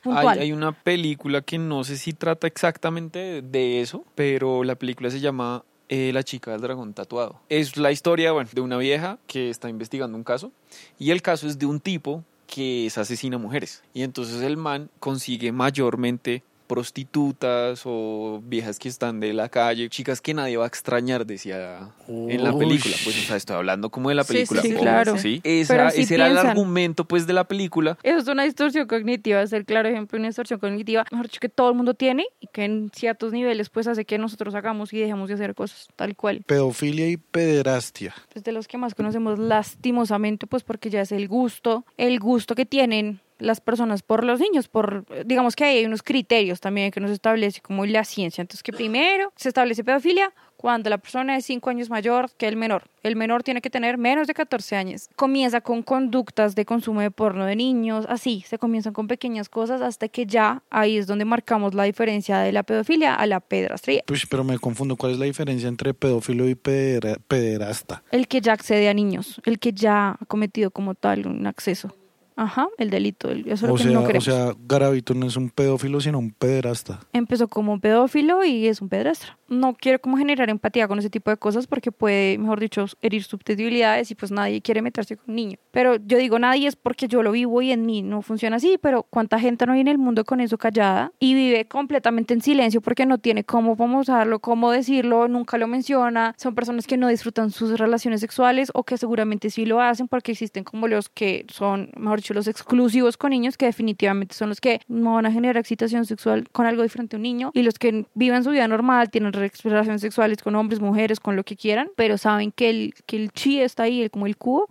Hay, 0.08 0.38
hay 0.38 0.52
una 0.52 0.70
película 0.70 1.42
que 1.42 1.58
no 1.58 1.82
sé 1.82 1.96
si 1.96 2.12
trata 2.12 2.46
exactamente 2.46 3.18
de, 3.18 3.42
de 3.42 3.80
eso, 3.80 4.04
pero 4.14 4.62
la 4.62 4.76
película 4.76 5.10
se 5.10 5.18
llama 5.18 5.64
eh, 5.88 6.12
La 6.14 6.22
chica 6.22 6.52
del 6.52 6.60
dragón 6.60 6.94
tatuado. 6.94 7.40
Es 7.48 7.76
la 7.76 7.90
historia 7.90 8.30
bueno, 8.30 8.48
de 8.52 8.60
una 8.60 8.76
vieja 8.76 9.18
que 9.26 9.50
está 9.50 9.68
investigando 9.68 10.16
un 10.16 10.22
caso 10.22 10.52
y 11.00 11.10
el 11.10 11.22
caso 11.22 11.48
es 11.48 11.58
de 11.58 11.66
un 11.66 11.80
tipo 11.80 12.22
que 12.46 12.86
es 12.86 12.98
asesina 12.98 13.38
mujeres. 13.38 13.82
Y 13.94 14.02
entonces 14.02 14.42
el 14.42 14.56
man 14.56 14.90
consigue 15.00 15.52
mayormente 15.52 16.42
prostitutas 16.66 17.82
o 17.84 18.40
viejas 18.44 18.78
que 18.78 18.88
están 18.88 19.20
de 19.20 19.32
la 19.32 19.48
calle, 19.48 19.88
chicas 19.88 20.20
que 20.20 20.34
nadie 20.34 20.56
va 20.56 20.64
a 20.64 20.68
extrañar, 20.68 21.26
decía 21.26 21.90
en 22.08 22.42
la 22.42 22.52
Uy. 22.52 22.66
película. 22.66 22.94
Pues, 23.04 23.16
o 23.18 23.26
sea, 23.26 23.36
estoy 23.36 23.56
hablando 23.56 23.90
como 23.90 24.08
de 24.08 24.14
la 24.14 24.24
Sí, 24.24 24.32
película. 24.34 24.62
sí, 24.62 24.68
obvio, 24.72 24.80
claro. 24.80 25.18
¿sí? 25.18 25.40
Esa- 25.44 25.90
sí 25.90 26.02
ese 26.02 26.14
era 26.14 26.26
el 26.26 26.32
piensan. 26.32 26.50
argumento, 26.50 27.04
pues, 27.04 27.26
de 27.26 27.32
la 27.32 27.44
película. 27.44 27.98
Eso 28.02 28.18
es 28.18 28.28
una 28.28 28.44
distorsión 28.44 28.86
cognitiva, 28.86 29.42
es 29.42 29.52
el 29.52 29.64
claro 29.64 29.88
ejemplo 29.88 30.16
de 30.16 30.20
una 30.20 30.28
distorsión 30.28 30.60
cognitiva, 30.60 31.04
mejor 31.10 31.26
dicho, 31.26 31.40
que 31.40 31.48
todo 31.48 31.68
el 31.70 31.76
mundo 31.76 31.94
tiene 31.94 32.26
y 32.40 32.46
que 32.48 32.64
en 32.64 32.90
ciertos 32.94 33.32
niveles 33.32 33.68
pues 33.70 33.86
hace 33.86 34.04
que 34.04 34.18
nosotros 34.18 34.54
hagamos 34.54 34.92
y 34.92 34.98
dejemos 34.98 35.28
de 35.28 35.34
hacer 35.34 35.54
cosas 35.54 35.88
tal 35.96 36.16
cual. 36.16 36.42
pedofilia 36.46 37.08
y 37.08 37.16
pederastia. 37.16 38.14
Pues 38.32 38.44
de 38.44 38.52
los 38.52 38.68
que 38.68 38.78
más 38.78 38.94
conocemos 38.94 39.38
lastimosamente 39.38 40.46
pues 40.46 40.62
porque 40.62 40.90
ya 40.90 41.00
es 41.02 41.12
el 41.12 41.28
gusto, 41.28 41.84
el 41.96 42.18
gusto 42.20 42.54
que 42.54 42.66
tienen 42.66 43.20
las 43.38 43.60
personas 43.60 44.02
por 44.02 44.24
los 44.24 44.40
niños, 44.40 44.68
por 44.68 45.04
digamos 45.26 45.56
que 45.56 45.64
hay 45.64 45.84
unos 45.84 46.02
criterios 46.02 46.60
también 46.60 46.90
que 46.90 47.00
nos 47.00 47.10
establece 47.10 47.60
como 47.60 47.84
la 47.86 48.04
ciencia. 48.04 48.42
Entonces 48.42 48.62
que 48.62 48.72
primero 48.72 49.32
se 49.36 49.48
establece 49.48 49.84
pedofilia 49.84 50.32
cuando 50.56 50.88
la 50.88 50.96
persona 50.96 51.36
es 51.36 51.44
5 51.44 51.68
años 51.68 51.90
mayor 51.90 52.30
que 52.38 52.48
el 52.48 52.56
menor. 52.56 52.84
El 53.02 53.14
menor 53.14 53.42
tiene 53.42 53.60
que 53.60 53.68
tener 53.68 53.98
menos 53.98 54.26
de 54.26 54.32
14 54.32 54.74
años. 54.74 55.08
Comienza 55.14 55.60
con 55.60 55.82
conductas 55.82 56.54
de 56.54 56.64
consumo 56.64 57.02
de 57.02 57.10
porno 57.10 57.44
de 57.44 57.54
niños, 57.56 58.06
así, 58.08 58.42
se 58.48 58.58
comienzan 58.58 58.94
con 58.94 59.06
pequeñas 59.06 59.50
cosas 59.50 59.82
hasta 59.82 60.08
que 60.08 60.24
ya 60.26 60.62
ahí 60.70 60.96
es 60.96 61.06
donde 61.06 61.26
marcamos 61.26 61.74
la 61.74 61.84
diferencia 61.84 62.38
de 62.38 62.52
la 62.52 62.62
pedofilia 62.62 63.14
a 63.14 63.26
la 63.26 63.40
pedrastría. 63.40 64.02
Pues, 64.06 64.26
pero 64.26 64.44
me 64.44 64.58
confundo, 64.58 64.96
¿cuál 64.96 65.12
es 65.12 65.18
la 65.18 65.26
diferencia 65.26 65.68
entre 65.68 65.92
pedófilo 65.92 66.48
y 66.48 66.54
pedera- 66.54 67.18
pederasta? 67.28 68.02
El 68.10 68.26
que 68.26 68.40
ya 68.40 68.54
accede 68.54 68.88
a 68.88 68.94
niños, 68.94 69.40
el 69.44 69.58
que 69.58 69.72
ya 69.72 70.16
ha 70.18 70.24
cometido 70.26 70.70
como 70.70 70.94
tal 70.94 71.26
un 71.26 71.46
acceso. 71.46 71.94
Ajá, 72.36 72.68
el 72.76 72.90
delito, 72.90 73.30
el- 73.30 73.40
eso 73.48 73.54
es 73.54 73.62
lo 73.62 73.72
O 73.72 73.76
que 73.76 73.82
sea, 73.84 73.92
no 73.92 74.02
o 74.02 74.20
sea, 74.20 74.52
Garavito 74.68 75.14
no 75.14 75.26
es 75.26 75.36
un 75.36 75.48
pedófilo, 75.48 76.00
sino 76.02 76.18
un 76.18 76.32
pederasta. 76.32 77.00
Empezó 77.14 77.48
como 77.48 77.80
pedófilo 77.80 78.44
y 78.44 78.66
es 78.66 78.82
un 78.82 78.90
pedrastra. 78.90 79.38
No 79.48 79.74
quiero 79.74 80.00
como 80.00 80.16
generar 80.16 80.50
empatía 80.50 80.88
con 80.88 80.98
ese 80.98 81.10
tipo 81.10 81.30
de 81.30 81.36
cosas 81.36 81.66
porque 81.66 81.92
puede, 81.92 82.38
mejor 82.38 82.60
dicho, 82.60 82.86
herir 83.02 83.22
susceptibilidades 83.22 84.10
y 84.10 84.14
pues 84.14 84.30
nadie 84.30 84.60
quiere 84.60 84.82
meterse 84.82 85.16
con 85.16 85.30
un 85.30 85.36
niño. 85.36 85.58
Pero 85.70 85.96
yo 85.96 86.18
digo 86.18 86.38
nadie 86.38 86.68
es 86.68 86.76
porque 86.76 87.08
yo 87.08 87.22
lo 87.22 87.32
vivo 87.32 87.62
y 87.62 87.72
en 87.72 87.86
mí 87.86 88.02
no 88.02 88.22
funciona 88.22 88.56
así, 88.56 88.78
pero 88.80 89.02
cuánta 89.04 89.38
gente 89.38 89.66
no 89.66 89.72
hay 89.72 89.80
en 89.80 89.88
el 89.88 89.98
mundo 89.98 90.24
con 90.24 90.40
eso 90.40 90.58
callada 90.58 91.12
y 91.18 91.34
vive 91.34 91.66
completamente 91.66 92.34
en 92.34 92.40
silencio 92.40 92.80
porque 92.80 93.06
no 93.06 93.18
tiene 93.18 93.44
cómo 93.44 93.76
usarlo, 93.98 94.40
cómo 94.40 94.70
decirlo, 94.70 95.28
nunca 95.28 95.58
lo 95.58 95.66
menciona. 95.66 96.34
Son 96.36 96.54
personas 96.54 96.86
que 96.86 96.96
no 96.96 97.08
disfrutan 97.08 97.50
sus 97.50 97.78
relaciones 97.78 98.20
sexuales 98.20 98.70
o 98.74 98.84
que 98.84 98.96
seguramente 98.96 99.50
sí 99.50 99.66
lo 99.66 99.80
hacen 99.80 100.08
porque 100.08 100.32
existen 100.32 100.64
como 100.64 100.88
los 100.88 101.08
que 101.08 101.46
son, 101.48 101.90
mejor 101.96 102.20
dicho, 102.20 102.34
los 102.34 102.48
exclusivos 102.48 103.16
con 103.16 103.30
niños 103.30 103.56
que 103.56 103.66
definitivamente 103.66 104.34
son 104.34 104.48
los 104.48 104.60
que 104.60 104.80
no 104.88 105.14
van 105.14 105.26
a 105.26 105.32
generar 105.32 105.56
excitación 105.56 106.04
sexual 106.04 106.48
con 106.50 106.66
algo 106.66 106.82
diferente 106.82 107.16
a 107.16 107.18
un 107.18 107.22
niño 107.22 107.50
y 107.54 107.62
los 107.62 107.78
que 107.78 108.06
viven 108.14 108.44
su 108.44 108.50
vida 108.50 108.68
normal, 108.68 109.10
tienen 109.10 109.32
tener 109.40 110.00
sexuales 110.00 110.42
con 110.42 110.54
hombres, 110.56 110.80
mujeres, 110.80 111.20
con 111.20 111.36
lo 111.36 111.44
que 111.44 111.56
quieran, 111.56 111.88
pero 111.96 112.18
saben 112.18 112.52
que 112.52 112.70
el, 112.70 112.94
que 113.06 113.16
el 113.16 113.30
chi 113.32 113.60
está 113.60 113.84
ahí, 113.84 114.02
el- 114.02 114.10
como 114.10 114.26
el 114.26 114.36
cubo. 114.36 114.68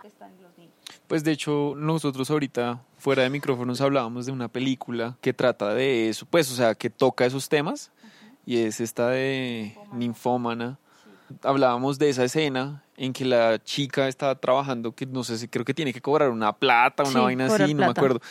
Pues 1.07 1.23
de 1.23 1.31
hecho, 1.31 1.73
nosotros 1.75 2.29
ahorita, 2.31 2.81
fuera 2.97 3.23
de 3.23 3.29
micrófonos, 3.29 3.81
hablábamos 3.81 4.25
de 4.25 4.31
una 4.31 4.47
película 4.47 5.17
que 5.21 5.33
trata 5.33 5.73
de 5.73 6.09
eso, 6.09 6.25
pues, 6.29 6.51
o 6.51 6.55
sea, 6.55 6.73
que 6.75 6.89
toca 6.89 7.25
esos 7.25 7.47
temas, 7.49 7.91
y 8.45 8.57
es 8.57 8.79
esta 8.79 9.09
de 9.09 9.77
Ninfómana. 9.91 10.79
Hablábamos 11.41 11.97
de 11.97 12.09
esa 12.09 12.23
escena 12.23 12.83
en 12.97 13.11
que 13.11 13.25
la 13.25 13.57
chica 13.63 14.07
estaba 14.07 14.35
trabajando, 14.35 14.91
que 14.93 15.05
no 15.07 15.23
sé 15.23 15.37
si 15.37 15.47
creo 15.47 15.65
que 15.65 15.73
tiene 15.73 15.91
que 15.91 16.01
cobrar 16.01 16.29
una 16.29 16.53
plata, 16.53 17.03
una 17.03 17.11
Sí, 17.11 17.17
vaina 17.19 17.45
así, 17.47 17.73
no 17.73 17.81
me 17.83 17.91
acuerdo. 17.91 18.21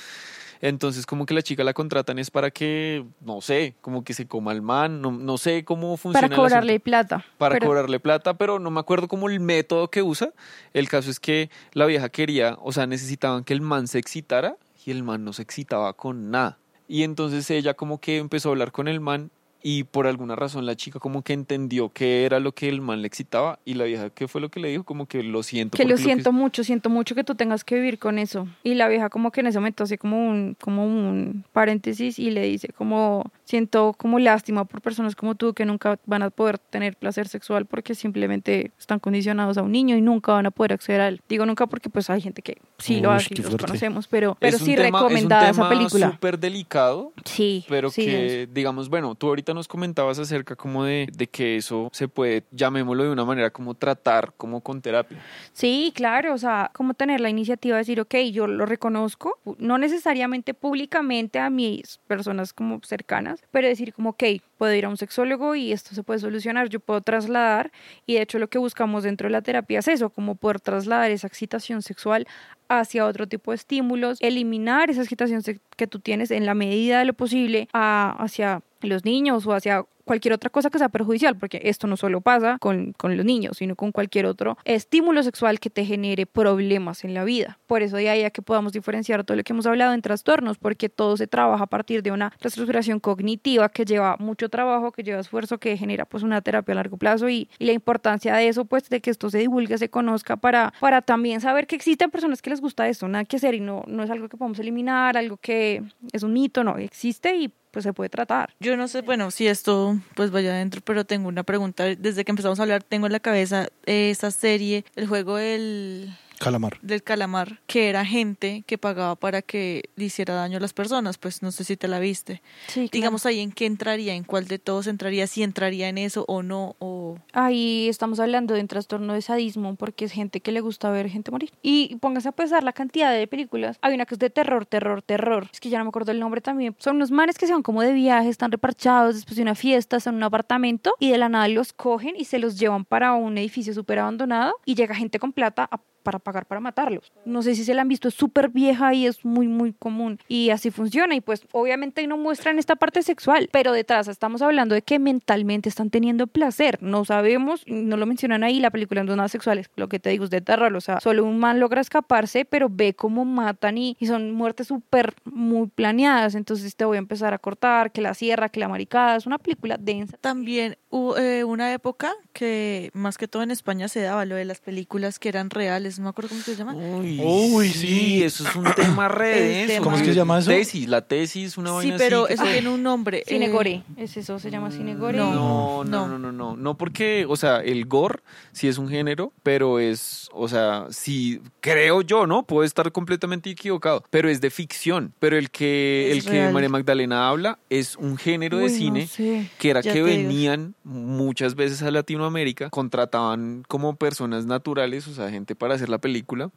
Entonces, 0.67 1.05
como 1.05 1.27
que 1.27 1.35
la 1.35 1.43
chica 1.43 1.63
la 1.63 1.75
contratan 1.75 2.19
es 2.19 2.31
para 2.31 2.51
que, 2.51 3.05
no 3.21 3.43
sé, 3.43 3.75
como 3.83 4.03
que 4.03 4.15
se 4.15 4.27
coma 4.27 4.51
el 4.53 4.63
man, 4.63 5.03
no, 5.03 5.11
no 5.13 5.37
sé 5.37 5.63
cómo 5.63 5.99
funciona. 5.99 6.27
Para 6.27 6.35
cobrarle 6.37 6.81
plata. 6.81 7.23
para 7.37 7.57
Pero- 7.57 7.67
cobrarle 7.67 8.01
plata, 8.01 8.33
pero 8.39 8.59
no 8.59 8.71
me 8.71 8.81
acuerdo 8.81 9.07
cómo 9.07 9.29
el 9.29 9.41
método 9.41 9.89
que 9.89 10.01
usa. 10.03 10.31
El 10.73 10.89
caso 10.89 11.11
es 11.11 11.21
que 11.21 11.51
la 11.75 11.85
vieja 11.85 12.09
quería, 12.09 12.57
o 12.63 12.73
sea, 12.73 12.87
necesitaban 12.87 13.45
que 13.45 13.53
el 13.53 13.61
man 13.61 13.89
se 13.89 13.99
excitara 13.99 14.57
y 14.87 14.91
el 14.91 15.03
man 15.03 15.23
no 15.23 15.35
se 15.35 15.43
excitaba 15.43 15.93
con 15.93 16.31
nada. 16.31 16.57
Y 16.89 17.03
entonces 17.03 17.51
ella 17.51 17.75
como 17.75 18.01
que 18.01 18.17
empezó 18.17 18.49
a 18.49 18.53
hablar 18.53 18.73
con 18.73 18.89
el 18.89 19.01
man 19.01 19.31
y 19.67 19.85
por 19.85 20.07
alguna 20.07 20.37
razón 20.37 20.67
la 20.67 20.77
chica 20.77 20.99
como 20.99 21.23
que 21.23 21.33
entendió 21.33 21.89
qué 21.89 22.27
era 22.27 22.39
lo 22.39 22.53
que 22.53 22.69
el 22.69 22.83
man 22.83 23.01
le 23.01 23.09
excitaba 23.09 23.61
y 23.65 23.73
la 23.73 23.85
vieja, 23.85 24.11
¿qué 24.11 24.29
fue 24.29 24.43
lo 24.43 24.51
que 24.51 24.61
le 24.61 24.69
dijo? 24.69 24.85
Como 24.85 25.07
que 25.07 25.23
lo 25.23 25.43
siento. 25.43 25.79
Que 25.79 25.87
lo 25.87 25.97
siento 25.97 26.33
mucho, 26.33 26.63
siento 26.63 26.91
mucho 26.91 27.15
que 27.15 27.25
tú 27.25 27.35
tengas 27.35 27.65
que 27.65 27.77
vivir 27.77 27.99
con 27.99 28.19
eso. 28.19 28.47
Y 28.63 28.75
la 28.75 28.89
vieja 28.89 29.09
como 29.09 29.33
que 29.33 29.41
en 29.41 29.47
ese 29.47 29.59
momento 29.59 29.85
hace 29.85 29.97
como 29.97 30.29
un, 30.29 30.55
como 30.61 30.85
un 30.85 31.47
paréntesis 31.55 32.19
y 32.19 32.31
le 32.31 32.43
dice 32.43 32.69
como, 32.77 33.33
siento 33.45 33.95
como 33.97 34.19
lástima 34.19 34.65
por 34.65 34.81
personas 34.81 35.15
como 35.15 35.35
tú 35.35 35.53
que 35.55 35.65
nunca 35.67 35.99
van 36.07 36.23
a 36.23 36.31
poder 36.31 36.59
tener 36.59 36.97
placer 36.97 37.29
sexual 37.29 37.67
porque 37.67 37.95
simplemente 37.95 38.73
están 38.79 38.99
condicionados 38.99 39.59
a 39.59 39.63
un 39.63 39.73
niño 39.73 39.97
y 39.97 40.01
nunca 40.01 40.33
van 40.33 40.47
a 40.47 40.51
poder 40.51 40.73
acceder 40.73 41.01
a 41.01 41.09
él. 41.09 41.21
Digo 41.29 41.45
nunca 41.47 41.67
porque 41.67 41.91
pues 41.91 42.09
hay 42.11 42.21
gente 42.21 42.43
que 42.43 42.57
sí 42.79 43.01
lo 43.01 43.11
hace 43.11 43.35
y 43.35 43.37
los 43.43 43.57
conocemos, 43.57 44.09
pero, 44.09 44.37
pero 44.41 44.59
sí 44.59 44.75
tema- 44.75 44.99
recomendada 45.01 45.51
es 45.51 45.57
un 45.59 45.63
esa 45.65 45.69
película. 45.69 46.11
súper 46.13 46.39
delicado, 46.39 47.13
Sí, 47.25 47.65
pero 47.69 47.91
sí, 47.91 48.05
que, 48.05 48.43
es. 48.45 48.55
digamos, 48.55 48.89
bueno, 48.89 49.15
tú 49.15 49.29
ahorita 49.29 49.53
nos 49.55 49.69
comentabas 49.69 50.19
acerca 50.19 50.57
como 50.57 50.85
de, 50.85 51.09
de 51.13 51.27
que 51.27 51.57
eso 51.57 51.91
se 51.93 52.09
puede, 52.09 52.45
llamémoslo 52.51 53.05
de 53.05 53.11
una 53.11 53.25
manera, 53.25 53.51
como 53.51 53.75
tratar, 53.75 54.33
como 54.37 54.61
con 54.63 54.81
terapia. 54.81 55.19
Sí, 55.53 55.93
claro, 55.95 56.35
o 56.35 56.39
sea, 56.39 56.71
como 56.75 56.95
tener 56.95 57.21
la 57.21 57.29
iniciativa 57.31 57.77
de 57.77 57.81
decir, 57.81 58.01
ok, 58.01 58.15
yo 58.33 58.47
lo 58.47 58.67
reconozco, 58.67 59.39
no 59.59 59.79
necesariamente 59.79 60.55
públicamente 60.55 61.39
a 61.39 61.51
mis 61.51 61.99
personas 62.07 62.53
como 62.53 62.81
cercanas, 62.85 63.34
pero 63.51 63.69
decir 63.69 63.93
como, 63.93 64.11
ok, 64.11 64.25
puedo 64.59 64.75
ir 64.75 64.85
a 64.85 64.89
un 64.89 64.97
sexólogo 64.97 65.55
y 65.55 65.73
esto 65.73 65.95
se 65.95 66.03
puede 66.03 66.21
solucionar, 66.21 66.69
yo 66.69 66.81
puedo 66.81 67.01
trasladar, 67.01 67.73
y 68.07 68.15
de 68.15 68.23
hecho 68.23 68.39
lo 68.39 68.49
que 68.49 68.59
buscamos 68.59 69.05
dentro 69.05 69.29
de 69.29 69.33
la 69.33 69.43
terapia 69.43 69.81
es 69.81 69.89
eso, 69.89 70.11
como 70.11 70.35
poder 70.35 70.61
trasladar 70.61 71.11
esa 71.11 71.27
excitación 71.27 71.83
sexual 71.83 72.27
hacia 72.69 73.07
otro 73.07 73.27
tipo 73.27 73.51
de 73.51 73.57
estímulos, 73.57 74.19
eliminar 74.21 74.91
esa 74.91 75.03
excitación 75.03 75.43
que 75.77 75.87
tú 75.87 75.99
tienes 75.99 76.31
en 76.31 76.47
la 76.47 76.55
medida 76.55 76.99
de 76.99 77.05
lo 77.05 77.13
posible 77.13 77.69
hacia 77.73 78.63
los 78.81 79.05
niños 79.05 79.47
o 79.47 79.53
hacia 79.53 79.85
cualquier 80.05 80.35
otra 80.35 80.51
cosa 80.51 80.71
que 80.71 80.79
sea 80.79 80.89
perjudicial, 80.89 81.37
porque 81.37 81.61
esto 81.65 81.87
no 81.87 81.97
solo 81.97 82.21
pasa 82.21 82.59
con, 82.61 82.93
con 82.93 83.17
los 83.17 83.25
niños, 83.25 83.59
sino 83.59 83.77
con 83.77 83.93
cualquier 83.93 84.27
otro 84.27 84.57
estímulo 84.65 85.23
sexual 85.23 85.61
que 85.61 85.71
te 85.71 85.85
genere 85.85 86.27
problemas 86.27 87.05
en 87.05 87.15
la 87.15 87.25
vida. 87.25 87.59
Por 87.67 87.83
eso 87.83 87.97
de 87.97 88.09
ahí 88.09 88.25
a 88.25 88.31
que 88.31 88.43
podamos 88.43 88.73
diferenciar 88.73 89.25
todo 89.25 89.37
lo 89.37 89.43
que 89.43 89.53
hemos 89.53 89.67
hablado 89.67 89.95
en 89.95 90.03
trastornos, 90.03 90.59
porque 90.59 90.89
todo 90.89 91.17
se 91.17 91.27
trabaja 91.27 91.65
a 91.65 91.67
partir 91.67 92.03
de 92.03 92.11
una 92.11 92.33
reestructuración 92.41 93.01
cognitiva 93.01 93.69
que 93.69 93.85
lleva 93.85 94.17
mucho 94.19 94.49
trabajo, 94.49 94.93
que 94.93 95.03
lleva 95.03 95.21
esfuerzo, 95.21 95.59
que 95.59 95.77
genera 95.77 96.05
pues 96.05 96.23
una 96.23 96.41
terapia 96.41 96.73
a 96.73 96.77
largo 96.77 96.97
plazo 96.97 97.29
y, 97.29 97.49
y 97.59 97.67
la 97.67 97.73
importancia 97.73 98.35
de 98.37 98.49
eso, 98.49 98.65
pues 98.65 98.89
de 98.89 99.01
que 99.01 99.11
esto 99.11 99.31
se 99.31 99.39
divulgue, 99.39 99.79
se 99.79 99.89
conozca 99.89 100.37
para, 100.37 100.73
para 100.81 101.03
también 101.03 101.41
saber 101.41 101.67
que 101.67 101.77
existen 101.77 102.11
personas 102.11 102.43
que 102.43 102.51
les 102.51 102.61
gusta 102.61 102.89
esto, 102.89 103.09
nada 103.09 103.25
que 103.25 103.37
hacer 103.37 103.55
y 103.55 103.61
no, 103.61 103.85
no 103.87 104.03
es 104.03 104.11
algo 104.11 104.29
que 104.29 104.37
podemos 104.37 104.59
eliminar, 104.59 105.17
algo 105.17 105.37
que 105.37 105.83
es 106.13 106.23
un 106.23 106.33
mito, 106.33 106.65
no, 106.65 106.79
existe 106.79 107.35
y 107.37 107.53
pues 107.75 107.83
se 107.83 107.93
puede 107.93 108.09
tratar. 108.09 108.55
Yo 108.61 108.77
no 108.77 108.87
sé, 108.87 109.03
bueno, 109.03 109.33
si 109.33 109.49
esto 109.49 109.99
pues 110.15 110.31
vaya 110.31 110.53
adentro, 110.53 110.81
pero 110.81 111.05
tengo 111.05 111.29
una 111.29 111.43
pregunta. 111.43 111.85
Desde 111.85 112.25
que 112.25 112.31
empezamos 112.31 112.61
a 112.61 112.63
hablar, 112.63 112.85
tengo 112.85 113.07
en 113.07 113.13
la 113.13 113.21
cabeza 113.21 113.69
eh, 113.85 114.11
esa 114.11 114.31
serie, 114.31 114.85
el 114.95 115.09
juego 115.09 115.37
del, 115.37 116.17
Calamar. 116.39 116.79
del 116.83 117.03
calamar, 117.03 117.61
que 117.67 117.89
era 117.89 118.05
gente 118.05 118.65
que 118.67 118.79
pagaba 118.79 119.17
para 119.17 119.43
que 119.43 119.91
le 119.97 120.07
hiciera 120.07 120.35
daño 120.35 120.59
a 120.59 120.61
las 120.61 120.73
personas. 120.73 121.19
Pues 121.19 121.43
no 121.43 121.51
sé 121.51 121.65
si 121.65 121.77
te 121.77 121.89
la 121.89 121.99
viste. 121.99 122.43
Sí, 122.69 122.89
Digamos 122.93 123.27
ahí 123.27 123.41
en 123.41 123.53
qué 123.53 123.67
entraría, 123.67 124.15
en 124.15 124.25
cuál 124.25 124.47
de 124.47 124.59
todos 124.59 124.87
entraría, 124.87 125.27
si 125.27 125.43
entraría 125.43 125.89
en 125.89 125.99
eso 125.99 126.25
o 126.29 126.43
no, 126.43 126.77
o... 126.79 127.19
Ahí 127.33 127.89
estamos 127.89 128.21
hablando 128.21 128.55
de 128.55 128.61
un 128.61 128.69
trastorno 128.69 129.15
de 129.15 129.23
sadismo 129.23 129.77
porque 129.77 130.05
es 130.05 130.13
gente 130.13 130.41
que 130.41 130.53
le 130.53 130.61
gusta 130.61 130.91
ver 130.91 131.09
gente 131.09 131.31
morir. 131.31 131.53
Y 131.63 131.97
póngase 131.97 132.29
a 132.29 132.33
pensar 132.33 132.63
la 132.63 132.73
cantidad 132.73 133.13
de 133.13 133.27
películas. 133.27 133.79
Hay 133.83 133.95
una 133.95 134.07
que 134.07 134.15
es 134.15 134.19
de 134.19 134.31
terror, 134.31 134.67
terror, 134.67 135.03
terror. 135.03 135.49
Es 135.53 135.61
que 135.61 135.69
ya 135.71 135.79
no 135.79 135.85
me 135.85 135.89
acuerdo 135.89 136.13
el 136.13 136.21
nombre 136.21 136.41
también. 136.41 136.75
Son 136.79 136.97
unos 136.97 137.11
manes 137.11 137.39
que 137.39 137.47
se 137.47 137.53
van 137.53 137.63
como 137.63 137.83
de 137.83 137.93
viaje, 137.93 138.29
están 138.29 138.51
reparchados 138.51 139.15
después 139.15 139.37
de 139.37 139.43
una 139.43 139.55
fiesta, 139.55 139.97
están 139.97 140.15
en 140.15 140.19
un 140.19 140.25
apartamento 140.25 140.95
y 140.99 141.11
de 141.11 141.19
la 141.19 141.29
nada 141.29 141.49
los 141.49 141.73
cogen 141.73 142.15
y 142.17 142.25
se 142.25 142.39
los 142.39 142.59
llevan 142.59 142.85
para 142.85 143.15
un 143.15 143.39
edificio 143.39 143.75
súper 143.75 143.99
abandonado 143.99 144.55
y 144.65 144.75
llega 144.75 144.95
gente 144.95 145.19
con 145.19 145.33
plata 145.33 145.69
a 145.71 145.81
para 146.05 146.21
pagar 146.21 146.47
para 146.47 146.61
matarlos. 146.61 147.13
No 147.25 147.43
sé 147.43 147.57
si 147.57 147.65
se 147.65 147.75
la 147.75 147.83
han 147.83 147.89
visto, 147.89 148.07
es 148.07 148.15
súper 148.15 148.51
vieja 148.51 148.95
y 148.95 149.07
es 149.07 149.25
muy, 149.25 149.49
muy 149.49 149.73
común. 149.73 150.21
Y 150.29 150.51
así 150.51 150.71
funciona. 150.71 151.17
Y 151.17 151.21
pues 151.21 151.43
obviamente 151.51 152.07
no 152.07 152.17
muestran 152.17 152.61
esta 152.61 152.77
parte 152.77 153.03
sexual, 153.03 153.49
pero 153.51 153.73
detrás 153.73 154.07
estamos 154.07 154.43
hablando 154.43 154.77
de 154.77 154.83
que 154.83 155.01
mentalmente 155.01 155.69
están 155.69 155.91
teniendo 155.91 156.29
placer. 156.29 156.79
No 156.81 157.05
sabemos, 157.05 157.65
no 157.67 157.97
lo 157.97 158.07
mencionan 158.07 158.45
ahí, 158.45 158.61
la 158.61 158.71
película 158.71 159.03
no 159.03 159.13
es 159.13 159.17
nada 159.17 159.29
sexual, 159.29 159.67
lo 159.75 159.89
que 159.89 159.99
te 159.99 160.11
digo, 160.11 160.25
es 160.25 160.31
de 160.31 160.41
terror. 160.41 160.75
O 160.77 160.81
sea, 160.81 161.01
solo 161.01 161.25
un 161.25 161.39
man 161.39 161.59
logra 161.59 161.81
escaparse, 161.81 162.45
pero 162.45 162.69
ve 162.71 162.95
cómo 162.95 163.25
matan 163.25 163.79
y, 163.79 163.97
y 163.99 164.07
son 164.07 164.31
muertes 164.33 164.69
súper, 164.69 165.15
muy 165.25 165.69
planeadas. 165.69 166.35
Entonces 166.35 166.77
te 166.77 166.85
voy 166.85 166.97
a 166.97 166.99
empezar 166.99 167.35
a 167.35 167.39
cortar, 167.39 167.91
que 167.91 168.03
la 168.03 168.15
sierra, 168.15 168.51
que 168.51 168.61
la 168.61 168.69
maricada. 168.69 169.17
Es 169.17 169.27
una 169.27 169.39
película 169.39 169.77
densa. 169.79 170.17
También 170.21 170.77
hubo 170.91 171.17
eh, 171.17 171.45
una 171.45 171.73
época 171.73 172.13
que 172.33 172.91
más 172.93 173.17
que 173.17 173.29
todo 173.29 173.43
en 173.43 173.51
España 173.51 173.89
se 173.89 174.01
daba 174.01 174.25
lo 174.25 174.37
de 174.37 174.45
las 174.45 174.61
películas 174.61 175.19
que 175.19 175.29
eran 175.29 175.51
reales, 175.51 175.94
no 175.99 176.05
me 176.05 176.11
acuerdo 176.11 176.29
cómo 176.31 176.43
se 176.43 176.57
llama. 176.57 176.75
Uy, 176.75 177.21
Uy, 177.23 177.69
sí. 177.71 178.23
Eso 178.23 178.47
es 178.49 178.55
un 178.57 178.65
tema 178.75 179.09
re 179.09 179.41
denso. 179.69 179.83
¿Cómo 179.83 179.97
es 179.97 180.03
que 180.03 180.09
se 180.09 180.15
llama 180.15 180.39
eso? 180.39 180.51
Tesis, 180.51 180.89
la 180.89 181.03
tesis, 181.03 181.57
una 181.59 181.71
Sí, 181.71 181.75
vaina 181.77 181.97
pero 181.99 182.25
así. 182.25 182.29
que- 182.29 182.35
eso 182.35 182.45
tiene 182.45 182.69
un 182.69 182.83
nombre. 182.83 183.19
eh, 183.19 183.25
Cinegore, 183.27 183.83
es 183.97 184.17
eso, 184.17 184.39
se 184.39 184.51
llama 184.51 184.71
Cinegore. 184.71 185.19
no. 185.19 185.35
No, 185.35 185.85
no, 185.85 186.09
no, 186.09 186.19
no, 186.19 186.33
no, 186.33 186.57
no, 186.57 186.77
porque, 186.77 187.27
o 187.29 187.37
sea, 187.37 187.59
el 187.61 187.87
gore 187.87 188.21
sí 188.53 188.69
es 188.69 188.79
un 188.79 188.89
género, 188.89 189.33
pero 189.43 189.79
es, 189.79 190.29
o 190.33 190.49
sea, 190.49 190.87
sí, 190.91 191.41
creo 191.61 192.03
yo, 192.03 192.27
¿no? 192.27 192.43
Puedo 192.45 192.65
estar 192.65 192.91
completamente 192.93 193.51
equivocado, 193.51 194.03
pero 194.11 194.29
es 194.29 194.41
de 194.41 194.51
ficción, 194.51 195.13
pero 195.19 195.37
el 195.37 195.51
que, 195.51 196.11
Es 196.13 196.25
el 196.27 196.31
que. 196.33 196.49
María 196.51 196.69
Magdalena 196.69 197.29
habla 197.29 197.59
es 197.71 197.97
un 197.97 198.17
género 198.17 198.59
de 198.59 198.65
no 198.65 198.69
cine 198.71 199.07
sé. 199.07 199.49
que 199.59 199.71
era 199.71 199.81
Ya 199.81 199.93
que 199.93 199.99
digo. 200.03 200.07
venían 200.07 200.75
muchas 200.85 201.55
veces 201.55 201.83
a 201.83 201.91
Latinoamérica, 201.91 202.71
contrataban 202.71 203.65
como 203.69 203.97
personas 203.97 204.47
naturales, 204.47 205.07
o 205.09 205.15
sea, 205.15 205.31
gente 205.31 205.55
para 205.55 205.75
hacer 205.75 205.84
la 205.89 205.99
película, 205.99 206.51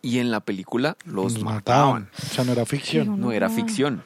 y 0.00 0.18
en 0.18 0.30
la 0.30 0.40
película 0.40 0.96
los 1.04 1.34
Nos 1.34 1.44
mataban. 1.44 2.08
O 2.16 2.26
sea, 2.26 2.44
no 2.44 2.52
era 2.52 2.66
ficción. 2.66 3.20
No 3.20 3.32
era 3.32 3.48
ficción. 3.48 4.02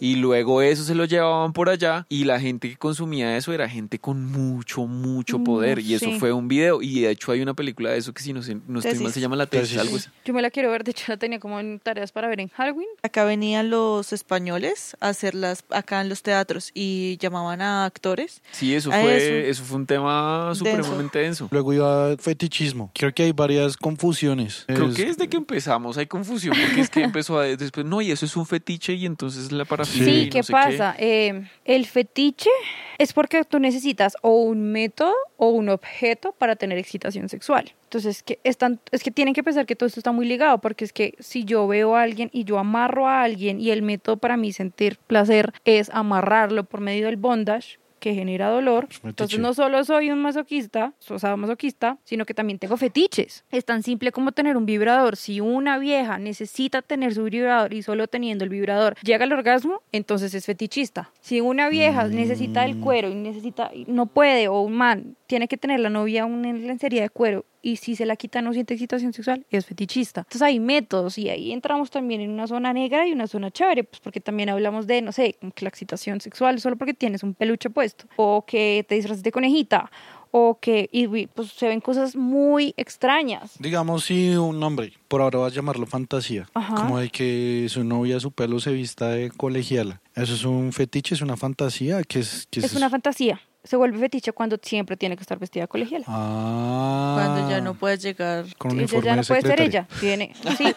Y 0.00 0.16
luego 0.16 0.62
eso 0.62 0.84
se 0.84 0.94
lo 0.94 1.04
llevaban 1.04 1.52
por 1.52 1.68
allá 1.68 2.06
y 2.08 2.24
la 2.24 2.40
gente 2.40 2.68
que 2.70 2.76
consumía 2.76 3.36
eso 3.36 3.52
era 3.52 3.68
gente 3.68 3.98
con 3.98 4.24
mucho, 4.24 4.86
mucho 4.86 5.42
poder. 5.42 5.78
y 5.78 5.94
eso 5.94 6.10
fue 6.18 6.32
un 6.32 6.48
video. 6.48 6.82
Y 6.82 7.00
de 7.00 7.10
hecho 7.10 7.32
hay 7.32 7.40
una 7.40 7.54
película 7.54 7.90
de 7.90 7.98
eso 7.98 8.12
que 8.12 8.22
si 8.22 8.32
no, 8.32 8.40
no 8.68 8.78
estoy 8.80 8.98
mal 8.98 9.12
se 9.12 9.20
llama 9.20 9.36
La 9.36 9.46
Tesis, 9.46 9.78
algo 9.78 9.96
así. 9.96 10.08
Yo 10.24 10.34
me 10.34 10.42
la 10.42 10.50
quiero 10.50 10.70
ver, 10.70 10.84
de 10.84 10.90
hecho 10.92 11.04
la 11.08 11.16
tenía 11.16 11.38
como 11.40 11.60
en 11.60 11.78
tareas 11.80 12.12
para 12.12 12.28
ver 12.28 12.40
en 12.40 12.48
Halloween. 12.48 12.88
Acá 13.02 13.24
venían 13.24 13.70
los 13.70 14.12
españoles 14.12 14.96
a 15.00 15.08
hacerlas 15.08 15.64
acá 15.70 16.00
en 16.00 16.08
los 16.08 16.22
teatros 16.22 16.70
y 16.74 17.16
llamaban 17.18 17.60
a 17.62 17.84
actores. 17.84 18.42
Sí, 18.52 18.74
eso 18.74 18.90
fue, 18.90 19.16
eso. 19.16 19.50
eso. 19.50 19.64
fue 19.64 19.76
un 19.78 19.86
tema 19.86 20.52
supremamente 20.54 21.18
denso. 21.18 21.48
Luego 21.50 21.72
iba 21.72 22.16
fetichismo. 22.18 22.90
Creo 22.94 23.12
que 23.12 23.24
hay 23.24 23.32
varias 23.32 23.76
confusiones. 23.76 24.64
Creo 24.66 24.88
Es- 24.88 24.94
que 24.96 25.04
desde 25.06 25.28
que 25.28 25.36
empezamos 25.36 25.96
hay 25.98 26.06
confusión, 26.06 26.54
porque 26.60 26.80
es 26.80 26.90
que 26.90 27.02
empezó 27.02 27.38
a 27.38 27.44
después, 27.44 27.84
no, 27.86 28.00
y 28.00 28.10
eso 28.10 28.24
es 28.26 28.36
un 28.36 28.46
fetiche, 28.46 28.94
y 28.94 29.06
entonces 29.06 29.52
la 29.52 29.64
Sí, 29.84 30.22
y 30.22 30.24
no 30.26 30.32
¿qué 30.32 30.42
sé 30.42 30.52
pasa? 30.52 30.94
Eh, 30.98 31.48
el 31.64 31.86
fetiche 31.86 32.50
es 32.98 33.12
porque 33.12 33.44
tú 33.44 33.58
necesitas 33.58 34.16
o 34.22 34.42
un 34.42 34.72
método 34.72 35.14
o 35.36 35.50
un 35.50 35.68
objeto 35.68 36.32
para 36.32 36.56
tener 36.56 36.78
excitación 36.78 37.28
sexual. 37.28 37.72
Entonces, 37.84 38.22
que 38.22 38.38
están, 38.44 38.80
es 38.90 39.02
que 39.02 39.10
tienen 39.10 39.34
que 39.34 39.44
pensar 39.44 39.66
que 39.66 39.76
todo 39.76 39.86
esto 39.86 40.00
está 40.00 40.12
muy 40.12 40.26
ligado, 40.26 40.58
porque 40.58 40.84
es 40.84 40.92
que 40.92 41.14
si 41.18 41.44
yo 41.44 41.66
veo 41.66 41.96
a 41.96 42.02
alguien 42.02 42.30
y 42.32 42.44
yo 42.44 42.58
amarro 42.58 43.08
a 43.08 43.22
alguien 43.22 43.60
y 43.60 43.70
el 43.70 43.82
método 43.82 44.16
para 44.16 44.36
mí 44.36 44.52
sentir 44.52 44.98
placer 45.06 45.52
es 45.64 45.90
amarrarlo 45.90 46.64
por 46.64 46.80
medio 46.80 47.06
del 47.06 47.16
bondage, 47.16 47.78
que 47.98 48.14
genera 48.14 48.48
dolor. 48.48 48.88
Entonces 49.04 49.38
no 49.38 49.54
solo 49.54 49.82
soy 49.84 50.10
un 50.10 50.20
masoquista, 50.20 50.92
o 51.08 51.18
sea, 51.18 51.36
masoquista, 51.36 51.98
sino 52.04 52.24
que 52.24 52.34
también 52.34 52.58
tengo 52.58 52.76
fetiches. 52.76 53.44
Es 53.50 53.64
tan 53.64 53.82
simple 53.82 54.12
como 54.12 54.32
tener 54.32 54.56
un 54.56 54.66
vibrador. 54.66 55.16
Si 55.16 55.40
una 55.40 55.78
vieja 55.78 56.18
necesita 56.18 56.82
tener 56.82 57.14
su 57.14 57.24
vibrador 57.24 57.72
y 57.72 57.82
solo 57.82 58.06
teniendo 58.06 58.44
el 58.44 58.50
vibrador 58.50 58.96
llega 59.02 59.24
al 59.24 59.32
orgasmo, 59.32 59.82
entonces 59.92 60.34
es 60.34 60.46
fetichista. 60.46 61.10
Si 61.20 61.40
una 61.40 61.68
vieja 61.68 62.06
necesita 62.08 62.64
el 62.64 62.78
cuero 62.78 63.08
y 63.08 63.14
necesita 63.14 63.70
no 63.86 64.06
puede 64.06 64.48
o 64.48 64.60
un 64.60 64.74
man 64.74 65.16
tiene 65.26 65.48
que 65.48 65.56
tener 65.56 65.80
la 65.80 65.90
novia 65.90 66.24
una 66.24 66.52
lencería 66.52 67.02
de 67.02 67.10
cuero 67.10 67.44
y 67.66 67.78
si 67.78 67.96
se 67.96 68.06
la 68.06 68.14
quita 68.14 68.42
no 68.42 68.52
siente 68.52 68.74
excitación 68.74 69.12
sexual, 69.12 69.44
es 69.50 69.66
fetichista. 69.66 70.20
Entonces 70.20 70.42
hay 70.42 70.60
métodos 70.60 71.18
y 71.18 71.28
ahí 71.30 71.50
entramos 71.50 71.90
también 71.90 72.20
en 72.20 72.30
una 72.30 72.46
zona 72.46 72.72
negra 72.72 73.08
y 73.08 73.12
una 73.12 73.26
zona 73.26 73.50
chévere, 73.50 73.82
pues 73.82 73.98
porque 73.98 74.20
también 74.20 74.50
hablamos 74.50 74.86
de, 74.86 75.02
no 75.02 75.10
sé, 75.10 75.34
como 75.40 75.50
que 75.50 75.64
la 75.64 75.70
excitación 75.70 76.20
sexual 76.20 76.60
solo 76.60 76.76
porque 76.76 76.94
tienes 76.94 77.24
un 77.24 77.34
peluche 77.34 77.68
puesto 77.68 78.06
o 78.14 78.44
que 78.46 78.86
te 78.88 78.94
disfrazas 78.94 79.24
de 79.24 79.32
conejita 79.32 79.90
o 80.30 80.58
que 80.60 80.88
y 80.92 81.26
pues 81.26 81.48
se 81.48 81.66
ven 81.66 81.80
cosas 81.80 82.14
muy 82.14 82.72
extrañas. 82.76 83.54
Digamos, 83.58 84.04
si 84.04 84.36
un 84.36 84.62
hombre, 84.62 84.92
por 85.08 85.20
ahora 85.20 85.40
va 85.40 85.46
a 85.48 85.50
llamarlo 85.50 85.86
fantasía, 85.86 86.48
Ajá. 86.54 86.74
como 86.74 87.00
de 87.00 87.08
que 87.08 87.66
su 87.68 87.82
novia, 87.82 88.20
su 88.20 88.30
pelo 88.30 88.60
se 88.60 88.72
vista 88.72 89.08
de 89.08 89.30
colegiala. 89.30 90.00
¿Eso 90.14 90.34
es 90.34 90.44
un 90.44 90.72
fetiche, 90.72 91.14
es 91.14 91.20
una 91.20 91.36
fantasía? 91.36 92.02
que 92.04 92.20
es, 92.20 92.46
qué 92.50 92.60
Es 92.60 92.74
una 92.74 92.90
fantasía. 92.90 93.40
Se 93.66 93.76
vuelve 93.76 93.98
fetiche 93.98 94.32
cuando 94.32 94.56
siempre 94.62 94.96
tiene 94.96 95.16
que 95.16 95.22
estar 95.22 95.38
vestida 95.38 95.64
de 95.64 95.68
colegiala. 95.68 96.04
Ah. 96.08 97.14
Cuando 97.16 97.50
ya 97.50 97.60
no 97.60 97.74
puedes 97.74 98.02
llegar. 98.02 98.44
Con 98.56 98.72
un 98.72 98.78
uniforme 98.78 99.04
ya 99.06 99.16
no 99.16 99.22
de 99.22 99.28
puede 99.28 99.42
ser 99.42 99.60
ella. 99.60 99.88
Tiene, 100.00 100.32
sí. 100.56 100.74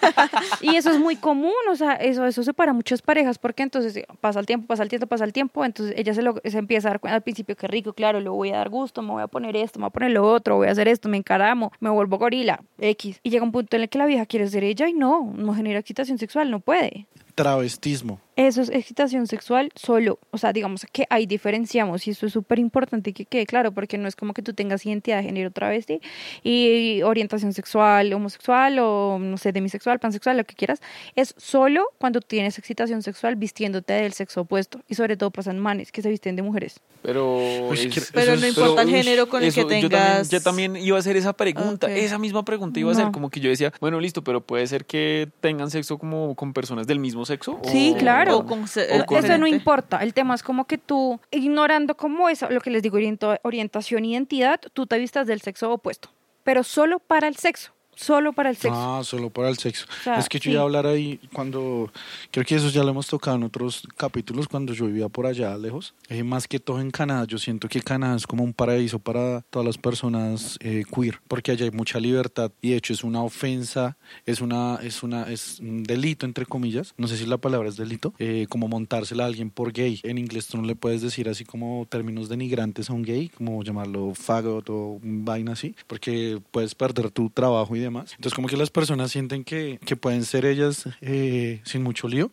Y 0.61 0.75
eso 0.75 0.91
es 0.91 0.99
muy 0.99 1.15
común, 1.15 1.53
o 1.71 1.75
sea, 1.75 1.93
eso, 1.93 2.25
eso 2.25 2.43
separa 2.43 2.73
muchas 2.73 3.01
parejas 3.01 3.37
porque 3.37 3.63
entonces 3.63 3.95
eh, 3.95 4.07
pasa 4.21 4.39
el 4.39 4.45
tiempo, 4.45 4.67
pasa 4.67 4.83
el 4.83 4.89
tiempo, 4.89 5.07
pasa 5.07 5.23
el 5.23 5.33
tiempo, 5.33 5.63
entonces 5.65 5.95
ella 5.97 6.13
se, 6.13 6.21
lo, 6.21 6.35
se 6.43 6.57
empieza 6.57 6.87
a 6.87 6.91
dar 6.91 6.99
cuenta 6.99 7.15
al 7.15 7.21
principio 7.21 7.55
que 7.55 7.67
rico, 7.67 7.93
claro, 7.93 8.19
le 8.19 8.29
voy 8.29 8.49
a 8.49 8.57
dar 8.57 8.69
gusto, 8.69 9.01
me 9.01 9.11
voy 9.11 9.23
a 9.23 9.27
poner 9.27 9.55
esto, 9.55 9.79
me 9.79 9.83
voy 9.83 9.89
a 9.89 9.91
poner 9.91 10.11
lo 10.11 10.31
otro, 10.31 10.57
voy 10.57 10.67
a 10.67 10.71
hacer 10.71 10.87
esto, 10.87 11.09
me 11.09 11.17
encaramo, 11.17 11.71
me 11.79 11.89
vuelvo 11.89 12.17
gorila, 12.17 12.61
X. 12.79 13.19
Y 13.23 13.29
llega 13.29 13.43
un 13.43 13.51
punto 13.51 13.75
en 13.75 13.83
el 13.83 13.89
que 13.89 13.97
la 13.97 14.05
vieja 14.05 14.25
quiere 14.25 14.47
ser 14.49 14.63
ella 14.63 14.87
y 14.87 14.93
no, 14.93 15.31
no 15.35 15.53
genera 15.53 15.79
excitación 15.79 16.17
sexual, 16.17 16.51
no 16.51 16.59
puede. 16.59 17.07
Travestismo. 17.35 18.19
Eso 18.39 18.61
es 18.61 18.69
excitación 18.69 19.27
sexual 19.27 19.69
solo. 19.75 20.17
O 20.31 20.37
sea, 20.37 20.53
digamos 20.53 20.85
que 20.93 21.05
ahí 21.09 21.25
diferenciamos 21.25 22.07
y 22.07 22.11
esto 22.11 22.25
es 22.25 22.31
súper 22.31 22.57
importante 22.57 23.11
que 23.11 23.25
quede 23.25 23.45
claro 23.45 23.73
porque 23.73 23.97
no 23.97 24.07
es 24.07 24.15
como 24.15 24.33
que 24.33 24.41
tú 24.41 24.53
tengas 24.53 24.85
identidad 24.85 25.17
de 25.17 25.23
género 25.23 25.51
travesti 25.51 25.99
y 26.41 27.01
orientación 27.01 27.51
sexual, 27.51 28.13
homosexual 28.13 28.79
o 28.79 29.17
no 29.19 29.37
sé, 29.37 29.51
demisexual, 29.51 29.99
pansexual, 29.99 30.37
lo 30.37 30.45
que 30.45 30.55
quieras. 30.55 30.81
Es 31.17 31.35
solo 31.37 31.87
cuando 31.97 32.21
tienes 32.21 32.57
excitación 32.57 33.01
sexual 33.03 33.35
vistiéndote 33.35 33.91
del 33.93 34.13
sexo 34.13 34.41
opuesto 34.41 34.79
y 34.87 34.95
sobre 34.95 35.17
todo 35.17 35.31
pasan 35.31 35.59
manes 35.59 35.91
que 35.91 36.01
se 36.01 36.09
visten 36.09 36.35
de 36.37 36.41
mujeres. 36.41 36.79
Pero, 37.01 37.73
es- 37.73 38.11
Pero 38.13 38.33
eso 38.33 38.41
no 38.41 38.47
es- 38.47 38.57
importa 38.57 38.81
el 38.83 38.89
género 38.89 39.27
con 39.27 39.43
el 39.43 39.53
que 39.53 39.59
eso, 39.59 39.61
yo 39.61 39.67
también- 39.67 39.89
tengas. 39.89 40.29
Yo 40.29 40.41
también, 40.41 40.75
iba 40.77 40.95
a 40.95 40.99
hacer 40.99 41.17
esa 41.17 41.33
pregunta, 41.33 41.91
esa 41.93 42.17
misma 42.17 42.43
pregunta 42.45 42.79
iba 42.79 42.89
a 42.89 42.93
hacer, 42.93 43.05
No. 43.05 43.11
como 43.11 43.29
que 43.29 43.39
yo 43.41 43.49
decía, 43.49 43.73
bueno, 43.81 43.99
listo, 43.99 44.23
pero 44.23 44.41
puede 44.41 44.65
ser 44.67 44.85
que 44.85 45.27
tengan 45.41 45.69
sexo 45.71 45.97
como 45.97 46.35
con 46.35 46.53
personas 46.53 46.87
del 46.87 46.99
mismo 46.99 47.25
sexo. 47.25 47.59
Sí, 47.65 47.93
o- 47.95 47.97
claro. 47.97 48.28
O 48.35 48.45
con 48.45 48.67
se- 48.67 48.99
O 49.01 49.05
con- 49.05 49.17
Eso 49.23 49.37
no 49.37 49.47
importa. 49.47 49.97
El 50.03 50.13
tema 50.13 50.35
es 50.35 50.43
como 50.43 50.65
que 50.65 50.77
tú, 50.77 51.19
ignorando 51.31 51.95
como 51.97 52.29
eso, 52.29 52.49
lo 52.49 52.61
que 52.61 52.69
les 52.69 52.81
digo, 52.83 52.97
orientación 53.43 54.03
e 54.05 54.07
identidad, 54.09 54.59
tú 54.73 54.85
te 54.87 54.97
vistas 54.97 55.27
del 55.27 55.41
sexo 55.41 55.71
opuesto. 55.71 56.09
Pero 56.43 56.63
solo 56.63 56.99
para 56.99 57.27
el 57.27 57.35
sexo. 57.35 57.71
Solo 57.99 58.31
para 58.31 58.49
el 58.49 58.55
sexo. 58.55 58.77
Ah, 58.79 59.03
solo 59.03 59.29
para 59.29 59.49
el 59.49 59.57
sexo. 59.57 59.85
O 59.99 60.03
sea, 60.03 60.19
es 60.19 60.29
que 60.29 60.39
yo 60.39 60.43
sí. 60.43 60.51
iba 60.51 60.61
a 60.61 60.63
hablar 60.63 60.87
ahí 60.87 61.19
cuando, 61.33 61.91
creo 62.31 62.45
que 62.45 62.55
eso 62.55 62.69
ya 62.69 62.81
lo 62.81 62.91
hemos 62.91 63.07
tocado 63.07 63.35
en 63.35 63.43
otros 63.43 63.85
capítulos 63.97 64.47
cuando 64.47 64.73
yo 64.73 64.85
vivía 64.85 65.09
por 65.09 65.25
allá 65.25 65.57
lejos. 65.57 65.93
Eh, 66.07 66.23
más 66.23 66.47
que 66.47 66.59
todo 66.59 66.79
en 66.79 66.91
Canadá, 66.91 67.25
yo 67.25 67.37
siento 67.37 67.67
que 67.67 67.81
Canadá 67.81 68.15
es 68.15 68.25
como 68.25 68.45
un 68.45 68.53
paraíso 68.53 68.99
para 68.99 69.41
todas 69.49 69.65
las 69.65 69.77
personas 69.77 70.57
eh, 70.61 70.85
queer, 70.89 71.19
porque 71.27 71.51
allá 71.51 71.65
hay 71.65 71.71
mucha 71.71 71.99
libertad 71.99 72.53
y 72.61 72.69
de 72.69 72.77
hecho 72.77 72.93
es 72.93 73.03
una 73.03 73.21
ofensa, 73.21 73.97
es 74.25 74.39
una, 74.39 74.79
es 74.81 75.03
una, 75.03 75.23
es 75.23 75.59
un 75.59 75.83
delito 75.83 76.25
entre 76.25 76.45
comillas, 76.45 76.93
no 76.95 77.05
sé 77.09 77.17
si 77.17 77.25
la 77.25 77.37
palabra 77.37 77.67
es 77.67 77.75
delito, 77.75 78.13
eh, 78.17 78.45
como 78.47 78.69
montársela 78.69 79.25
a 79.25 79.27
alguien 79.27 79.49
por 79.49 79.73
gay. 79.73 79.99
En 80.03 80.17
inglés 80.17 80.47
tú 80.47 80.55
no 80.55 80.63
le 80.63 80.75
puedes 80.77 81.01
decir 81.01 81.27
así 81.27 81.43
como 81.43 81.85
términos 81.89 82.29
denigrantes 82.29 82.89
a 82.89 82.93
un 82.93 83.03
gay, 83.03 83.27
como 83.27 83.61
llamarlo 83.61 84.13
faggot 84.15 84.69
o 84.69 84.99
vaina 85.03 85.51
así, 85.51 85.75
porque 85.85 86.39
puedes 86.51 86.75
perder 86.75 87.11
tu 87.11 87.29
trabajo 87.29 87.75
y 87.75 87.79
demás. 87.79 87.88
Entonces 87.89 88.33
como 88.33 88.47
que 88.47 88.57
las 88.57 88.69
personas 88.69 89.11
sienten 89.11 89.43
que, 89.43 89.79
que 89.85 89.95
pueden 89.95 90.23
ser 90.25 90.45
ellas 90.45 90.85
eh, 91.01 91.61
sin 91.63 91.83
mucho 91.83 92.07
lío. 92.07 92.31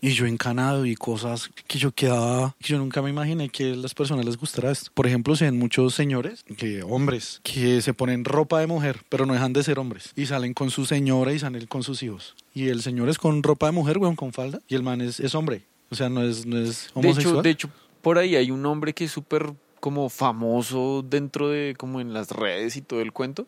Y 0.00 0.10
yo 0.10 0.26
en 0.26 0.36
Canadá 0.36 0.82
vi 0.82 0.96
cosas 0.96 1.48
que 1.66 1.78
yo 1.78 1.90
quedaba, 1.90 2.54
que 2.60 2.74
yo 2.74 2.78
nunca 2.78 3.00
me 3.00 3.08
imaginé 3.08 3.48
que 3.48 3.72
a 3.72 3.76
las 3.76 3.94
personas 3.94 4.26
les 4.26 4.36
gustara 4.36 4.70
esto. 4.70 4.90
Por 4.92 5.06
ejemplo, 5.06 5.34
se 5.34 5.46
ven 5.46 5.58
muchos 5.58 5.94
señores, 5.94 6.44
que 6.58 6.82
hombres, 6.82 7.40
que 7.42 7.80
se 7.80 7.94
ponen 7.94 8.26
ropa 8.26 8.60
de 8.60 8.66
mujer, 8.66 9.00
pero 9.08 9.24
no 9.24 9.32
dejan 9.32 9.54
de 9.54 9.62
ser 9.62 9.78
hombres. 9.78 10.12
Y 10.14 10.26
salen 10.26 10.52
con 10.52 10.70
su 10.70 10.84
señora 10.84 11.32
y 11.32 11.38
salen 11.38 11.64
con 11.66 11.82
sus 11.82 12.02
hijos. 12.02 12.34
Y 12.52 12.68
el 12.68 12.82
señor 12.82 13.08
es 13.08 13.16
con 13.16 13.42
ropa 13.42 13.64
de 13.64 13.72
mujer, 13.72 13.96
weón, 13.96 14.14
con 14.14 14.34
falda. 14.34 14.60
Y 14.68 14.74
el 14.74 14.82
man 14.82 15.00
es, 15.00 15.20
es 15.20 15.34
hombre. 15.34 15.62
O 15.88 15.94
sea, 15.94 16.10
no 16.10 16.22
es, 16.22 16.44
no 16.44 16.58
es 16.58 16.88
De 16.88 17.00
homosexual. 17.00 17.36
hecho, 17.36 17.42
de 17.42 17.50
hecho, 17.50 17.70
por 18.02 18.18
ahí 18.18 18.36
hay 18.36 18.50
un 18.50 18.66
hombre 18.66 18.92
que 18.92 19.04
es 19.04 19.10
súper 19.10 19.54
como 19.84 20.08
famoso 20.08 21.04
dentro 21.06 21.50
de 21.50 21.74
como 21.76 22.00
en 22.00 22.14
las 22.14 22.30
redes 22.30 22.74
y 22.78 22.80
todo 22.80 23.02
el 23.02 23.12
cuento 23.12 23.46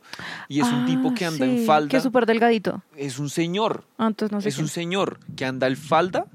y 0.51 0.61
es 0.61 0.67
un 0.67 0.85
tipo 0.85 1.15
que 1.15 1.25
Ah, 1.25 1.29
anda 1.29 1.47
sí, 1.47 1.51
en 1.61 1.65
falda 1.65 1.89
Que 1.89 1.97
es 1.97 2.03
súper 2.03 2.27
delgadito. 2.27 2.83
es 2.95 3.19
un 3.19 3.31
señor 3.31 3.85
Ah, 3.97 4.09
entonces 4.09 4.33
no 4.33 4.43
sé. 4.43 4.51
es 4.51 4.59
un 4.59 4.65
quién. 4.65 4.75
señor 4.75 5.19
que 5.35 5.47
anda 5.47 5.67
en 5.67 5.79
falda 5.79 6.27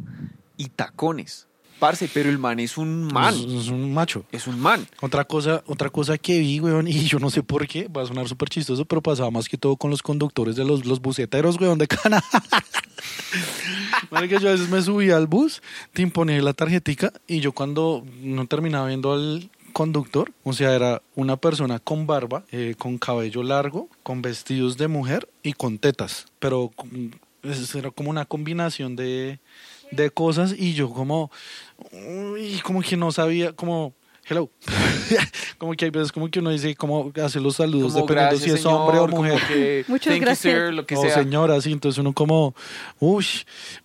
y 0.58 0.70
tacones 0.70 1.46
parce 1.80 2.10
pero 2.12 2.32
el 2.32 2.40
man 2.40 2.60
es 2.60 2.80
un 2.80 3.04
man 3.14 3.36
Es, 3.36 3.66
es 3.66 3.70
un 3.70 3.94
macho. 3.94 4.26
es 4.32 4.48
un 4.48 4.60
man 4.60 4.88
Otra 5.02 5.24
cosa, 5.26 5.62
otra 5.68 5.92
cosa 5.92 6.18
que 6.18 6.40
vi, 6.40 6.60
weón, 6.60 6.88
y 6.88 7.04
yo 7.06 7.20
no 7.20 7.30
sé 7.30 7.44
por 7.44 7.68
qué, 7.68 7.88
va 7.88 8.02
a 8.02 8.06
sonar 8.08 8.28
súper 8.28 8.50
chistoso, 8.50 8.86
pero 8.86 9.04
pasaba 9.04 9.30
más 9.30 9.48
que 9.48 9.58
todo 9.58 9.76
con 9.78 9.92
los 9.92 10.02
conductores 10.02 10.56
de 10.56 10.66
los, 10.66 10.84
los 10.86 11.00
buceteros, 11.00 11.60
weón, 11.62 11.78
de 11.78 11.88
Canadá. 11.88 12.24
que 14.30 14.40
yo 14.40 14.50
a 14.50 14.52
veces 14.52 14.70
me 14.70 14.82
subía 14.82 15.18
al 15.18 15.26
bus, 15.28 15.62
te 15.94 16.02
imponía 16.04 16.40
la 16.42 16.54
tarjetica, 16.54 17.12
y 17.28 17.40
yo 17.40 17.52
cuando 17.52 18.04
no 18.22 18.46
terminaba 18.46 18.88
viendo 18.88 19.12
al 19.14 19.50
conductor, 19.72 20.32
o 20.44 20.54
sea, 20.54 20.76
era 20.76 21.02
una 21.16 21.38
persona 21.38 21.80
con 21.80 22.08
barba, 22.08 22.44
eh, 22.52 22.76
con 22.78 22.98
cabello 22.98 23.44
largo, 23.44 23.90
con 24.04 24.22
vestidos 24.22 24.78
de 24.78 24.88
mujer 24.88 25.30
y 25.44 25.54
con 25.54 25.80
tetas, 25.80 26.28
pero 26.40 26.72
era 27.76 27.92
como 27.92 28.10
una 28.10 28.26
combinación 28.26 28.96
de, 28.96 29.40
de 29.92 30.10
cosas, 30.10 30.54
y 30.58 30.74
yo 30.74 30.90
como, 30.92 31.32
como 32.64 32.82
que 32.82 32.98
no 32.98 33.12
sabía, 33.12 33.54
como... 33.54 33.94
Hello. 34.32 34.50
como 35.58 35.74
que 35.74 35.84
hay 35.86 35.92
veces 35.92 36.10
como 36.14 36.30
que 36.30 36.40
uno 36.40 36.52
dice 36.52 36.74
cómo 36.76 37.12
hace 37.22 37.42
los 37.42 37.58
saludos 37.58 37.92
como 37.92 38.06
dependiendo 38.06 38.32
gracias 38.38 38.44
si 38.54 38.60
es 38.60 38.66
hombre 38.66 38.98
o 39.00 39.08
mujer. 39.10 39.40
que, 39.48 39.84
Muchas 39.90 40.06
thank 40.14 40.20
you, 40.20 40.26
gracias. 40.26 40.54
sir, 40.56 40.74
lo 40.74 40.86
que 40.86 40.96
o 40.96 41.02
sea 41.02 41.14
señora, 41.16 41.60
sí, 41.60 41.74
entonces 41.74 42.00
uno 42.00 42.14
como, 42.14 42.56
uy, 43.02 43.26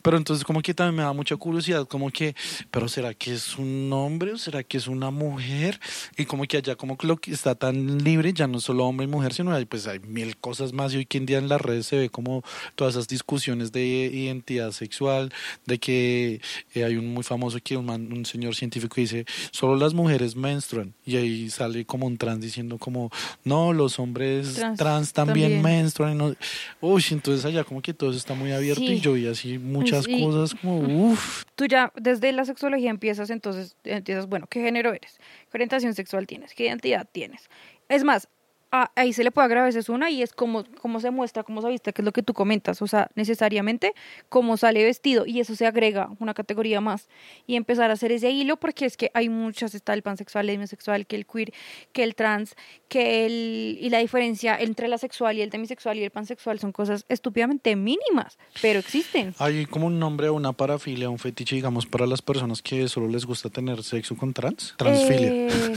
pero 0.03 0.17
entonces 0.17 0.45
como 0.45 0.63
que 0.63 0.73
también 0.73 0.95
me 0.99 1.03
da 1.03 1.13
mucha 1.13 1.35
curiosidad, 1.37 1.85
como 1.89 2.11
que, 2.11 2.37
pero 2.71 2.89
¿será 2.89 3.13
que 3.13 3.33
es 3.35 3.59
un 3.59 3.93
hombre 3.93 4.35
o 4.35 4.39
será 4.39 4.63
que 4.63 4.77
es 4.77 4.87
una 4.87 5.11
mujer? 5.11 5.81
Y 6.17 6.27
como 6.27 6.45
que 6.45 6.59
allá 6.59 6.77
como 6.77 6.97
que 6.97 7.09
lo 7.09 7.17
que 7.17 7.33
está 7.33 7.57
tan 7.57 8.05
libre, 8.05 8.33
ya 8.33 8.47
no 8.47 8.61
solo 8.61 8.87
hombre 8.87 9.07
y 9.07 9.11
mujer, 9.11 9.35
sino 9.35 9.53
hay, 9.53 9.65
pues 9.65 9.89
hay 9.89 9.99
mil 9.99 10.37
cosas 10.37 10.73
más 10.73 10.95
y 10.95 10.99
hoy 10.99 11.07
que 11.07 11.19
en 11.19 11.27
día 11.27 11.39
en 11.39 11.49
las 11.49 11.61
redes 11.61 11.87
se 11.87 11.97
ve 11.97 12.09
como 12.09 12.45
todas 12.77 12.95
esas 12.95 13.09
discusiones 13.09 13.73
de 13.73 13.85
identidad 13.85 14.71
sexual, 14.71 15.33
de 15.67 15.79
que 15.79 16.41
eh, 16.75 16.85
hay 16.85 16.97
un 16.97 17.13
muy 17.13 17.25
famoso 17.25 17.59
que 17.65 17.77
un, 17.77 17.87
man- 17.87 18.13
un 18.13 18.25
señor 18.25 18.55
científico 18.55 18.95
dice, 18.97 19.25
solo 19.51 19.75
las 19.75 19.93
mujeres 19.93 20.36
menstruan 20.37 20.95
y 21.05 21.17
ahí 21.17 21.51
sale 21.51 21.85
como 21.85 22.07
un 22.07 22.17
trans 22.17 22.41
diciendo 22.41 22.79
como, 22.79 23.11
no, 23.45 23.73
los 23.73 23.99
hombres 23.99 24.55
Trans 24.55 24.79
trans, 24.79 25.13
también, 25.13 25.53
también. 25.55 25.63
menstruan. 25.63 26.13
y 26.13 26.15
no- 26.17 26.35
Uy, 26.81 27.05
entonces 27.11 27.45
allá 27.45 27.65
como 27.65 27.83
que 27.83 27.93
todo 27.95 28.11
eso 28.11 28.19
está 28.19 28.35
muy 28.35 28.53
abierto 28.53 28.81
Sí. 28.81 28.93
y 28.95 29.01
yo 29.01 29.15
vi 29.15 29.27
así 29.27 29.59
muchas 29.59 30.05
Sí. 30.05 30.23
cosas 30.23 30.55
como, 30.61 30.79
uff. 31.11 31.45
Tú 31.55 31.67
ya 31.67 31.93
desde 31.97 32.33
la 32.33 32.45
sexología 32.45 32.91
empiezas, 32.91 33.31
entonces 33.31 33.77
empiezas, 33.85 34.27
bueno, 34.29 34.47
¿qué 34.49 34.61
género 34.63 34.93
eres? 34.93 35.19
¿Qué 35.51 35.57
orientación 35.57 35.95
sexual 35.95 36.27
tienes? 36.27 36.55
¿Qué 36.55 36.65
identidad 36.67 37.09
tienes? 37.11 37.43
Es 37.89 38.05
más, 38.05 38.29
a- 38.77 38.93
ahí 38.95 39.13
se 39.13 39.25
le 39.25 39.31
puede 39.31 39.47
agregar 39.47 39.65
a 39.65 39.67
veces 39.67 39.89
una 39.89 40.11
y 40.11 40.23
es 40.23 40.33
cómo, 40.33 40.65
cómo 40.81 41.01
se 41.01 41.11
muestra, 41.11 41.43
cómo 41.43 41.63
se 41.63 41.69
viste, 41.69 41.93
que 41.93 42.03
es 42.03 42.05
lo 42.07 42.13
que 42.13 42.23
tú 42.23 42.33
comentas, 42.35 42.81
o 42.83 42.87
sea, 42.87 43.09
necesariamente 43.15 43.95
cómo 44.29 44.57
sale 44.57 44.85
vestido 44.85 45.27
y 45.27 45.41
eso 45.41 45.57
se 45.57 45.67
agrega 45.67 46.11
una 46.21 46.35
categoría 46.35 46.81
más 46.81 47.09
y 47.47 47.57
empezar 47.57 47.91
a 47.91 47.95
hacer 47.95 48.13
ese 48.13 48.31
hilo 48.31 48.57
porque 48.57 48.85
es 48.87 48.97
que 48.97 49.11
hay 49.15 49.29
muchas, 49.29 49.75
está 49.75 49.95
el 49.95 50.03
pansexual, 50.03 50.49
el 50.49 50.57
demisexual, 50.57 51.07
que 51.07 51.17
el 51.17 51.27
queer, 51.27 51.53
que 51.93 52.03
el 52.05 52.15
trans, 52.15 52.55
que 52.89 53.27
el, 53.27 53.79
y 53.81 53.91
la 53.91 53.99
diferencia 53.99 54.57
entre 54.59 54.89
la 54.89 54.99
sexual 54.99 55.37
y 55.39 55.43
el 55.43 55.51
demisexual 55.51 55.99
y 55.99 56.05
el 56.05 56.11
pansexual 56.11 56.59
son 56.61 56.73
cosas 56.73 57.05
estúpidamente 57.09 57.75
mínimas, 57.77 58.39
pero 58.63 58.79
existen. 58.79 59.35
Hay 59.39 59.67
como 59.67 59.87
un 59.87 59.99
nombre, 59.99 60.31
una 60.31 60.53
parafilia, 60.53 61.09
un 61.11 61.19
fetiche, 61.19 61.57
digamos, 61.57 61.87
para 61.87 62.07
las 62.07 62.23
personas 62.23 62.63
que 62.63 62.89
solo 62.89 63.09
les 63.09 63.25
gusta 63.25 63.49
tener 63.51 63.83
sexo 63.83 64.17
con 64.17 64.33
trans. 64.33 64.75
Transfilia. 64.77 65.31
Eh, 65.33 65.75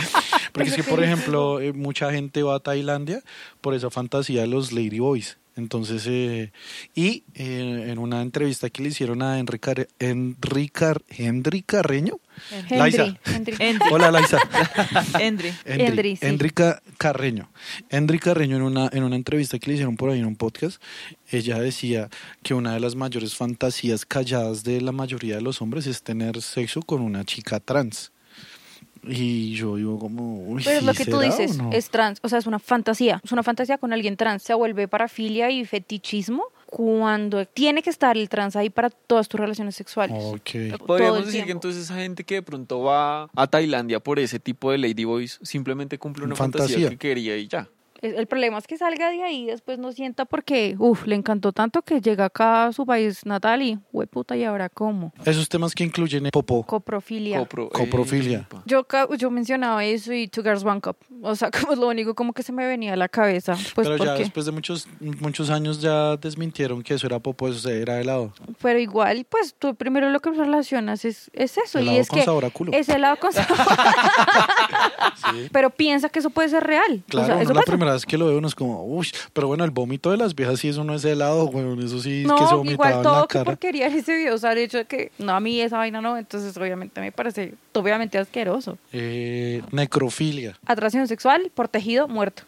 Porque 0.52 0.70
es 0.70 0.76
que, 0.76 0.82
por 0.82 1.02
ejemplo, 1.02 1.60
eh, 1.60 1.72
mucha 1.72 2.10
gente 2.12 2.42
va 2.42 2.56
a 2.56 2.60
Tailandia 2.60 3.22
por 3.60 3.74
esa 3.74 3.90
fantasía 3.90 4.42
de 4.42 4.46
los 4.48 4.72
ladyboys. 4.72 5.36
Entonces, 5.56 6.04
eh, 6.06 6.52
y 6.94 7.24
eh, 7.34 7.86
en 7.88 7.98
una 7.98 8.22
entrevista 8.22 8.70
que 8.70 8.82
le 8.82 8.88
hicieron 8.90 9.20
a 9.20 9.38
Enrique, 9.38 9.88
Henry 9.98 10.68
Carreño. 11.62 12.18
Laisa. 12.70 13.18
Henry, 13.26 13.54
Henry. 13.58 13.86
Hola, 13.90 14.10
Laisa. 14.10 14.38
Sí. 16.16 16.50
Ca- 16.54 16.80
Carreño. 16.96 17.50
Endri 17.90 18.18
Carreño 18.18 18.56
en 18.56 18.62
una, 18.62 18.88
en 18.92 19.02
una 19.02 19.16
entrevista 19.16 19.58
que 19.58 19.66
le 19.68 19.74
hicieron 19.74 19.96
por 19.96 20.10
ahí 20.10 20.20
en 20.20 20.26
un 20.26 20.36
podcast, 20.36 20.80
ella 21.30 21.58
decía 21.58 22.08
que 22.42 22.54
una 22.54 22.72
de 22.74 22.80
las 22.80 22.94
mayores 22.94 23.34
fantasías 23.34 24.06
calladas 24.06 24.62
de 24.64 24.80
la 24.80 24.92
mayoría 24.92 25.34
de 25.36 25.42
los 25.42 25.60
hombres 25.60 25.86
es 25.86 26.02
tener 26.02 26.40
sexo 26.40 26.80
con 26.80 27.02
una 27.02 27.24
chica 27.24 27.60
trans. 27.60 28.12
Y 29.02 29.54
yo 29.54 29.76
digo 29.76 29.98
como, 29.98 30.34
uy, 30.42 30.62
Pero 30.64 30.76
es 30.76 30.80
¿sí 30.80 30.86
lo 30.86 30.94
que 30.94 31.04
tú 31.06 31.18
dices, 31.20 31.56
no? 31.56 31.70
es 31.72 31.88
trans, 31.90 32.18
o 32.22 32.28
sea, 32.28 32.38
es 32.38 32.46
una 32.46 32.58
fantasía, 32.58 33.20
es 33.24 33.32
una 33.32 33.42
fantasía 33.42 33.78
con 33.78 33.92
alguien 33.92 34.16
trans, 34.16 34.42
se 34.42 34.52
vuelve 34.54 34.88
parafilia 34.88 35.50
y 35.50 35.64
fetichismo 35.64 36.44
cuando 36.66 37.46
tiene 37.46 37.82
que 37.82 37.90
estar 37.90 38.16
el 38.16 38.28
trans 38.28 38.56
ahí 38.56 38.70
para 38.70 38.90
todas 38.90 39.28
tus 39.28 39.40
relaciones 39.40 39.74
sexuales. 39.74 40.16
Ok. 40.22 40.50
Todo 40.76 40.86
Podríamos 40.86 41.26
decir 41.26 41.44
que 41.44 41.52
entonces 41.52 41.84
esa 41.84 41.96
gente 41.96 42.24
que 42.24 42.36
de 42.36 42.42
pronto 42.42 42.82
va 42.82 43.28
a 43.34 43.46
Tailandia 43.46 44.00
por 44.00 44.18
ese 44.18 44.38
tipo 44.38 44.70
de 44.70 44.78
ladyboys 44.78 45.40
simplemente 45.42 45.98
cumple 45.98 46.24
una 46.24 46.36
fantasía, 46.36 46.66
Fantasía. 46.68 46.90
que 46.90 46.98
quería 46.98 47.36
y 47.36 47.48
ya. 47.48 47.68
El 48.02 48.14
el 48.16 48.26
problema 48.26 48.58
es 48.58 48.66
que 48.66 48.76
salga 48.76 49.10
de 49.10 49.22
ahí 49.22 49.42
y 49.42 49.46
después 49.46 49.78
no 49.78 49.92
sienta 49.92 50.24
porque, 50.24 50.74
uff, 50.78 51.06
le 51.06 51.14
encantó 51.16 51.52
tanto 51.52 51.82
que 51.82 52.00
llega 52.00 52.26
acá 52.26 52.66
a 52.66 52.72
su 52.72 52.84
país 52.86 53.24
natal 53.26 53.62
y, 53.62 53.78
puta, 54.10 54.36
¿y 54.36 54.44
ahora 54.44 54.68
cómo? 54.68 55.12
Esos 55.24 55.48
temas 55.48 55.74
que 55.74 55.84
incluyen 55.84 56.28
popó, 56.32 56.64
Coprofilia. 56.64 57.40
Copro- 57.40 57.70
Coprofilia. 57.70 58.38
epa. 58.40 58.62
Yo, 58.66 58.86
yo 59.16 59.30
mencionaba 59.30 59.84
eso 59.84 60.12
y 60.12 60.28
Two 60.28 60.42
Girls 60.42 60.64
One 60.64 60.80
Cup. 60.80 60.96
O 61.22 61.34
sea, 61.34 61.50
como 61.60 61.72
es 61.72 61.78
lo 61.78 61.88
único 61.88 62.14
como 62.14 62.32
que 62.32 62.42
se 62.42 62.52
me 62.52 62.66
venía 62.66 62.92
a 62.94 62.96
la 62.96 63.08
cabeza. 63.08 63.54
Pues 63.74 63.88
pero 63.88 64.02
ya 64.04 64.14
después 64.14 64.46
de 64.46 64.52
muchos, 64.52 64.88
muchos 65.20 65.50
años 65.50 65.80
ya 65.80 66.16
desmintieron 66.16 66.82
que 66.82 66.94
eso 66.94 67.06
era 67.06 67.18
popó, 67.18 67.48
eso 67.48 67.68
era 67.68 68.00
helado. 68.00 68.32
pero 68.62 68.78
igual, 68.78 69.26
pues 69.28 69.54
tú 69.58 69.74
primero 69.74 70.10
lo 70.10 70.20
que 70.20 70.30
relacionas 70.30 71.04
es, 71.04 71.30
es 71.34 71.56
eso. 71.58 71.78
Helado 71.78 71.96
y 71.96 72.00
es 72.00 72.08
con 72.08 72.18
que 72.18 72.24
sabor 72.24 72.44
a 72.44 72.50
culo. 72.50 72.72
es 72.72 72.88
helado 72.88 73.16
con 73.16 73.32
sabor. 73.34 73.56
Pero 75.52 75.70
piensa 75.70 76.08
que 76.08 76.18
eso 76.18 76.30
puede 76.30 76.48
ser 76.48 76.64
real. 76.64 77.02
Claro, 77.08 77.24
o 77.24 77.26
sea, 77.36 77.42
eso 77.42 77.52
la 77.52 77.60
pasa. 77.60 77.72
Primera 77.90 77.94
vez 77.94 78.06
que 78.06 78.18
lo 78.18 78.26
ve 78.26 78.36
uno 78.36 78.48
es 78.48 78.54
como, 78.54 78.84
uy, 78.84 79.08
pero 79.32 79.46
bueno, 79.48 79.64
el 79.64 79.70
vómito 79.70 80.10
de 80.10 80.16
las 80.16 80.34
viejas 80.34 80.60
sí, 80.60 80.68
eso 80.68 80.84
no 80.84 80.94
es 80.94 81.04
helado, 81.04 81.46
güey, 81.46 81.84
eso 81.84 82.00
sí 82.00 82.22
es 82.22 82.26
No, 82.26 82.36
que 82.36 82.46
se 82.46 82.54
vomitaba 82.54 82.88
igual 82.90 82.92
en 82.98 83.02
todo 83.02 83.20
la 83.20 83.26
que 83.26 83.32
cara. 83.32 83.44
porquería 83.44 83.86
en 83.88 83.94
ese 83.94 84.16
video. 84.16 84.34
O 84.34 84.38
sea, 84.38 84.52
el 84.52 84.58
hecho 84.58 84.78
de 84.78 84.84
que 84.84 85.12
no, 85.18 85.32
a 85.32 85.40
mí 85.40 85.60
esa 85.60 85.78
vaina 85.78 86.00
no. 86.00 86.16
Entonces, 86.16 86.56
obviamente, 86.56 87.00
me 87.00 87.12
parece 87.12 87.54
obviamente 87.72 88.18
asqueroso. 88.18 88.78
Eh, 88.92 89.62
necrofilia. 89.72 90.58
Atracción 90.66 91.06
sexual 91.08 91.50
por 91.54 91.68
tejido 91.68 92.08
muerto. 92.08 92.42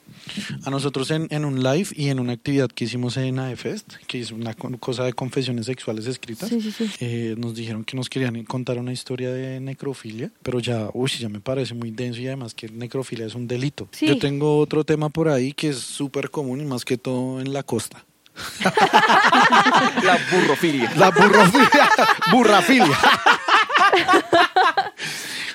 A 0.64 0.70
nosotros 0.70 1.10
en, 1.10 1.26
en 1.30 1.44
un 1.44 1.62
live 1.62 1.88
y 1.96 2.08
en 2.08 2.20
una 2.20 2.32
actividad 2.34 2.68
que 2.68 2.84
hicimos 2.84 3.16
en 3.16 3.38
AEFest, 3.38 3.94
que 4.06 4.20
es 4.20 4.30
una 4.32 4.54
cosa 4.54 5.04
de 5.04 5.12
confesiones 5.12 5.66
sexuales 5.66 6.06
escritas, 6.06 6.48
Sí, 6.48 6.60
sí, 6.60 6.70
sí. 6.70 6.90
eh, 7.00 7.34
nos 7.38 7.54
dijeron 7.54 7.84
que 7.84 7.96
nos 7.96 8.08
querían 8.08 8.42
contar 8.44 8.78
una 8.78 8.92
historia 8.92 9.32
de 9.32 9.60
necrofilia, 9.60 10.30
pero 10.42 10.60
ya, 10.60 10.88
uy, 10.92 11.10
ya 11.18 11.28
me 11.28 11.40
parece 11.40 11.74
muy 11.74 11.90
denso 11.90 12.20
y 12.20 12.26
además 12.26 12.54
que 12.54 12.68
necrofilia 12.68 13.26
es 13.26 13.34
un 13.34 13.48
delito. 13.48 13.88
Yo 14.00 14.18
tengo 14.18 14.58
otro 14.58 14.84
tema 14.84 15.08
por 15.08 15.28
ahí 15.28 15.31
que 15.52 15.70
es 15.70 15.78
súper 15.78 16.30
común 16.30 16.60
y 16.60 16.64
más 16.64 16.84
que 16.84 16.98
todo 16.98 17.40
en 17.40 17.52
la 17.52 17.62
costa. 17.62 18.04
La 20.02 20.18
burrofilia. 20.30 20.90
La 20.96 21.10
burrofilia. 21.10 21.90
burrafilia. 22.32 22.98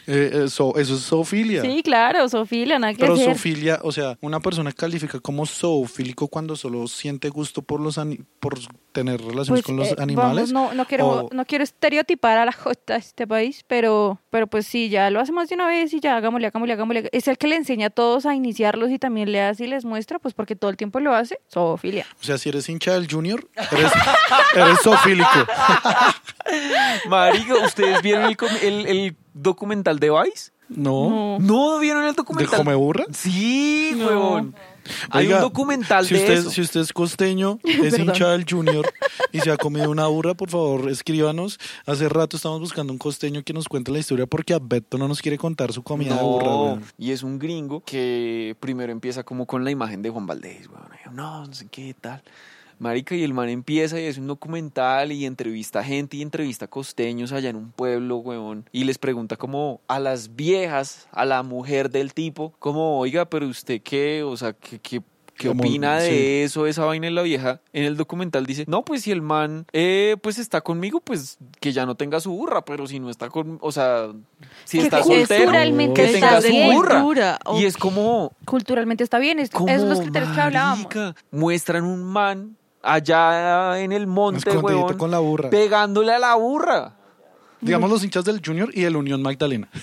Eh, 0.08 0.32
eh, 0.46 0.50
so- 0.50 0.78
eso 0.78 0.96
es 0.96 1.02
zoofilia. 1.06 1.62
Sí, 1.62 1.84
claro, 1.84 2.30
Sofía, 2.30 2.80
nada 2.80 2.94
que 2.94 3.00
Pero 3.00 3.14
hacer. 3.16 3.26
zoofilia, 3.26 3.80
o 3.84 3.92
sea, 3.92 4.18
una 4.22 4.40
persona 4.40 4.72
califica 4.72 5.20
como 5.20 5.46
zoofílico 5.46 6.30
cuando 6.30 6.56
solo 6.56 6.88
siente 6.88 7.28
gusto 7.30 7.62
por 7.62 7.82
los 7.82 7.98
ani- 7.98 8.22
por 8.40 8.58
tener 8.94 9.20
relaciones 9.20 9.48
Pues, 9.62 9.64
con 9.66 9.76
los 9.76 9.90
eh, 9.90 9.96
animales. 10.00 10.52
vamos, 10.54 10.72
no, 10.72 10.74
no, 10.74 10.86
quiero, 10.86 11.08
o- 11.08 11.30
no 11.34 11.46
quiero 11.46 11.64
estereotipar 11.64 12.38
a 12.38 12.46
la 12.46 12.52
jota 12.54 12.94
de 12.94 13.00
este 13.00 13.28
país, 13.28 13.64
pero, 13.68 14.20
pero 14.30 14.48
pues 14.48 14.66
sí, 14.66 14.88
ya 14.90 15.10
lo 15.10 15.20
hace 15.20 15.32
más 15.34 15.50
de 15.50 15.56
una 15.56 15.68
vez 15.68 15.94
y 15.94 16.00
ya 16.00 16.16
hagámosle, 16.16 16.48
hagámosle, 16.48 16.74
hagámosle. 16.74 17.10
Es 17.12 17.28
el 17.28 17.38
que 17.38 17.48
le 17.48 17.58
enseña 17.58 17.88
a 17.88 17.90
todos 17.90 18.26
a 18.26 18.34
iniciarlos 18.34 18.90
y 18.92 19.00
también 19.00 19.32
le 19.32 19.42
hace 19.42 19.66
y 19.66 19.68
les 19.68 19.84
muestra, 19.86 20.20
pues 20.20 20.34
porque 20.34 20.56
todo 20.56 20.72
el 20.72 20.78
tiempo 20.78 21.00
lo 21.02 21.14
hace. 21.14 21.38
Zoofilia. 21.52 22.06
O 22.22 22.24
sea, 22.24 22.38
si 22.38 22.48
eres 22.50 22.70
hincha 22.70 22.94
del 22.94 23.12
Junior, 23.12 23.48
eres, 23.72 23.92
eres 24.56 24.80
zoofílico. 24.84 25.28
Marica, 27.10 27.56
¿ustedes 27.66 28.02
vieron 28.02 28.24
el, 28.26 28.38
com- 28.38 28.50
el- 28.62 28.88
el 28.88 29.16
documental 29.42 30.00
de 30.00 30.10
Vice? 30.12 30.52
No. 30.70 31.38
¿No 31.40 31.80
vieron 31.80 32.04
el 32.04 32.10
¿De 32.12 32.16
documental? 32.18 32.58
come 32.60 32.76
burra? 32.76 33.06
Sí, 33.14 33.94
No. 33.96 34.08
huevón. 34.08 34.56
Hay 35.10 35.26
Oiga, 35.26 35.38
un 35.38 35.42
documental 35.44 36.06
si 36.06 36.14
de 36.16 36.22
usted, 36.22 36.34
eso. 36.34 36.50
Si 36.50 36.62
usted 36.62 36.80
es 36.82 36.94
costeño, 36.94 37.60
es 37.64 37.98
hincha 38.00 38.30
del 38.32 38.46
Junior 38.50 38.90
y 39.34 39.40
se 39.42 39.52
ha 39.52 39.58
comido 39.58 39.90
una 39.92 40.08
burra, 40.08 40.34
por 40.34 40.50
favor, 40.50 40.90
escríbanos. 40.90 41.60
Hace 41.86 42.08
rato 42.08 42.38
estamos 42.38 42.60
buscando 42.62 42.94
un 42.94 43.00
costeño 43.00 43.44
que 43.44 43.52
nos 43.54 43.68
cuente 43.68 43.92
la 43.92 44.00
historia 44.00 44.26
porque 44.28 44.54
a 44.54 44.60
Beto 44.62 44.98
no 44.98 45.08
nos 45.10 45.22
quiere 45.22 45.38
contar 45.38 45.74
su 45.74 45.84
comida 45.84 46.16
de 46.16 46.22
burra. 46.24 46.46
No, 46.48 46.64
weón. 46.64 46.84
y 46.98 47.12
es 47.12 47.22
un 47.24 47.38
gringo 47.38 47.82
que 47.86 48.56
primero 48.62 48.92
empieza 48.94 49.24
como 49.24 49.46
con 49.46 49.64
la 49.66 49.72
imagen 49.72 50.02
de 50.02 50.10
Juan 50.10 50.26
Valdés, 50.26 50.68
yo, 51.04 51.12
No, 51.12 51.46
no 51.46 51.54
sé 51.54 51.68
qué 51.70 51.94
tal. 52.00 52.22
Marica, 52.80 53.16
y 53.16 53.24
el 53.24 53.34
man 53.34 53.50
empieza 53.50 54.00
y 54.00 54.06
es 54.06 54.18
un 54.18 54.28
documental 54.28 55.12
y 55.12 55.26
entrevista 55.26 55.84
gente 55.84 56.18
y 56.18 56.22
entrevista 56.22 56.68
costeños 56.68 57.32
allá 57.32 57.50
en 57.50 57.56
un 57.56 57.72
pueblo, 57.72 58.18
weón. 58.18 58.70
Y 58.72 58.84
les 58.84 58.98
pregunta 58.98 59.36
como 59.36 59.82
a 59.88 60.00
las 60.00 60.36
viejas, 60.36 61.08
a 61.12 61.26
la 61.26 61.44
mujer 61.44 61.90
del 61.90 62.14
tipo, 62.14 62.54
como, 62.60 63.00
oiga, 63.00 63.26
pero 63.30 63.48
usted 63.48 63.82
qué, 63.82 64.24
o 64.24 64.38
sea, 64.38 64.54
qué, 64.54 64.80
qué, 64.80 65.02
qué 65.36 65.48
Como, 65.50 65.62
opina 65.62 65.98
de 66.00 66.10
sí. 66.10 66.44
eso, 66.46 66.66
esa 66.68 66.84
vaina 66.86 67.08
en 67.08 67.16
la 67.16 67.22
vieja. 67.22 67.62
En 67.74 67.84
el 67.84 67.96
documental 67.98 68.46
dice, 68.46 68.66
no, 68.68 68.84
pues 68.84 69.04
si 69.04 69.12
el 69.12 69.22
man 69.22 69.66
eh, 69.74 70.16
pues 70.22 70.38
está 70.40 70.62
conmigo, 70.62 71.00
pues 71.00 71.38
que 71.60 71.72
ya 71.74 71.86
no 71.86 71.96
tenga 71.96 72.20
su 72.20 72.32
burra, 72.32 72.64
pero 72.66 72.88
si 72.88 73.00
no 73.00 73.10
está 73.10 73.30
con, 73.30 73.58
o 73.62 73.72
sea, 73.72 74.08
si 74.66 74.80
está 74.80 75.04
soltero, 75.04 75.46
Culturalmente 75.46 75.94
que 76.02 76.14
está 76.16 76.28
tenga 76.28 76.42
su 76.42 76.48
bien. 76.50 76.74
burra. 76.74 77.40
Y 77.60 77.66
es 77.66 77.78
como, 77.78 78.34
Culturalmente 78.46 79.04
está 79.04 79.20
bien, 79.20 79.40
es, 79.40 79.50
como 79.52 79.68
esos 79.70 79.82
son 79.82 79.90
los 79.90 80.00
criterios 80.02 80.32
que 80.32 80.42
hablábamos. 80.42 80.88
muestran 81.32 81.84
un 81.84 82.04
man 82.04 82.56
allá 82.94 83.80
en 83.80 83.92
el 83.92 84.08
monte, 84.08 84.58
huevón, 84.58 84.98
con 84.98 85.12
la 85.12 85.20
burra. 85.20 85.50
pegándole 85.50 86.14
a 86.14 86.20
la 86.20 86.36
burra. 86.36 86.94
Digamos 87.60 87.90
los 87.90 88.04
hinchas 88.04 88.24
del 88.24 88.42
Junior 88.44 88.70
y 88.74 88.84
el 88.84 88.96
Unión 88.96 89.22
Magdalena. 89.22 89.68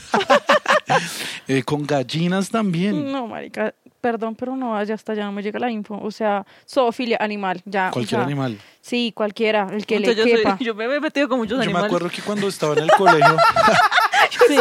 Eh, 1.49 1.63
con 1.63 1.87
gallinas 1.87 2.49
también. 2.51 3.11
No, 3.13 3.27
marica, 3.27 3.75
perdón, 4.05 4.35
pero 4.35 4.55
no, 4.55 4.83
ya 4.85 4.93
hasta 4.95 5.15
ya 5.15 5.25
no 5.25 5.33
me 5.33 5.43
llega 5.43 5.59
la 5.59 5.71
info. 5.71 5.99
O 5.99 6.11
sea, 6.11 6.45
zoofilia, 6.69 7.17
animal, 7.21 7.63
ya. 7.65 7.89
o 7.89 7.93
Cualquier 7.93 8.19
sea, 8.21 8.27
animal. 8.27 8.59
Sí, 8.83 9.13
cualquiera, 9.17 9.67
el 9.73 9.87
que 9.87 9.97
Entonces, 9.97 10.17
le 10.27 10.31
yo, 10.31 10.37
soy- 10.37 10.45
quepa. 10.45 10.59
yo 10.61 10.75
me 10.75 10.85
he 10.85 11.01
metido 11.01 11.27
con 11.27 11.39
muchos 11.39 11.53
Yo 11.53 11.59
me 11.61 11.65
animales. 11.65 11.87
acuerdo 11.87 12.11
que 12.11 12.21
cuando 12.21 12.49
estaba 12.49 12.75
en 12.75 12.81
el 12.81 12.91
colegio, 12.91 13.37
Sí. 14.47 14.57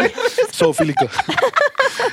zoofílico. 0.53 1.05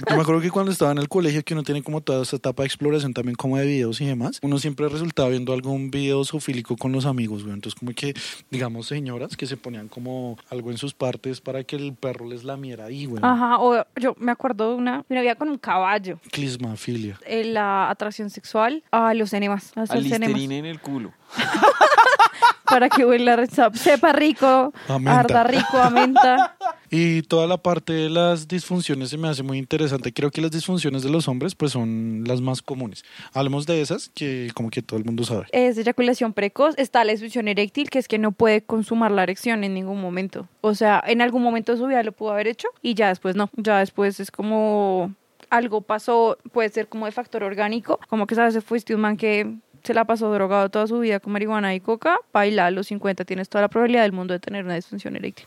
Yo 0.09 0.16
me 0.16 0.22
acuerdo 0.22 0.41
que 0.41 0.51
cuando 0.51 0.72
estaba 0.72 0.91
en 0.93 0.99
el 0.99 1.09
colegio, 1.09 1.43
que 1.45 1.55
uno 1.55 1.62
tiene 1.62 1.83
como 1.83 2.01
toda 2.01 2.22
esa 2.22 2.35
etapa 2.37 2.62
de 2.62 2.66
exploración 2.66 3.12
también 3.14 3.37
como 3.37 3.57
de 3.59 3.66
videos 3.66 4.01
y 4.01 4.07
demás, 4.07 4.39
uno 4.43 4.59
siempre 4.59 4.89
resultaba 4.89 5.28
viendo 5.28 5.53
algún 5.53 5.91
video 5.91 6.24
zoofílico 6.24 6.76
con 6.76 6.91
los 6.91 7.07
amigos, 7.07 7.43
güey. 7.43 7.55
Entonces 7.55 7.78
como 7.78 7.93
que, 7.93 8.14
digamos, 8.51 8.87
señoras 8.89 9.37
que 9.37 9.47
se 9.47 9.57
ponían 9.57 9.87
como 9.89 10.37
algo 10.51 10.70
en 10.72 10.78
sus 10.78 10.95
partes 10.95 11.41
para 11.41 11.62
que 11.62 11.76
el 11.76 11.95
perro 11.95 12.26
les 12.28 12.43
lamiera 12.45 12.87
ahí, 12.87 13.07
güey. 13.07 13.20
Ajá, 13.22 13.59
o 13.61 13.85
yo 14.01 14.14
me 14.18 14.33
acuerdo 14.33 14.70
de 14.70 14.74
una, 14.76 15.05
una 15.09 15.20
vida 15.20 15.35
con 15.37 15.49
un 15.49 15.59
caballo. 15.59 16.18
Clismafilia. 16.33 17.20
Eh, 17.27 17.45
la 17.45 17.91
atracción 17.91 18.31
sexual 18.31 18.83
a 18.91 19.14
los 19.14 19.33
enemas, 19.33 19.73
a 19.77 19.83
hacer 19.83 19.99
enemas. 20.12 20.41
en 20.41 20.66
el 20.66 20.81
culo. 20.81 21.12
Para 22.64 22.89
que 22.89 23.05
huela, 23.05 23.37
sepa 23.47 24.12
rico, 24.12 24.73
arda 24.89 25.45
rico, 25.45 25.79
a 25.79 25.91
menta. 25.91 26.57
Y 26.93 27.23
toda 27.23 27.47
la 27.47 27.57
parte 27.57 27.93
de 27.93 28.11
las 28.11 28.49
disfunciones 28.49 29.11
se 29.11 29.16
me 29.16 29.29
hace 29.29 29.45
muy 29.45 29.59
interesante. 29.59 30.12
Creo 30.12 30.33
que 30.33 30.41
las 30.41 30.51
disfunciones 30.51 31.05
de 31.05 31.11
los 31.11 31.29
hombres 31.29 31.55
pues 31.55 31.71
son 31.71 32.25
las 32.27 32.41
más 32.41 32.62
comunes. 32.62 33.05
Hablemos 33.33 33.64
de 33.64 33.81
esas 33.81 34.09
que 34.09 34.51
como 34.55 34.71
que 34.71 34.83
todo 34.83 34.99
el 34.99 35.05
mundo 35.05 35.23
sabe. 35.23 35.47
Es 35.53 35.79
eyaculación 35.79 36.33
precoz, 36.33 36.75
está 36.79 37.05
la 37.05 37.12
disfunción 37.12 37.47
eréctil, 37.47 37.91
que 37.91 38.01
es 38.01 38.09
que 38.09 38.18
no 38.18 38.33
puede 38.33 38.62
consumar 38.62 39.12
la 39.12 39.23
erección 39.23 39.62
en 39.62 39.73
ningún 39.73 40.01
momento. 40.01 40.49
O 40.62 40.75
sea, 40.75 41.01
en 41.07 41.23
algún 41.23 41.45
momento 41.45 41.71
de 41.71 41.79
su 41.79 41.87
vida 41.87 42.03
lo 42.03 42.11
pudo 42.11 42.33
haber 42.33 42.49
hecho 42.49 42.66
y 42.83 42.95
ya 42.95 43.09
después 43.09 43.37
no. 43.37 43.51
Ya 43.57 43.79
después 43.79 44.18
es 44.18 44.33
como 44.33 45.14
algo 45.51 45.81
pasó, 45.83 46.39
puede 46.53 46.69
ser 46.71 46.89
como 46.89 47.07
de 47.07 47.13
factor 47.13 47.43
orgánico, 47.43 47.99
como 48.09 48.27
que 48.27 48.35
sabes, 48.35 48.63
fuiste 48.65 48.95
un 48.95 49.01
man 49.03 49.17
que 49.17 49.55
se 49.83 49.95
la 49.95 50.05
pasó 50.05 50.31
drogado 50.33 50.69
toda 50.69 50.87
su 50.87 50.99
vida 50.99 51.21
con 51.21 51.33
marihuana 51.33 51.75
y 51.75 51.81
coca, 51.81 52.19
baila 52.35 52.67
a 52.67 52.71
los 52.71 52.87
50, 52.89 53.25
tienes 53.25 53.49
toda 53.49 53.63
la 53.63 53.69
probabilidad 53.69 54.03
del 54.03 54.13
mundo 54.13 54.35
de 54.35 54.39
tener 54.41 54.65
una 54.65 54.75
disfunción 54.75 55.17
eréctil. 55.17 55.47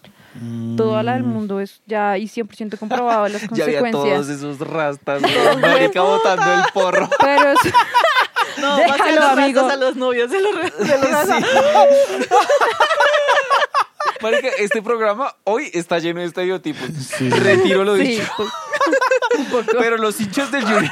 Toda 0.75 1.03
la 1.03 1.13
del 1.13 1.21
mundo 1.23 1.59
es 1.59 1.81
ya 1.85 2.17
y 2.17 2.23
100% 2.25 2.79
comprobado 2.79 3.27
las 3.27 3.41
Ya 3.51 3.63
había 3.65 3.79
todos 3.91 3.93
consecuencias. 4.07 4.29
esos 4.29 4.59
rastas, 4.67 5.21
weón, 5.21 5.61
marica 5.61 6.01
botando 6.01 6.51
el 6.51 6.61
porro. 6.73 7.07
Pero 7.19 7.51
es- 7.51 7.59
No, 8.59 8.75
Déjalo, 8.77 9.15
los 9.15 9.25
amigo. 9.31 9.67
a 9.67 9.75
los 9.77 9.95
novios 9.95 10.29
de 10.29 10.39
los, 10.41 10.53
de 10.77 10.97
los 10.97 11.25
Sí. 11.25 11.33
Marica, 14.21 14.47
este 14.59 14.81
programa 14.81 15.35
hoy 15.43 15.69
está 15.73 15.99
lleno 15.99 16.21
de 16.21 16.27
estereotipos. 16.27 16.87
Sí. 17.17 17.29
Retiro 17.29 17.83
lo 17.83 17.95
sí, 17.97 18.03
dicho. 18.03 18.31
un 19.37 19.45
poco. 19.45 19.77
Pero 19.79 19.97
los 19.97 20.19
hinchas 20.19 20.51
del 20.51 20.63
Junior. 20.63 20.91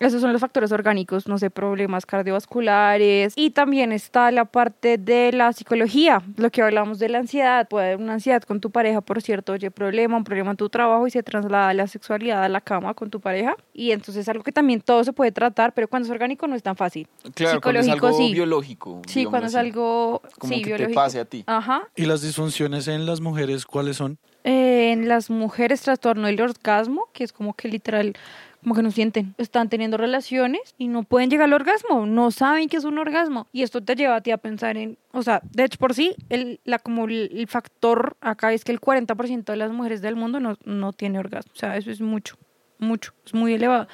Esos 0.00 0.22
son 0.22 0.32
los 0.32 0.40
factores 0.40 0.72
orgánicos, 0.72 1.28
no 1.28 1.36
sé, 1.36 1.50
problemas 1.50 2.06
cardiovasculares. 2.06 3.34
Y 3.36 3.50
también 3.50 3.92
está 3.92 4.30
la 4.30 4.46
parte 4.46 4.96
de 4.96 5.30
la 5.30 5.52
psicología, 5.52 6.22
lo 6.38 6.50
que 6.50 6.62
hablamos 6.62 6.98
de 6.98 7.10
la 7.10 7.18
ansiedad. 7.18 7.68
Puede 7.68 7.88
haber 7.88 7.98
una 7.98 8.14
ansiedad 8.14 8.42
con 8.42 8.60
tu 8.60 8.70
pareja, 8.70 9.02
por 9.02 9.20
cierto, 9.20 9.52
oye, 9.52 9.70
problema, 9.70 10.16
un 10.16 10.24
problema 10.24 10.52
en 10.52 10.56
tu 10.56 10.70
trabajo 10.70 11.06
y 11.06 11.10
se 11.10 11.22
traslada 11.22 11.74
la 11.74 11.86
sexualidad 11.86 12.42
a 12.42 12.48
la 12.48 12.62
cama 12.62 12.94
con 12.94 13.10
tu 13.10 13.20
pareja. 13.20 13.56
Y 13.74 13.90
entonces 13.90 14.22
es 14.22 14.28
algo 14.30 14.42
que 14.42 14.52
también 14.52 14.80
todo 14.80 15.04
se 15.04 15.12
puede 15.12 15.32
tratar, 15.32 15.74
pero 15.74 15.86
cuando 15.86 16.06
es 16.06 16.10
orgánico 16.10 16.46
no 16.46 16.56
es 16.56 16.62
tan 16.62 16.76
fácil. 16.76 17.06
Claro, 17.34 17.60
cuando 17.60 17.80
es 17.80 17.86
Psicológico, 17.86 18.06
algo 18.06 18.18
sí. 18.18 18.32
biológico. 18.32 19.02
Sí, 19.06 19.24
cuando 19.26 19.48
es 19.48 19.54
algo 19.54 20.22
Como 20.38 20.54
sí, 20.54 20.60
que 20.62 20.70
te 20.70 20.76
biológico. 20.76 20.94
pase 20.98 21.20
a 21.20 21.26
ti. 21.26 21.44
Ajá. 21.46 21.82
¿Y 21.94 22.06
las 22.06 22.22
disfunciones 22.22 22.88
en 22.88 23.04
las 23.04 23.20
mujeres 23.20 23.66
cuáles 23.66 23.98
son? 23.98 24.16
Eh, 24.44 24.92
en 24.92 25.08
las 25.08 25.28
mujeres 25.30 25.82
trastorno 25.82 26.26
del 26.26 26.40
orgasmo, 26.40 27.08
que 27.12 27.24
es 27.24 27.32
como 27.32 27.54
que 27.54 27.68
literal, 27.68 28.14
como 28.62 28.74
que 28.74 28.82
no 28.82 28.90
sienten, 28.90 29.34
están 29.36 29.68
teniendo 29.68 29.98
relaciones 29.98 30.74
y 30.78 30.88
no 30.88 31.02
pueden 31.02 31.28
llegar 31.28 31.44
al 31.44 31.52
orgasmo, 31.52 32.06
no 32.06 32.30
saben 32.30 32.68
que 32.68 32.78
es 32.78 32.84
un 32.84 32.98
orgasmo. 32.98 33.48
Y 33.52 33.62
esto 33.62 33.82
te 33.82 33.96
lleva 33.96 34.16
a 34.16 34.20
ti 34.22 34.30
a 34.30 34.38
pensar 34.38 34.76
en, 34.78 34.96
o 35.12 35.22
sea, 35.22 35.42
de 35.52 35.64
hecho 35.64 35.78
por 35.78 35.94
sí, 35.94 36.14
el, 36.30 36.60
la, 36.64 36.78
como 36.78 37.04
el, 37.04 37.30
el 37.34 37.46
factor 37.48 38.16
acá 38.20 38.52
es 38.52 38.64
que 38.64 38.72
el 38.72 38.80
40% 38.80 39.44
de 39.44 39.56
las 39.56 39.72
mujeres 39.72 40.00
del 40.00 40.16
mundo 40.16 40.40
no, 40.40 40.56
no 40.64 40.92
tiene 40.92 41.18
orgasmo. 41.18 41.52
O 41.54 41.58
sea, 41.58 41.76
eso 41.76 41.90
es 41.90 42.00
mucho, 42.00 42.36
mucho, 42.80 43.12
es 43.26 43.34
muy 43.34 43.54
elevado. 43.54 43.88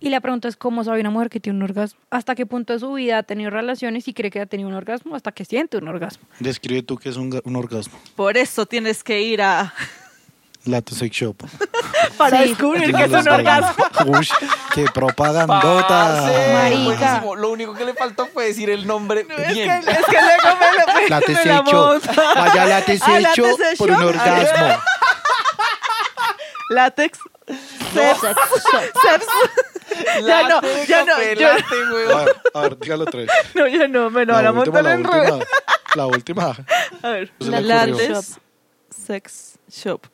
Y 0.00 0.10
la 0.10 0.20
pregunta 0.20 0.48
es 0.48 0.56
cómo 0.56 0.82
sabe 0.84 1.00
una 1.00 1.10
mujer 1.10 1.30
que 1.30 1.38
tiene 1.40 1.56
un 1.58 1.62
orgasmo. 1.62 2.00
¿Hasta 2.10 2.34
qué 2.34 2.44
punto 2.46 2.72
de 2.72 2.80
su 2.80 2.92
vida 2.92 3.18
ha 3.18 3.22
tenido 3.22 3.50
relaciones 3.50 4.08
y 4.08 4.14
cree 4.14 4.30
que 4.30 4.40
ha 4.40 4.46
tenido 4.46 4.68
un 4.68 4.74
orgasmo? 4.74 5.14
¿Hasta 5.14 5.32
que 5.32 5.44
siente 5.44 5.76
un 5.78 5.86
orgasmo? 5.88 6.24
Describe 6.40 6.82
tú 6.82 6.96
qué 6.96 7.08
es 7.10 7.16
un, 7.16 7.40
un 7.44 7.56
orgasmo. 7.56 7.98
Por 8.16 8.36
eso 8.36 8.66
tienes 8.66 9.04
que 9.04 9.22
ir 9.22 9.42
a 9.42 9.72
Lato 10.64 10.94
Sex 10.94 11.14
Shop. 11.16 11.36
para 12.16 12.38
Sí. 12.42 12.48
descubrir 12.50 12.92
que 12.94 13.04
es 13.04 13.10
un 13.12 13.28
orgasmo. 13.28 13.84
Uy, 14.06 14.28
qué 14.74 14.84
propagandota. 14.92 16.28
Marica. 16.52 17.22
Lo 17.36 17.50
único 17.50 17.74
que 17.74 17.84
le 17.84 17.94
faltó 17.94 18.26
fue 18.26 18.46
decir 18.46 18.70
el 18.70 18.86
nombre 18.86 19.20
Es 19.38 19.54
bien. 19.54 19.82
que, 19.82 19.90
es 19.90 19.96
que 20.06 20.12
luego 20.12 20.58
me 20.58 20.66
lo 20.78 21.20
me 21.20 21.26
Sex 21.26 21.46
la 21.46 21.62
Shop. 21.66 22.02
Vaya 22.36 22.76
A 22.76 22.82
Sex 22.82 23.00
Shop 23.36 23.58
por 23.78 23.90
un 23.90 24.02
orgasmo. 24.02 24.82
Látex. 26.72 27.18
Sex. 27.92 28.18
Sex. 29.02 29.26
Ya 30.26 30.48
no, 30.48 30.60
ya 30.86 31.04
no, 31.04 31.22
yo- 31.34 31.48
A 31.48 32.24
ver, 32.24 32.36
a 32.54 32.60
ver, 32.62 32.78
dígalo 32.78 33.04
tres. 33.06 33.28
No, 33.54 33.66
ya 33.68 33.86
no, 33.88 34.10
me 34.10 34.24
lo 34.24 34.32
van 34.34 34.44
La 34.44 34.50
a 34.50 34.52
última, 34.52 34.82
montar 34.82 34.84
la 34.84 34.92
en 34.94 35.00
última. 35.00 36.46
La. 37.02 37.08
A 37.08 37.10
ver. 37.12 37.30
Ocurrió. 37.40 37.60
Látex. 37.60 38.38
Sex 38.90 39.58
Shop. 39.68 40.06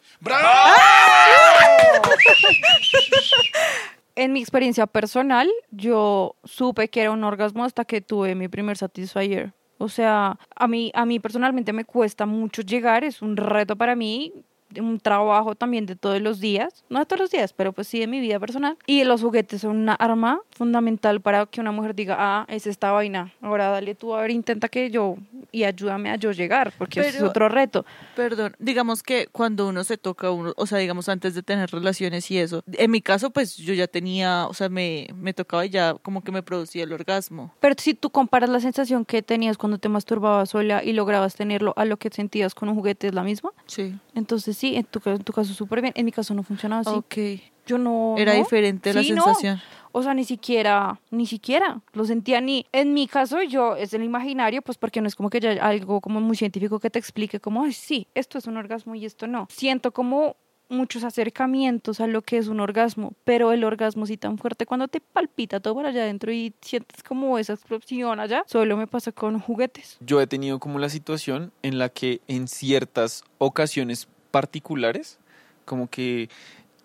En 4.17 4.33
mi 4.33 4.41
experiencia 4.41 4.87
personal, 4.89 5.49
yo 5.71 6.35
supe 6.45 6.89
que 6.89 7.03
era 7.03 7.13
un 7.13 7.23
orgasmo 7.23 7.65
hasta 7.65 7.85
que 7.85 8.01
tuve 8.01 8.35
mi 8.35 8.49
primer 8.49 8.77
Satisfyer. 8.77 9.53
O 9.79 9.89
sea, 9.89 10.37
a 10.57 10.67
mí, 10.67 10.91
a 10.95 11.07
mí 11.07 11.21
personalmente 11.21 11.73
me 11.73 11.85
cuesta 11.85 12.27
mucho 12.27 12.63
llegar, 12.63 13.05
es 13.05 13.23
un 13.23 13.37
reto 13.37 13.77
para 13.77 13.95
mí, 13.95 14.33
un 14.81 15.01
trabajo 15.01 15.55
también 15.55 15.87
de 15.87 15.97
todos 15.97 16.21
los 16.21 16.41
días, 16.41 16.85
no 16.91 16.99
de 16.99 17.07
todos 17.07 17.21
los 17.21 17.31
días, 17.31 17.53
pero 17.53 17.73
pues 17.73 17.89
sí 17.89 17.99
de 17.99 18.07
mi 18.07 18.21
vida 18.21 18.39
personal. 18.39 18.77
Y 18.87 19.05
los 19.05 19.23
juguetes 19.23 19.61
son 19.63 19.77
una 19.77 19.95
arma 19.95 20.41
fundamental 20.51 21.21
para 21.21 21.47
que 21.47 21.61
una 21.61 21.73
mujer 21.73 21.95
diga, 21.95 22.17
ah, 22.19 22.45
es 22.49 22.67
esta 22.67 22.93
vaina, 22.93 23.33
ahora 23.41 23.69
dale 23.69 23.95
tú, 23.95 24.15
a 24.15 24.21
ver, 24.21 24.31
intenta 24.31 24.69
que 24.69 24.91
yo, 24.91 25.17
y 25.53 25.65
ayúdame 25.65 26.11
a 26.11 26.17
yo 26.17 26.33
llegar, 26.33 26.73
porque 26.77 27.01
ese 27.01 27.09
es 27.11 27.15
Pero- 27.17 27.29
otro 27.29 27.49
reto. 27.49 27.87
Perdón, 28.17 28.55
digamos 28.59 29.03
que 29.03 29.29
cuando 29.33 29.69
uno 29.69 29.85
se 29.85 29.97
toca 29.97 30.31
uno, 30.31 30.53
o 30.57 30.67
sea, 30.67 30.79
digamos 30.79 31.09
antes 31.09 31.35
de 31.35 31.43
tener 31.43 31.71
relaciones 31.71 32.31
y 32.31 32.39
eso, 32.39 32.63
en 32.73 32.91
mi 32.91 33.01
caso 33.01 33.31
pues 33.31 33.57
yo 33.57 33.73
ya 33.75 33.87
tenía, 33.87 34.47
o 34.49 34.55
sea, 34.55 34.69
me, 34.69 35.09
me 35.15 35.33
tocaba 35.33 35.65
y 35.65 35.71
ya 35.71 35.95
como 36.03 36.23
que 36.23 36.33
me 36.33 36.43
producía 36.43 36.85
el 36.85 36.93
orgasmo. 36.93 37.55
Pero 37.61 37.75
si 37.79 37.95
tú 37.95 38.11
comparas 38.11 38.51
la 38.51 38.61
sensación 38.61 39.05
que 39.05 39.23
tenías 39.23 39.57
cuando 39.57 39.79
te 39.79 39.89
masturbabas 39.89 40.51
sola 40.51 40.83
y 40.85 40.93
lograbas 40.93 41.35
tenerlo 41.37 41.73
a 41.77 41.85
lo 41.85 41.97
que 41.97 42.11
sentías 42.11 42.55
con 42.55 42.69
un 42.69 42.75
juguete, 42.75 43.07
¿es 43.09 43.15
la 43.15 43.23
misma? 43.23 43.51
Sí. 43.67 43.95
Entonces 44.15 44.57
sí, 44.59 44.77
en 44.77 44.85
tu, 44.85 45.01
en 45.09 45.23
tu 45.23 45.33
caso 45.33 45.55
súper 45.55 45.81
bien. 45.81 45.93
En 45.97 46.05
mi 46.05 46.13
caso 46.13 46.35
no 46.35 46.43
funcionaba 46.43 46.83
así. 46.83 46.91
Ok. 46.91 47.43
Yo 47.67 47.79
no... 47.79 48.15
Era 48.19 48.33
no. 48.33 48.39
diferente 48.39 48.93
la 48.93 49.03
Sí, 49.03 49.13
no. 49.13 49.25
sensación. 49.25 49.61
O 49.93 50.03
sea, 50.03 50.15
ni 50.15 50.25
siquiera, 50.25 51.01
ni 51.11 51.27
siquiera 51.27 51.81
lo 51.93 52.05
sentía 52.05 52.41
ni... 52.41 52.67
En 52.73 52.93
mi 52.95 53.07
caso 53.07 53.43
yo, 53.43 53.77
es 53.77 53.95
el 53.95 54.03
imaginario, 54.03 54.61
pues 54.63 54.77
porque 54.79 55.01
no 55.01 55.09
es 55.09 55.15
como 55.17 55.31
que 55.31 55.41
ya 55.41 55.53
algo 55.53 56.01
como 56.01 56.21
muy 56.21 56.37
científico 56.37 56.79
que 56.79 56.91
te 56.91 56.99
explique 56.99 57.41
como, 57.41 57.63
ay, 57.65 57.73
sí, 57.73 58.07
esto 58.15 58.39
es 58.39 58.47
un 58.47 58.57
orgasmo 58.57 58.95
y 58.95 59.05
esto 59.07 59.27
no. 59.27 59.47
Siento 59.51 59.93
como 59.93 60.37
muchos 60.71 61.03
acercamientos 61.05 62.01
a 62.01 62.07
lo 62.07 62.21
que 62.23 62.37
es 62.37 62.49
un 62.49 62.61
orgasmo, 62.61 63.15
pero 63.25 63.53
el 63.53 63.65
orgasmo 63.65 64.05
sí 64.05 64.19
tan 64.19 64.37
fuerte 64.39 64.67
cuando 64.67 64.87
te 64.89 65.01
palpita 65.01 65.61
todo 65.61 65.75
por 65.75 65.87
allá 65.87 66.03
adentro 66.03 66.31
y 66.31 66.53
sientes 66.61 67.03
como 67.03 67.39
esa 67.39 67.55
explosión 67.55 68.21
allá, 68.21 68.45
solo 68.47 68.77
me 68.77 68.87
pasa 68.87 69.13
con 69.13 69.41
juguetes. 69.41 69.97
Yo 70.01 70.21
he 70.21 70.27
tenido 70.27 70.59
como 70.59 70.79
la 70.79 70.91
situación 70.91 71.53
en 71.63 71.79
la 71.79 71.89
que 71.89 72.21
en 72.29 72.49
ciertas 72.49 73.25
ocasiones 73.39 74.09
particulares, 74.31 75.19
como 75.65 75.89
que 75.89 76.29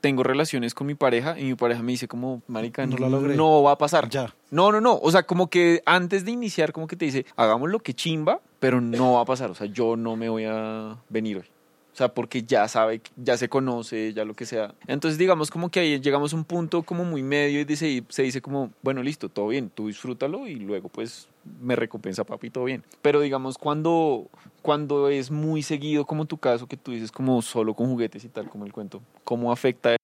tengo 0.01 0.21
relaciones 0.23 0.73
con 0.73 0.87
mi 0.87 0.95
pareja 0.95 1.39
y 1.39 1.45
mi 1.45 1.55
pareja 1.55 1.81
me 1.81 1.93
dice 1.93 2.07
como, 2.09 2.41
marica, 2.47 2.85
No 2.85 2.97
no, 2.97 2.99
la 2.99 3.09
logré". 3.09 3.35
no 3.37 3.63
va 3.63 3.71
a 3.71 3.77
pasar. 3.77 4.09
Ya. 4.09 4.33
No, 4.51 4.71
no, 4.71 4.81
no. 4.81 4.99
O 5.01 5.09
sea, 5.11 5.23
como 5.23 5.49
que 5.49 5.81
antes 5.85 6.25
de 6.25 6.31
iniciar, 6.31 6.73
como 6.73 6.87
que 6.87 6.97
te 6.97 7.05
dice, 7.05 7.25
hagamos 7.37 7.69
lo 7.69 7.79
que 7.79 7.93
chimba, 7.93 8.41
pero 8.59 8.81
no 8.81 9.13
va 9.13 9.21
a 9.21 9.25
pasar. 9.25 9.49
O 9.49 9.55
sea, 9.55 9.67
yo 9.67 9.95
no 9.95 10.15
me 10.17 10.27
voy 10.27 10.43
a 10.45 10.97
venir 11.09 11.37
hoy. 11.37 11.45
O 11.93 11.95
sea, 11.95 12.11
porque 12.11 12.41
ya 12.41 12.67
sabe, 12.67 13.01
ya 13.15 13.37
se 13.37 13.49
conoce, 13.49 14.13
ya 14.13 14.25
lo 14.25 14.33
que 14.33 14.47
sea. 14.47 14.73
Entonces, 14.87 15.19
digamos 15.19 15.51
como 15.51 15.69
que 15.69 15.79
ahí 15.79 15.99
llegamos 16.01 16.33
a 16.33 16.35
un 16.35 16.43
punto 16.43 16.81
como 16.81 17.05
muy 17.05 17.21
medio 17.21 17.61
y 17.61 17.65
dice, 17.65 18.03
se 18.09 18.23
dice 18.23 18.41
como, 18.41 18.71
bueno, 18.81 19.03
listo, 19.03 19.29
todo 19.29 19.49
bien, 19.49 19.69
tú 19.69 19.87
disfrútalo 19.87 20.47
y 20.47 20.55
luego 20.55 20.89
pues 20.89 21.27
me 21.61 21.75
recompensa 21.75 22.23
papi, 22.23 22.49
todo 22.49 22.63
bien. 22.63 22.83
Pero 23.03 23.21
digamos 23.21 23.59
cuando, 23.59 24.27
cuando 24.63 25.09
es 25.09 25.29
muy 25.29 25.61
seguido, 25.61 26.05
como 26.05 26.25
tu 26.25 26.37
caso, 26.37 26.65
que 26.67 26.77
tú 26.77 26.91
dices 26.91 27.11
como 27.11 27.39
solo 27.43 27.75
con 27.75 27.85
juguetes 27.87 28.23
y 28.25 28.29
tal, 28.29 28.49
como 28.49 28.65
el 28.65 28.73
cuento, 28.73 29.03
¿cómo 29.23 29.51
afecta 29.51 29.95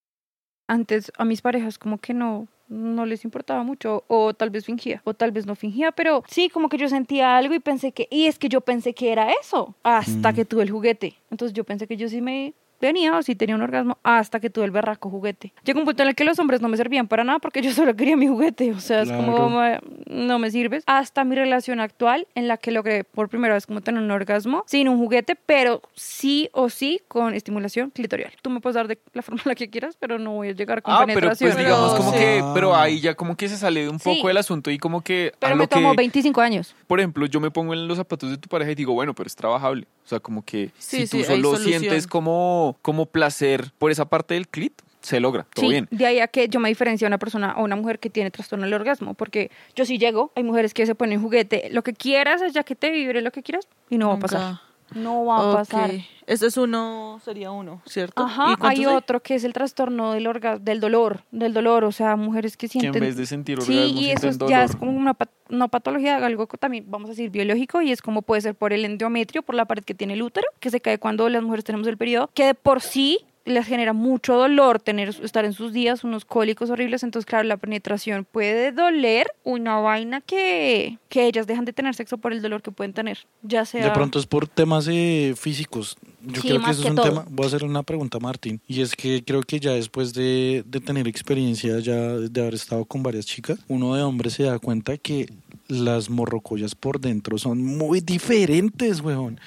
antes 0.68 1.12
a 1.18 1.26
mis 1.26 1.42
parejas 1.42 1.80
como 1.80 1.98
que 1.98 2.14
no 2.14 2.48
no 2.68 3.08
les 3.08 3.24
importaba 3.26 3.64
mucho 3.64 4.04
o 4.08 4.36
tal 4.36 4.52
vez 4.52 4.66
fingía 4.66 5.02
o 5.04 5.16
tal 5.16 5.32
vez 5.32 5.48
no 5.48 5.56
fingía 5.56 5.92
pero 5.92 6.24
sí 6.28 6.50
como 6.50 6.70
que 6.70 6.78
yo 6.78 6.88
sentía 6.88 7.36
algo 7.36 7.56
y 7.56 7.60
pensé 7.60 7.92
que 7.92 8.08
y 8.12 8.28
es 8.28 8.38
que 8.38 8.48
yo 8.50 8.62
pensé 8.62 8.94
que 8.94 9.12
era 9.12 9.32
eso 9.32 9.74
hasta 9.82 10.32
Mm. 10.32 10.36
que 10.36 10.46
tuve 10.46 10.62
el 10.62 10.70
juguete 10.70 11.16
entonces 11.32 11.56
yo 11.56 11.64
pensé 11.64 11.88
que 11.88 11.98
yo 11.98 12.08
sí 12.10 12.22
me 12.22 12.54
venía 12.82 13.16
o 13.18 13.22
sí 13.22 13.36
tenía 13.36 13.56
un 13.56 13.62
orgasmo 13.62 13.98
hasta 14.04 14.40
que 14.40 14.50
tuve 14.50 14.66
el 14.66 14.72
berraco 14.72 15.10
juguete 15.10 15.54
llegó 15.64 15.80
un 15.80 15.86
punto 15.86 16.04
en 16.04 16.10
el 16.10 16.16
que 16.16 16.24
los 16.24 16.40
hombres 16.40 16.62
no 16.62 16.68
me 16.70 16.78
servían 16.78 17.08
para 17.08 17.24
nada 17.24 17.40
porque 17.40 17.62
yo 17.62 17.72
solo 17.74 17.96
quería 17.96 18.16
mi 18.18 18.28
juguete 18.28 18.72
o 18.74 18.80
sea 18.80 19.02
es 19.02 19.12
como 19.12 19.36
Claro. 19.36 19.50
"Ma- 19.50 19.80
no 20.08 20.40
me 20.40 20.52
sirves 20.52 20.84
hasta 20.88 21.24
mi 21.24 21.36
relación 21.36 21.80
actual 21.80 22.28
en 22.36 22.48
la 22.48 22.58
que 22.58 22.72
logré 22.72 23.04
por 23.04 23.30
primera 23.30 23.54
vez 23.54 23.66
como 23.68 23.82
tener 23.82 24.02
un 24.02 24.12
orgasmo 24.12 24.64
sin 24.68 24.88
un 24.90 24.98
juguete 24.98 25.36
pero 25.36 25.82
sí 25.96 26.50
o 26.54 26.70
sí 26.70 27.02
con 27.08 27.34
estimulación 27.34 27.90
clitorial 27.92 28.32
tú 28.42 28.50
me 28.50 28.60
puedes 28.60 28.76
dar 28.76 28.88
de 28.88 28.98
la 29.14 29.22
forma 29.24 29.42
en 29.44 29.50
la 29.50 29.56
que 29.56 29.70
quieras 29.70 29.96
pero 30.00 30.20
no 30.20 30.32
voy 30.34 30.50
a 30.50 30.52
llegar 30.54 30.82
con 30.82 30.94
Ah, 30.94 31.00
pero 31.06 31.16
penetración 31.16 31.52
pues 31.52 31.58
digamos 31.64 31.92
Pero 31.92 31.98
como 31.98 32.12
sí. 32.12 32.18
que, 32.18 32.44
pero 32.54 32.76
ahí 32.76 33.00
ya 33.00 33.14
como 33.16 33.36
que 33.36 33.48
se 33.50 33.58
sale 33.58 33.84
de 33.84 33.90
un 33.90 34.00
Sí. 34.00 34.16
poco 34.16 34.28
del 34.30 34.38
asunto 34.38 34.72
y 34.72 34.78
como 34.78 35.02
que 35.02 35.32
a 35.36 35.40
pero 35.40 35.56
lo 35.56 35.60
me 35.60 35.68
tomó 35.68 35.92
que, 35.92 35.98
25 35.98 36.42
años 36.42 36.76
por 36.88 37.00
ejemplo, 37.00 37.26
yo 37.28 37.40
me 37.40 37.52
pongo 37.52 37.74
en 37.74 37.88
los 37.88 37.98
zapatos 37.98 38.30
de 38.32 38.38
tu 38.38 38.50
pareja 38.50 38.72
y 38.72 38.76
digo, 38.76 38.94
bueno, 38.94 39.14
pero 39.14 39.28
es 39.28 39.36
trabajable. 39.36 39.86
O 40.06 40.08
sea, 40.10 40.20
como 40.20 40.44
que 40.44 40.72
Sí, 40.80 41.06
si 41.06 41.08
tú 41.08 41.18
sí, 41.18 41.24
solo 41.26 41.56
sientes 41.58 42.08
como, 42.08 42.69
como 42.82 43.06
placer 43.06 43.72
por 43.78 43.92
esa 43.92 44.06
parte 44.06 44.34
del 44.34 44.48
clit, 44.48 44.82
se 45.02 45.20
logra, 45.20 45.46
todo 45.54 45.66
sí, 45.66 45.72
bien. 45.72 45.88
de 45.92 46.06
ahí 46.06 46.20
a 46.20 46.28
que 46.28 46.50
yo 46.50 46.60
me 46.60 46.68
diferencio 46.68 47.08
a 47.08 47.10
una 47.10 47.18
persona 47.18 47.56
o 47.58 47.64
una 47.64 47.76
mujer 47.76 48.00
que 48.00 48.10
tiene 48.10 48.32
trastorno 48.32 48.66
del 48.66 48.74
orgasmo, 48.74 49.14
porque 49.14 49.50
yo 49.76 49.86
sí 49.86 49.98
llego, 49.98 50.32
hay 50.36 50.44
mujeres 50.44 50.74
que 50.74 50.86
se 50.86 50.94
ponen 50.94 51.22
juguete, 51.22 51.70
lo 51.72 51.84
que 51.84 51.94
quieras, 51.94 52.42
ya 52.54 52.64
que 52.64 52.76
te 52.76 52.92
vibre 52.92 53.22
lo 53.22 53.32
que 53.32 53.42
quieras, 53.42 53.68
y 53.90 53.98
no 53.98 54.10
va 54.10 54.16
a 54.16 54.20
pasar. 54.20 54.69
No 54.94 55.26
va 55.26 55.52
a 55.52 55.54
pasar. 55.56 55.92
Ese 56.28 56.46
es 56.48 56.58
uno, 56.58 57.20
sería 57.26 57.50
uno, 57.52 57.82
¿cierto? 57.86 58.22
Ajá, 58.24 58.56
¿Y 58.62 58.66
hay 58.66 58.86
otro 58.86 59.20
que 59.22 59.34
es 59.36 59.44
el 59.44 59.54
trastorno 59.54 60.14
del 60.14 60.28
orgasmo, 60.28 60.64
del 60.64 60.80
dolor, 60.80 61.24
del 61.32 61.54
dolor, 61.54 61.84
o 61.84 61.92
sea, 61.92 62.16
mujeres 62.16 62.56
que 62.56 62.68
Que 62.68 62.78
en 62.78 62.82
sienten... 62.82 63.02
vez 63.02 63.18
de 63.18 63.26
sentir 63.26 63.60
Sí, 63.64 63.76
orgasmo, 63.78 64.00
y 64.02 64.10
eso 64.12 64.20
sienten 64.22 64.38
dolor. 64.38 64.50
ya 64.52 64.64
es 64.64 64.76
como 64.76 64.92
una 64.92 65.16
pat- 65.16 65.32
no 65.50 65.70
patología, 65.70 66.18
algo 66.24 66.46
que 66.48 66.58
también 66.60 66.86
vamos 66.88 67.08
a 67.10 67.14
decir 67.14 67.32
biológico, 67.32 67.82
y 67.82 67.92
es 67.92 68.02
como 68.04 68.22
puede 68.22 68.42
ser 68.42 68.54
por 68.54 68.74
el 68.74 68.86
endometrio, 68.86 69.42
por 69.42 69.56
la 69.56 69.66
pared 69.66 69.84
que 69.84 69.96
tiene 69.96 70.14
el 70.14 70.22
útero, 70.22 70.46
que 70.60 70.70
se 70.70 70.80
cae 70.82 71.00
cuando 71.00 71.28
las 71.30 71.42
mujeres 71.42 71.66
tenemos 71.66 71.88
el 71.88 71.98
periodo, 71.98 72.30
que 72.36 72.46
de 72.46 72.54
por 72.54 72.82
sí 72.82 73.20
les 73.46 73.66
genera 73.66 73.94
mucho 73.94 74.36
dolor 74.36 74.80
tener 74.80 75.10
estar 75.10 75.46
en 75.46 75.54
sus 75.54 75.74
días 75.74 76.04
unos 76.04 76.26
cólicos 76.26 76.70
horribles 76.70 77.04
entonces 77.04 77.26
claro 77.26 77.44
la 77.46 77.58
penetración 77.58 78.26
puede 78.26 78.72
doler 78.72 79.28
una 79.44 79.80
vaina 79.80 80.22
que 80.22 80.98
que 81.10 81.26
ellas 81.26 81.48
dejan 81.48 81.66
de 81.66 81.74
tener 81.74 81.96
sexo 81.96 82.18
por 82.18 82.34
el 82.34 82.42
dolor 82.42 82.62
que 82.62 82.72
pueden 82.72 82.94
tener 82.94 83.26
ya 83.42 83.66
sea 83.66 83.86
De 83.86 83.92
pronto 83.92 84.20
es 84.20 84.26
por 84.26 84.48
temas 84.48 84.88
eh, 84.90 85.34
físicos. 85.38 85.98
Yo 86.26 86.42
Sí, 86.42 86.48
creo 86.50 86.62
que 86.64 86.72
eso 86.72 86.82
que 86.82 86.88
es 86.88 86.92
un 86.92 86.96
todo. 86.98 87.10
tema. 87.10 87.26
Voy 87.30 87.46
a 87.46 87.48
hacer 87.48 87.64
una 87.64 87.84
pregunta 87.84 88.18
a 88.18 88.22
Martín. 88.22 88.60
Y 88.68 88.82
es 88.82 88.96
que 88.96 89.24
creo 89.24 89.42
que 89.42 89.60
ya 89.60 89.72
después 89.72 90.14
de, 90.14 90.64
de 90.68 90.80
tener 90.80 91.08
experiencia, 91.08 91.80
ya 91.80 91.96
de 92.18 92.42
haber 92.42 92.54
estado 92.56 92.86
con 92.86 93.04
varias 93.04 93.26
chicas, 93.26 93.60
uno 93.68 93.96
de 93.96 94.02
hombre 94.04 94.30
se 94.30 94.44
da 94.44 94.60
cuenta 94.60 94.98
que 94.98 95.28
las 95.68 96.10
morrocollas 96.10 96.74
por 96.74 97.00
dentro 97.00 97.38
son 97.38 97.64
muy 97.64 98.02
diferentes, 98.02 99.02
weón. 99.02 99.40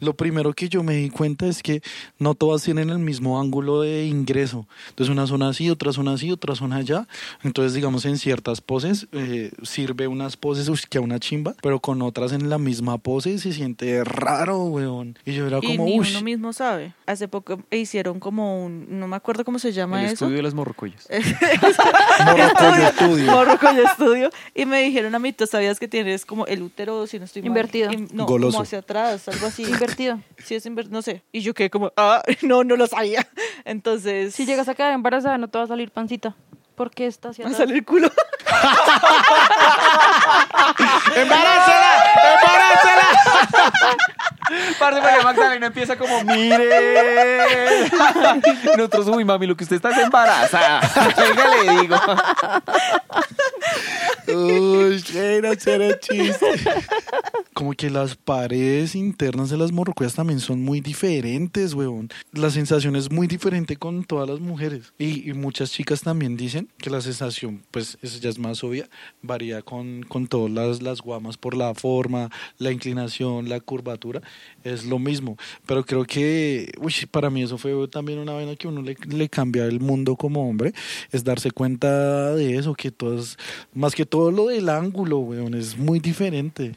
Lo 0.00 0.14
primero 0.16 0.54
que 0.54 0.70
yo 0.70 0.82
me 0.82 0.96
di 0.96 1.10
cuenta 1.10 1.46
es 1.46 1.62
que 1.62 1.82
no 2.18 2.34
todas 2.34 2.62
tienen 2.62 2.88
el 2.88 2.98
mismo 2.98 3.38
ángulo 3.38 3.82
de 3.82 4.06
ingreso. 4.06 4.66
Entonces 4.88 5.12
una 5.12 5.26
zona 5.26 5.50
así, 5.50 5.68
otra 5.68 5.92
zona 5.92 6.14
así, 6.14 6.30
otra 6.32 6.54
zona 6.54 6.76
allá. 6.76 7.06
Entonces 7.44 7.74
digamos 7.74 8.06
en 8.06 8.16
ciertas 8.16 8.62
poses 8.62 9.06
eh, 9.12 9.52
sirve 9.62 10.08
unas 10.08 10.38
poses 10.38 10.86
que 10.86 10.96
a 10.96 11.02
una 11.02 11.20
chimba, 11.20 11.54
pero 11.60 11.78
con 11.78 12.00
otras 12.00 12.32
en 12.32 12.48
la 12.48 12.56
misma 12.56 12.96
pose 12.96 13.38
se 13.38 13.52
siente 13.52 14.02
raro, 14.02 14.64
weón. 14.64 15.18
Y 15.26 15.34
yo 15.34 15.46
era 15.46 15.60
como, 15.60 15.84
uy. 15.84 16.06
Uno 16.16 16.24
mismo 16.24 16.52
sabe. 16.52 16.92
Hace 17.06 17.28
poco 17.28 17.60
hicieron 17.70 18.18
como 18.20 18.64
un, 18.64 18.86
no 18.98 19.06
me 19.08 19.16
acuerdo 19.16 19.44
cómo 19.44 19.58
se 19.58 19.72
llama 19.72 20.00
El 20.00 20.06
eso. 20.06 20.14
estudio 20.14 20.36
de 20.36 20.42
las 20.42 20.54
morrocollas. 20.54 21.06
Morrocoyo 22.24 22.82
estudio. 22.88 23.30
Morrocoyo 23.32 23.82
estudio. 23.84 24.30
Y 24.54 24.66
me 24.66 24.82
dijeron 24.82 25.14
a 25.14 25.18
mí, 25.18 25.32
¿tú 25.32 25.46
sabías 25.46 25.78
que 25.78 25.88
tienes 25.88 26.24
como 26.26 26.46
el 26.46 26.62
útero, 26.62 27.06
si 27.06 27.18
no 27.18 27.24
estoy 27.24 27.42
mal? 27.42 27.48
Invertido. 27.48 27.90
Im- 27.90 28.08
no, 28.12 28.26
Goloso. 28.26 28.52
como 28.52 28.62
hacia 28.62 28.78
atrás, 28.80 29.28
algo 29.28 29.46
así. 29.46 29.62
Invertido. 29.64 30.20
Sí, 30.44 30.54
es 30.54 30.66
invertido, 30.66 30.94
no 30.94 31.02
sé. 31.02 31.22
Y 31.32 31.40
yo 31.40 31.54
quedé 31.54 31.70
como, 31.70 31.92
ah, 31.96 32.22
no, 32.42 32.64
no 32.64 32.76
lo 32.76 32.86
sabía. 32.86 33.26
Entonces... 33.64 34.34
Si 34.34 34.46
llegas 34.46 34.68
a 34.68 34.74
quedar 34.74 34.92
embarazada, 34.92 35.38
no 35.38 35.48
te 35.48 35.58
va 35.58 35.64
a 35.64 35.68
salir 35.68 35.90
pancita. 35.90 36.34
Porque 36.74 37.06
está 37.06 37.30
hacia 37.30 37.46
Va 37.46 37.50
a 37.52 37.54
salir 37.54 37.84
culo. 37.86 38.08
¡Embarázala! 41.16 41.90
¡Embarázala! 42.34 43.96
Parce, 44.78 45.00
María 45.00 45.22
Magdalena 45.22 45.66
empieza 45.66 45.96
como, 45.96 46.22
mire. 46.24 47.86
Y 47.86 48.76
nosotros, 48.76 49.08
uy, 49.08 49.24
mami, 49.24 49.46
lo 49.46 49.56
que 49.56 49.64
usted 49.64 49.76
está 49.76 49.90
es 49.90 49.98
embarazada. 49.98 50.80
Venga, 51.16 51.44
le 51.56 51.80
digo. 51.80 51.96
Uy, 54.28 55.02
era, 55.14 55.52
era 55.52 56.00
chiste. 56.00 56.46
Como 57.54 57.72
que 57.72 57.88
las 57.88 58.16
paredes 58.16 58.94
internas 58.94 59.48
de 59.50 59.56
las 59.56 59.72
morrocoyas 59.72 60.14
también 60.14 60.40
son 60.40 60.62
muy 60.62 60.80
diferentes, 60.80 61.74
weón. 61.74 62.08
La 62.32 62.50
sensación 62.50 62.96
es 62.96 63.10
muy 63.10 63.26
diferente 63.26 63.76
con 63.76 64.04
todas 64.04 64.28
las 64.28 64.40
mujeres. 64.40 64.92
Y, 64.98 65.30
y 65.30 65.32
muchas 65.32 65.70
chicas 65.70 66.02
también 66.02 66.36
dicen 66.36 66.68
que 66.78 66.90
la 66.90 67.00
sensación, 67.00 67.62
pues 67.70 67.98
eso 68.02 68.18
ya 68.20 68.28
es 68.28 68.38
más 68.38 68.62
obvia, 68.62 68.88
varía 69.22 69.62
con, 69.62 70.02
con 70.02 70.26
todas 70.26 70.50
las, 70.50 70.82
las 70.82 71.00
guamas 71.00 71.36
por 71.36 71.56
la 71.56 71.74
forma, 71.74 72.30
la 72.58 72.72
inclinación, 72.72 73.48
la 73.48 73.60
curvatura. 73.60 74.20
Es 74.64 74.84
lo 74.84 74.98
mismo. 74.98 75.36
Pero 75.66 75.84
creo 75.84 76.04
que, 76.04 76.72
uy, 76.78 76.92
para 77.10 77.30
mí 77.30 77.42
eso 77.42 77.58
fue 77.58 77.88
también 77.88 78.18
una 78.18 78.32
vaina 78.32 78.56
que 78.56 78.68
uno 78.68 78.82
le, 78.82 78.96
le 79.08 79.28
cambia 79.28 79.64
el 79.64 79.80
mundo 79.80 80.16
como 80.16 80.48
hombre. 80.48 80.72
Es 81.10 81.24
darse 81.24 81.50
cuenta 81.50 82.34
de 82.34 82.56
eso, 82.56 82.74
que 82.74 82.90
todas, 82.90 83.36
más 83.72 83.94
que 83.94 84.04
todo 84.04 84.15
lo 84.30 84.46
del 84.46 84.68
ángulo, 84.68 85.18
weón, 85.18 85.54
es 85.54 85.76
muy 85.76 86.00
diferente. 86.00 86.74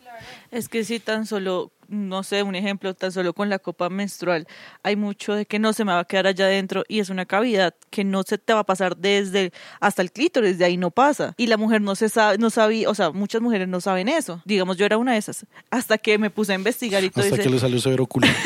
Es 0.52 0.68
que 0.68 0.84
si 0.84 1.00
tan 1.00 1.26
solo, 1.28 1.72
no 1.88 2.24
sé, 2.24 2.42
un 2.42 2.56
ejemplo, 2.56 2.94
tan 2.96 3.12
solo 3.12 3.34
con 3.34 3.50
la 3.50 3.60
copa 3.60 3.90
menstrual, 3.90 4.48
hay 4.82 4.96
mucho 4.96 5.34
de 5.34 5.46
que 5.46 5.60
no 5.60 5.74
se 5.74 5.86
me 5.86 5.92
va 5.92 6.00
a 6.00 6.06
quedar 6.06 6.26
allá 6.28 6.46
adentro 6.46 6.84
y 6.88 7.00
es 7.00 7.10
una 7.10 7.26
cavidad 7.26 7.76
que 7.92 8.04
no 8.04 8.24
se 8.24 8.40
te 8.40 8.54
va 8.54 8.62
a 8.62 8.64
pasar 8.64 8.98
desde 8.98 9.52
hasta 9.80 10.02
el 10.02 10.12
clítoris, 10.12 10.58
de 10.58 10.66
ahí 10.66 10.78
no 10.78 10.90
pasa. 10.90 11.36
Y 11.38 11.48
la 11.48 11.58
mujer 11.58 11.82
no 11.82 11.96
se 11.96 12.10
sabe, 12.10 12.40
no 12.40 12.50
sabía, 12.50 12.90
o 12.90 12.96
sea, 12.96 13.12
muchas 13.12 13.42
mujeres 13.42 13.68
no 13.68 13.80
saben 13.80 14.10
eso. 14.10 14.42
Digamos, 14.44 14.78
yo 14.78 14.86
era 14.86 14.98
una 14.98 15.14
de 15.14 15.20
esas. 15.20 15.46
Hasta 15.70 15.98
que 16.00 16.18
me 16.18 16.32
puse 16.32 16.54
a 16.54 16.56
investigar 16.56 17.04
y 17.04 17.12
todo 17.12 17.24
Hasta 17.24 17.38
que 17.38 17.50
le 17.50 17.60
salió 17.60 17.80
severo 17.80 18.06
culo. 18.06 18.28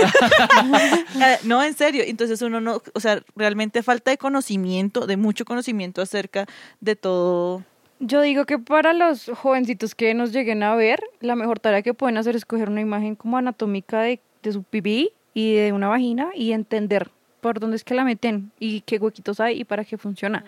Eh, 1.24 1.38
no, 1.44 1.64
en 1.64 1.76
serio. 1.76 2.04
Entonces 2.06 2.42
uno 2.42 2.60
no, 2.60 2.82
o 2.94 3.00
sea, 3.00 3.22
realmente 3.36 3.84
falta 3.84 4.12
de 4.12 4.18
conocimiento, 4.18 5.06
de 5.06 5.16
mucho 5.16 5.46
conocimiento 5.46 6.02
acerca 6.02 6.46
de 6.82 6.96
todo. 6.96 7.64
Yo 8.06 8.22
digo 8.22 8.46
que 8.46 8.60
para 8.60 8.92
los 8.92 9.32
jovencitos 9.34 9.96
que 9.96 10.14
nos 10.14 10.34
lleguen 10.34 10.62
a 10.62 10.76
ver, 10.76 11.02
la 11.22 11.38
mejor 11.38 11.62
tarea 11.62 11.82
que 11.82 11.94
pueden 11.94 12.18
hacer 12.18 12.36
es 12.36 12.44
coger 12.44 12.70
una 12.70 12.82
imagen 12.82 13.16
como 13.16 13.38
anatómica 13.38 14.02
de, 14.02 14.20
de 14.42 14.52
su 14.52 14.64
pipí 14.64 15.12
y 15.34 15.54
de 15.54 15.72
una 15.72 15.88
vagina 15.88 16.30
y 16.36 16.52
entender 16.52 17.10
por 17.40 17.62
dónde 17.62 17.78
es 17.78 17.86
que 17.86 17.94
la 17.94 18.04
meten 18.04 18.52
y 18.60 18.82
qué 18.82 18.98
huequitos 18.98 19.40
hay 19.40 19.62
y 19.62 19.64
para 19.64 19.86
qué 19.86 19.98
funciona. 19.98 20.44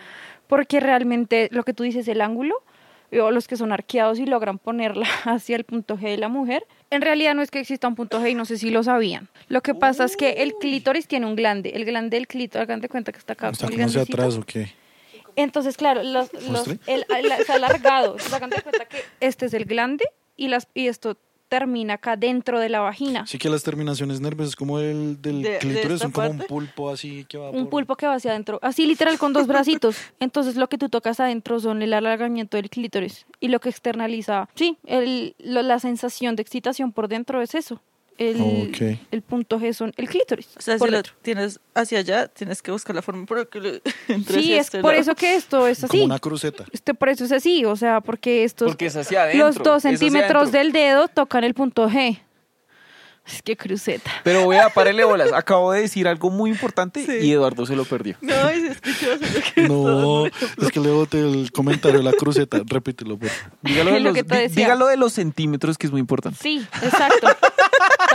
Porque 0.48 0.82
realmente 0.82 1.48
lo 1.54 1.64
que 1.64 1.74
tú 1.74 1.84
dices, 1.84 2.10
el 2.10 2.20
ángulo, 2.20 2.62
o 3.14 3.32
los 3.32 3.48
que 3.48 3.56
son 3.56 3.72
arqueados 3.72 4.20
y 4.20 4.26
logran 4.26 4.60
ponerla 4.60 5.08
hacia 5.24 5.56
el 5.56 5.64
punto 5.64 5.98
G 5.98 6.10
de 6.10 6.18
la 6.18 6.28
mujer, 6.28 6.66
en 6.90 7.02
realidad 7.02 7.36
no 7.36 7.42
es 7.42 7.52
que 7.52 7.62
exista 7.62 7.88
un 7.88 7.96
punto 7.96 8.20
G 8.22 8.32
y 8.32 8.36
no 8.36 8.44
sé 8.44 8.58
si 8.58 8.70
lo 8.70 8.84
sabían. 8.84 9.30
Lo 9.48 9.62
que 9.62 9.74
pasa 9.74 10.04
es 10.04 10.18
que 10.18 10.44
el 10.44 10.56
clítoris 10.56 11.08
tiene 11.08 11.26
un 11.26 11.38
glande, 11.38 11.70
el 11.70 11.86
glande 11.86 12.18
del 12.18 12.28
clítoris, 12.28 12.64
hagan 12.64 12.82
de 12.82 12.90
cuenta 12.90 13.14
que 13.14 13.20
está 13.20 13.32
acá. 13.32 13.50
Está 13.50 13.70
como 13.70 13.86
hacia 13.86 14.02
atrás 14.02 14.36
o 14.36 14.44
qué. 14.44 14.74
Entonces, 15.36 15.78
claro, 15.78 16.04
los, 16.04 16.32
los, 16.34 16.68
el, 16.68 17.06
el- 17.10 17.32
alargado. 17.50 18.16
De 18.32 18.40
cuenta 18.62 18.86
que 18.86 19.04
este 19.20 19.46
es 19.48 19.54
el 19.54 19.66
glande 19.66 20.06
y, 20.36 20.48
las, 20.48 20.68
y 20.74 20.88
esto 20.88 21.18
termina 21.48 21.94
acá 21.94 22.16
dentro 22.18 22.60
de 22.60 22.70
la 22.70 22.80
vagina. 22.80 23.22
Así 23.22 23.38
que 23.38 23.50
las 23.50 23.62
terminaciones 23.64 24.20
nerviosas 24.20 24.56
como 24.56 24.80
el 24.80 25.22
del 25.22 25.44
De- 25.44 25.52
de 25.52 25.58
clítoris 25.60 26.00
son 26.02 26.12
como 26.12 26.30
un 26.32 26.40
pulpo 26.40 26.90
así 26.90 27.24
que 27.26 27.38
va 27.38 27.52
Un 27.52 27.62
por- 27.66 27.70
pulpo 27.70 27.96
que 27.96 28.08
va 28.08 28.16
hacia 28.16 28.32
adentro, 28.32 28.58
así 28.64 28.86
literal 28.88 29.18
con 29.20 29.32
dos 29.32 29.46
bracitos. 29.46 29.96
Entonces 30.20 30.56
lo 30.56 30.68
que 30.70 30.78
tú 30.80 30.90
tocas 30.90 31.20
adentro 31.20 31.60
son 31.60 31.82
el 31.84 31.94
alargamiento 31.94 32.58
del 32.58 32.70
clítoris 32.70 33.26
y 33.40 33.50
lo 33.50 33.60
que 33.60 33.70
externaliza, 33.70 34.50
sí, 34.56 34.78
el, 34.86 35.36
lo- 35.40 35.62
la 35.62 35.78
sensación 35.80 36.36
de 36.36 36.42
excitación 36.42 36.92
por 36.92 37.08
dentro 37.08 37.42
es 37.42 37.54
eso. 37.54 37.80
El, 38.18 38.98
el 39.12 39.22
punto 39.22 39.60
G 39.60 39.74
son 39.74 39.92
el 39.98 40.08
clítoris. 40.08 40.48
O 40.58 40.62
sea, 40.62 40.78
por 40.78 40.88
si 40.88 40.92
lo 40.92 40.98
dentro. 41.00 41.14
tienes 41.22 41.60
hacia 41.74 42.00
allá, 42.00 42.28
tienes 42.30 42.62
que 42.62 42.72
buscar 42.72 42.96
la 42.96 43.02
forma 43.02 43.26
por 43.26 43.40
la 43.40 43.46
que 43.46 43.60
le 43.60 43.82
entre 44.08 44.42
Sí, 44.42 44.54
es 44.54 44.62
este 44.68 44.82
por 44.82 44.92
lado. 44.92 45.02
eso 45.02 45.16
que 45.16 45.36
esto 45.36 45.68
es 45.68 45.80
como 45.82 45.92
así. 45.92 46.02
una 46.04 46.20
cruceta. 46.20 46.64
Este, 46.72 46.94
por 46.94 47.10
eso 47.10 47.26
es 47.26 47.32
así, 47.34 47.66
o 47.66 47.76
sea, 47.76 48.00
porque 48.02 48.44
estos 48.46 48.70
Porque 48.70 48.86
es 48.86 48.96
hacia 48.96 49.24
adentro. 49.24 49.48
los 49.48 49.56
dos 49.58 49.82
centímetros 49.84 50.52
del 50.54 50.72
dedo 50.72 51.08
tocan 51.10 51.44
el 51.44 51.54
punto 51.54 51.90
G. 51.90 52.22
Es 53.28 53.42
que 53.42 53.58
cruceta. 53.58 54.12
Pero 54.24 54.48
vea, 54.48 54.70
párele 54.70 55.04
bolas. 55.04 55.34
Acabo 55.34 55.72
de 55.72 55.82
decir 55.82 56.08
algo 56.08 56.30
muy 56.30 56.52
importante 56.52 57.04
Sí. 57.04 57.26
y 57.28 57.32
Eduardo 57.32 57.66
se 57.66 57.76
lo 57.76 57.84
perdió. 57.84 58.16
No, 58.22 58.50
es 58.50 58.80
que 58.80 58.92
yo 58.92 59.18
sé 59.18 59.34
lo 59.34 59.42
que 59.56 59.62
No, 59.68 60.26
es 60.28 60.72
que 60.72 60.80
le 60.80 60.92
boté 60.92 61.22
el 61.22 61.52
comentario 61.52 61.98
de 61.98 62.04
la 62.04 62.12
cruceta. 62.14 62.62
Repítelo, 62.64 63.18
por 63.18 63.30
favor. 63.30 63.58
Dígalo 63.64 63.92
de, 63.94 64.00
Lo 64.00 64.12
los, 64.12 64.56
dígalo 64.56 64.86
de 64.86 64.98
los 64.98 65.12
centímetros, 65.14 65.76
que 65.80 65.88
es 65.88 65.92
muy 65.92 66.02
importante. 66.02 66.38
Sí, 66.40 66.64
exacto. 66.84 67.28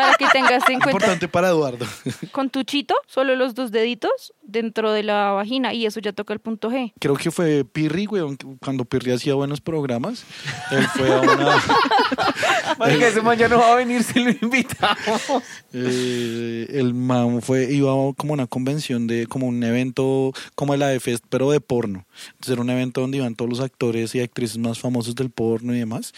Para 0.00 0.16
que 0.16 0.26
tengas 0.32 0.62
en 0.68 0.80
cuenta. 0.80 0.90
Importante 0.90 1.28
para 1.28 1.48
Eduardo. 1.48 1.86
Con 2.32 2.50
tu 2.50 2.62
chito, 2.62 2.94
solo 3.06 3.34
los 3.36 3.54
dos 3.54 3.70
deditos 3.70 4.32
dentro 4.42 4.92
de 4.92 5.02
la 5.02 5.32
vagina 5.32 5.74
y 5.74 5.86
eso 5.86 6.00
ya 6.00 6.12
toca 6.12 6.32
el 6.32 6.40
punto 6.40 6.70
G. 6.70 6.92
Creo 6.98 7.16
que 7.16 7.30
fue 7.30 7.64
Pirri, 7.64 8.06
que 8.06 8.36
cuando 8.62 8.84
Pirri 8.84 9.12
hacía 9.12 9.34
buenos 9.34 9.60
programas. 9.60 10.24
Él 10.70 10.86
fue 10.88 11.12
a 11.12 11.20
una. 11.20 11.62
Marica, 12.78 13.08
ese 13.08 13.20
man 13.20 13.36
ya 13.36 13.48
no 13.48 13.58
va 13.58 13.72
a 13.72 13.76
venir 13.76 14.02
si 14.02 14.20
lo 14.20 14.30
invitamos. 14.30 15.42
eh, 15.72 16.66
el 16.70 16.94
man 16.94 17.42
fue, 17.42 17.70
iba 17.70 17.90
a 17.90 18.12
como 18.14 18.32
una 18.32 18.46
convención 18.46 19.06
de, 19.06 19.26
como 19.26 19.46
un 19.46 19.62
evento 19.62 20.32
como 20.54 20.74
el 20.74 20.82
AFest, 20.82 21.24
pero 21.28 21.50
de 21.50 21.60
porno. 21.60 22.06
Entonces 22.32 22.52
era 22.52 22.62
un 22.62 22.70
evento 22.70 23.00
donde 23.00 23.18
iban 23.18 23.34
todos 23.34 23.50
los 23.50 23.60
actores 23.60 24.14
y 24.14 24.20
actrices 24.20 24.58
más 24.58 24.78
famosos 24.78 25.14
del 25.14 25.30
porno 25.30 25.74
y 25.74 25.78
demás. 25.78 26.12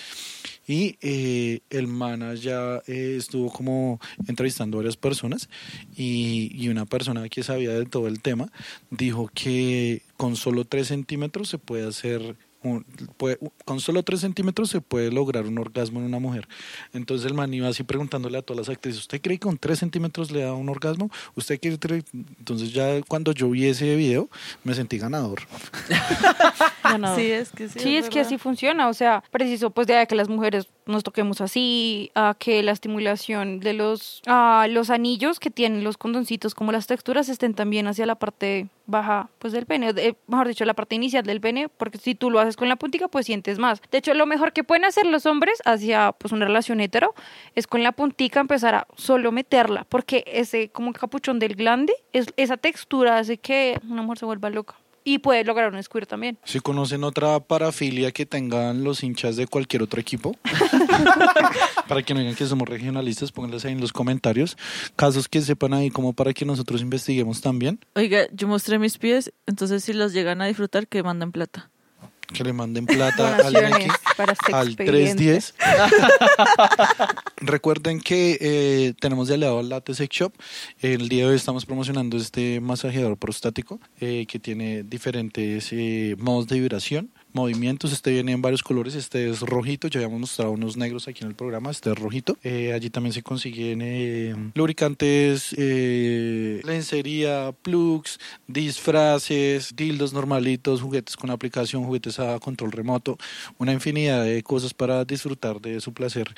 Y 0.66 0.96
eh, 1.00 1.60
el 1.70 1.88
man 1.88 2.22
allá 2.22 2.78
eh, 2.86 3.16
estuvo 3.18 3.50
como 3.50 4.00
entrevistando 4.28 4.76
a 4.76 4.80
varias 4.80 4.96
personas 4.96 5.48
y, 5.96 6.50
y 6.54 6.68
una 6.68 6.86
persona 6.86 7.28
que 7.28 7.42
sabía 7.42 7.72
de 7.72 7.86
todo 7.86 8.06
el 8.06 8.20
tema 8.20 8.50
dijo 8.90 9.30
que 9.34 10.02
con 10.16 10.36
solo 10.36 10.64
3 10.64 10.86
centímetros 10.86 11.48
se 11.48 11.58
puede 11.58 11.88
hacer 11.88 12.36
un- 12.64 12.84
puede- 13.16 13.38
con 13.64 13.80
solo 13.80 14.02
3 14.02 14.20
centímetros 14.20 14.70
se 14.70 14.80
puede 14.80 15.10
lograr 15.10 15.46
un 15.46 15.58
orgasmo 15.58 16.00
en 16.00 16.06
una 16.06 16.18
mujer. 16.18 16.48
Entonces 16.92 17.26
el 17.26 17.34
man 17.34 17.52
iba 17.52 17.68
así 17.68 17.82
preguntándole 17.82 18.38
a 18.38 18.42
todas 18.42 18.66
las 18.68 18.74
actrices, 18.74 19.00
¿usted 19.00 19.20
cree 19.20 19.36
que 19.38 19.46
con 19.46 19.58
3 19.58 19.78
centímetros 19.78 20.30
le 20.30 20.42
da 20.42 20.52
un 20.54 20.68
orgasmo? 20.68 21.10
¿Usted 21.34 21.58
quiere 21.60 21.78
tre-?" 21.78 22.04
Entonces 22.38 22.72
ya 22.72 23.00
cuando 23.02 23.32
yo 23.32 23.50
vi 23.50 23.66
ese 23.66 23.96
video 23.96 24.28
me 24.64 24.74
sentí 24.74 24.98
ganador. 24.98 25.40
Ganador. 26.82 27.18
Sí, 27.18 27.30
es 27.30 27.50
que 27.50 27.68
sí. 27.68 27.78
Sí, 27.78 27.96
es 27.96 28.08
que 28.10 28.20
así 28.20 28.38
funciona, 28.38 28.88
o 28.88 28.94
sea, 28.94 29.22
preciso 29.30 29.70
pues 29.70 29.86
de 29.86 30.06
que 30.06 30.14
las 30.14 30.28
mujeres 30.28 30.66
nos 30.84 31.02
toquemos 31.04 31.40
así, 31.40 32.10
a 32.14 32.34
que 32.38 32.62
la 32.62 32.72
estimulación 32.72 33.60
de 33.60 33.72
los, 33.72 34.20
a 34.26 34.66
los 34.68 34.90
anillos 34.90 35.38
que 35.38 35.50
tienen 35.50 35.84
los 35.84 35.96
condoncitos, 35.96 36.54
como 36.54 36.72
las 36.72 36.86
texturas 36.88 37.28
estén 37.28 37.54
también 37.54 37.86
hacia 37.86 38.04
la 38.04 38.16
parte 38.16 38.66
baja 38.86 39.28
pues 39.38 39.52
del 39.52 39.66
pene, 39.66 39.92
mejor 40.26 40.48
dicho, 40.48 40.64
la 40.64 40.74
parte 40.74 40.94
inicial 40.94 41.24
del 41.24 41.40
pene, 41.40 41.68
porque 41.68 41.98
si 41.98 42.14
tú 42.14 42.30
lo 42.30 42.40
haces 42.40 42.56
con 42.56 42.68
la 42.68 42.76
puntica 42.76 43.08
pues 43.08 43.26
sientes 43.26 43.58
más. 43.58 43.80
De 43.90 43.98
hecho, 43.98 44.14
lo 44.14 44.26
mejor 44.26 44.52
que 44.52 44.64
pueden 44.64 44.84
hacer 44.84 45.06
los 45.06 45.26
hombres 45.26 45.62
hacia 45.64 46.12
pues 46.12 46.32
una 46.32 46.46
relación 46.46 46.80
hetero 46.80 47.14
es 47.54 47.66
con 47.66 47.82
la 47.82 47.92
puntica 47.92 48.40
empezar 48.40 48.74
a 48.74 48.86
solo 48.96 49.32
meterla, 49.32 49.86
porque 49.88 50.24
ese 50.26 50.68
como 50.68 50.92
capuchón 50.92 51.38
del 51.38 51.56
glande, 51.56 51.92
es, 52.12 52.26
esa 52.36 52.56
textura 52.56 53.18
hace 53.18 53.38
que 53.38 53.78
una 53.88 54.02
mujer 54.02 54.18
se 54.18 54.26
vuelva 54.26 54.50
loca. 54.50 54.76
Y 55.04 55.18
puede 55.18 55.42
lograr 55.42 55.72
un 55.72 55.82
squirt 55.82 56.08
también. 56.08 56.38
Si 56.44 56.60
conocen 56.60 57.02
otra 57.02 57.40
parafilia 57.40 58.12
que 58.12 58.24
tengan 58.24 58.84
los 58.84 59.02
hinchas 59.02 59.34
de 59.34 59.48
cualquier 59.48 59.82
otro 59.82 60.00
equipo, 60.00 60.36
Para 61.88 62.02
que 62.02 62.14
no 62.14 62.20
digan 62.20 62.34
que 62.34 62.46
somos 62.46 62.68
regionalistas, 62.68 63.32
pónganlas 63.32 63.64
ahí 63.64 63.72
en 63.72 63.80
los 63.80 63.92
comentarios. 63.92 64.56
Casos 64.96 65.28
que 65.28 65.40
sepan 65.40 65.74
ahí 65.74 65.90
como 65.90 66.12
para 66.12 66.32
que 66.32 66.44
nosotros 66.44 66.80
investiguemos 66.80 67.40
también. 67.40 67.78
Oiga, 67.94 68.26
yo 68.32 68.48
mostré 68.48 68.78
mis 68.78 68.98
pies, 68.98 69.32
entonces 69.46 69.84
si 69.84 69.92
los 69.92 70.12
llegan 70.12 70.40
a 70.40 70.46
disfrutar, 70.46 70.86
que 70.86 71.02
manden 71.02 71.32
plata. 71.32 71.70
Que 72.32 72.44
le 72.44 72.52
manden 72.52 72.86
plata 72.86 73.36
al 73.36 73.52
para 74.16 74.34
al 74.52 74.66
sexpedientes. 74.68 75.54
310. 75.54 75.54
Recuerden 77.36 78.00
que 78.00 78.38
eh, 78.40 78.94
tenemos 79.00 79.28
de 79.28 79.34
aliado 79.34 79.58
al 79.58 79.68
Latte 79.68 79.94
Sex 79.94 80.14
Shop. 80.14 80.32
El 80.80 81.08
día 81.08 81.24
de 81.24 81.30
hoy 81.30 81.36
estamos 81.36 81.66
promocionando 81.66 82.16
este 82.16 82.60
masajeador 82.60 83.16
prostático 83.18 83.80
eh, 84.00 84.26
que 84.26 84.38
tiene 84.38 84.82
diferentes 84.82 85.68
eh, 85.72 86.16
modos 86.18 86.46
de 86.46 86.60
vibración. 86.60 87.10
Movimientos, 87.32 87.92
este 87.92 88.10
viene 88.10 88.32
en 88.32 88.42
varios 88.42 88.62
colores, 88.62 88.94
este 88.94 89.30
es 89.30 89.40
rojito, 89.40 89.88
ya 89.88 90.00
habíamos 90.00 90.20
mostrado 90.20 90.52
unos 90.52 90.76
negros 90.76 91.08
aquí 91.08 91.22
en 91.24 91.28
el 91.30 91.34
programa, 91.34 91.70
este 91.70 91.90
es 91.90 91.98
rojito. 91.98 92.36
Eh, 92.42 92.72
allí 92.74 92.90
también 92.90 93.12
se 93.12 93.22
consiguen 93.22 93.80
eh, 93.82 94.34
lubricantes, 94.54 95.54
eh, 95.56 96.60
lencería, 96.64 97.52
plugs, 97.62 98.18
disfraces, 98.48 99.74
dildos 99.74 100.12
normalitos, 100.12 100.82
juguetes 100.82 101.16
con 101.16 101.30
aplicación, 101.30 101.84
juguetes 101.84 102.18
a 102.18 102.38
control 102.38 102.72
remoto, 102.72 103.16
una 103.58 103.72
infinidad 103.72 104.24
de 104.24 104.42
cosas 104.42 104.74
para 104.74 105.04
disfrutar 105.04 105.60
de 105.60 105.80
su 105.80 105.92
placer. 105.92 106.34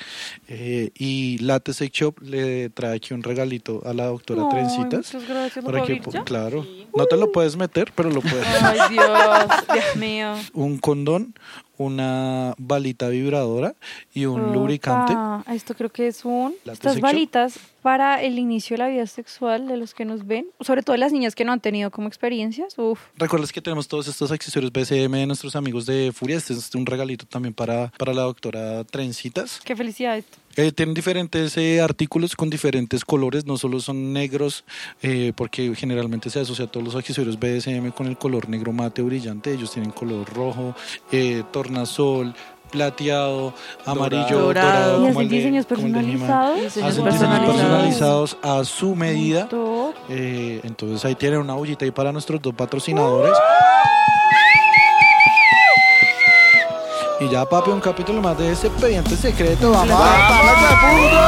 Eh, 0.47 0.91
y 0.95 1.37
Latte 1.39 1.73
Sex 1.73 1.91
Shop 1.91 2.19
le 2.21 2.69
trae 2.69 2.95
aquí 2.95 3.13
un 3.13 3.23
regalito 3.23 3.81
a 3.85 3.93
la 3.93 4.05
doctora 4.05 4.43
Ay, 4.43 4.49
Trencitas. 4.51 5.13
muchas 5.13 5.27
gracias. 5.29 5.65
¿Lo 5.65 5.71
Para 5.71 5.85
que, 5.85 5.99
claro, 6.25 6.65
no 6.95 7.05
te 7.05 7.17
lo 7.17 7.31
puedes 7.31 7.55
meter, 7.55 7.91
pero 7.95 8.09
lo 8.09 8.21
puedes. 8.21 8.45
Ay, 8.61 8.79
Dios, 8.91 9.09
Dios 9.73 9.95
mío. 9.97 10.35
un 10.53 10.77
condón, 10.85 11.33
una 11.79 12.53
balita 12.59 13.09
vibradora 13.09 13.73
y 14.13 14.27
un 14.27 14.53
lubricante. 14.53 15.15
Esto 15.51 15.73
creo 15.73 15.89
que 15.89 16.05
es 16.05 16.23
un... 16.23 16.53
Estas 16.63 17.01
balitas 17.01 17.57
para 17.81 18.21
el 18.21 18.37
inicio 18.37 18.75
de 18.75 18.83
la 18.83 18.89
vida 18.89 19.07
sexual 19.07 19.67
de 19.67 19.77
los 19.77 19.95
que 19.95 20.05
nos 20.05 20.27
ven, 20.27 20.45
sobre 20.59 20.83
todo 20.83 20.95
las 20.97 21.11
niñas 21.11 21.33
que 21.33 21.43
no 21.43 21.53
han 21.53 21.59
tenido 21.59 21.89
como 21.89 22.07
experiencias. 22.07 22.77
Uf, 22.77 22.99
Recuerdas 23.17 23.51
que 23.51 23.61
tenemos 23.61 23.87
todos 23.87 24.07
estos 24.07 24.31
accesorios 24.31 24.71
BCM 24.71 25.13
de 25.13 25.25
nuestros 25.25 25.55
amigos 25.55 25.87
de 25.87 26.11
Furia. 26.13 26.37
Este 26.37 26.53
es 26.53 26.75
un 26.75 26.85
regalito 26.85 27.25
también 27.25 27.55
para, 27.55 27.91
para 27.97 28.13
la 28.13 28.21
doctora 28.21 28.83
Trencitas. 28.83 29.61
qué 29.65 29.75
felicidad 29.75 30.19
esto. 30.19 30.37
Eh, 30.57 30.71
tienen 30.71 30.93
diferentes 30.93 31.57
eh, 31.57 31.81
artículos 31.81 32.35
con 32.35 32.49
diferentes 32.49 33.03
colores, 33.05 33.45
no 33.45 33.57
solo 33.57 33.79
son 33.79 34.13
negros, 34.13 34.63
eh, 35.01 35.33
porque 35.35 35.73
generalmente 35.75 36.29
se 36.29 36.39
asocia 36.39 36.65
a 36.65 36.67
todos 36.67 36.85
los 36.85 36.95
accesorios 36.95 37.39
BDSM 37.39 37.91
con 37.91 38.07
el 38.07 38.17
color 38.17 38.49
negro 38.49 38.71
mate 38.71 39.01
brillante. 39.01 39.53
Ellos 39.53 39.71
tienen 39.71 39.91
color 39.91 40.27
rojo, 40.33 40.75
eh, 41.11 41.43
tornasol, 41.51 42.33
plateado, 42.71 43.53
amarillo, 43.85 44.39
dorado, 44.39 44.99
Dorado. 44.99 45.03
Y 45.03 45.07
hacen 45.07 45.29
diseños 45.29 45.67
de 45.67 45.75
personalizados. 45.75 46.61
Diseños 46.61 46.89
Hacen 46.89 47.05
diseños 47.05 47.39
personalizados. 47.39 47.55
personalizados 47.55 48.37
a 48.41 48.63
su 48.65 48.95
medida. 48.95 49.47
Eh, 50.09 50.61
entonces 50.63 51.03
ahí 51.05 51.15
tienen 51.15 51.39
una 51.39 51.53
bullita 51.53 51.85
ahí 51.85 51.91
para 51.91 52.11
nuestros 52.11 52.41
dos 52.41 52.53
patrocinadores. 52.53 53.33
Y 57.19 57.29
ya, 57.29 57.45
papi, 57.45 57.71
un 57.71 57.79
capítulo 57.79 58.21
más 58.21 58.37
de 58.37 58.51
ese 58.51 58.67
expediente 58.67 59.15
secreto. 59.15 59.71
Vamos, 59.71 59.97
vamos, 59.97 60.73
puto. 60.81 61.19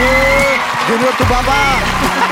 Eh, 0.00 0.58
Junior, 0.88 1.12
tu 1.18 1.24
papá. 1.24 2.27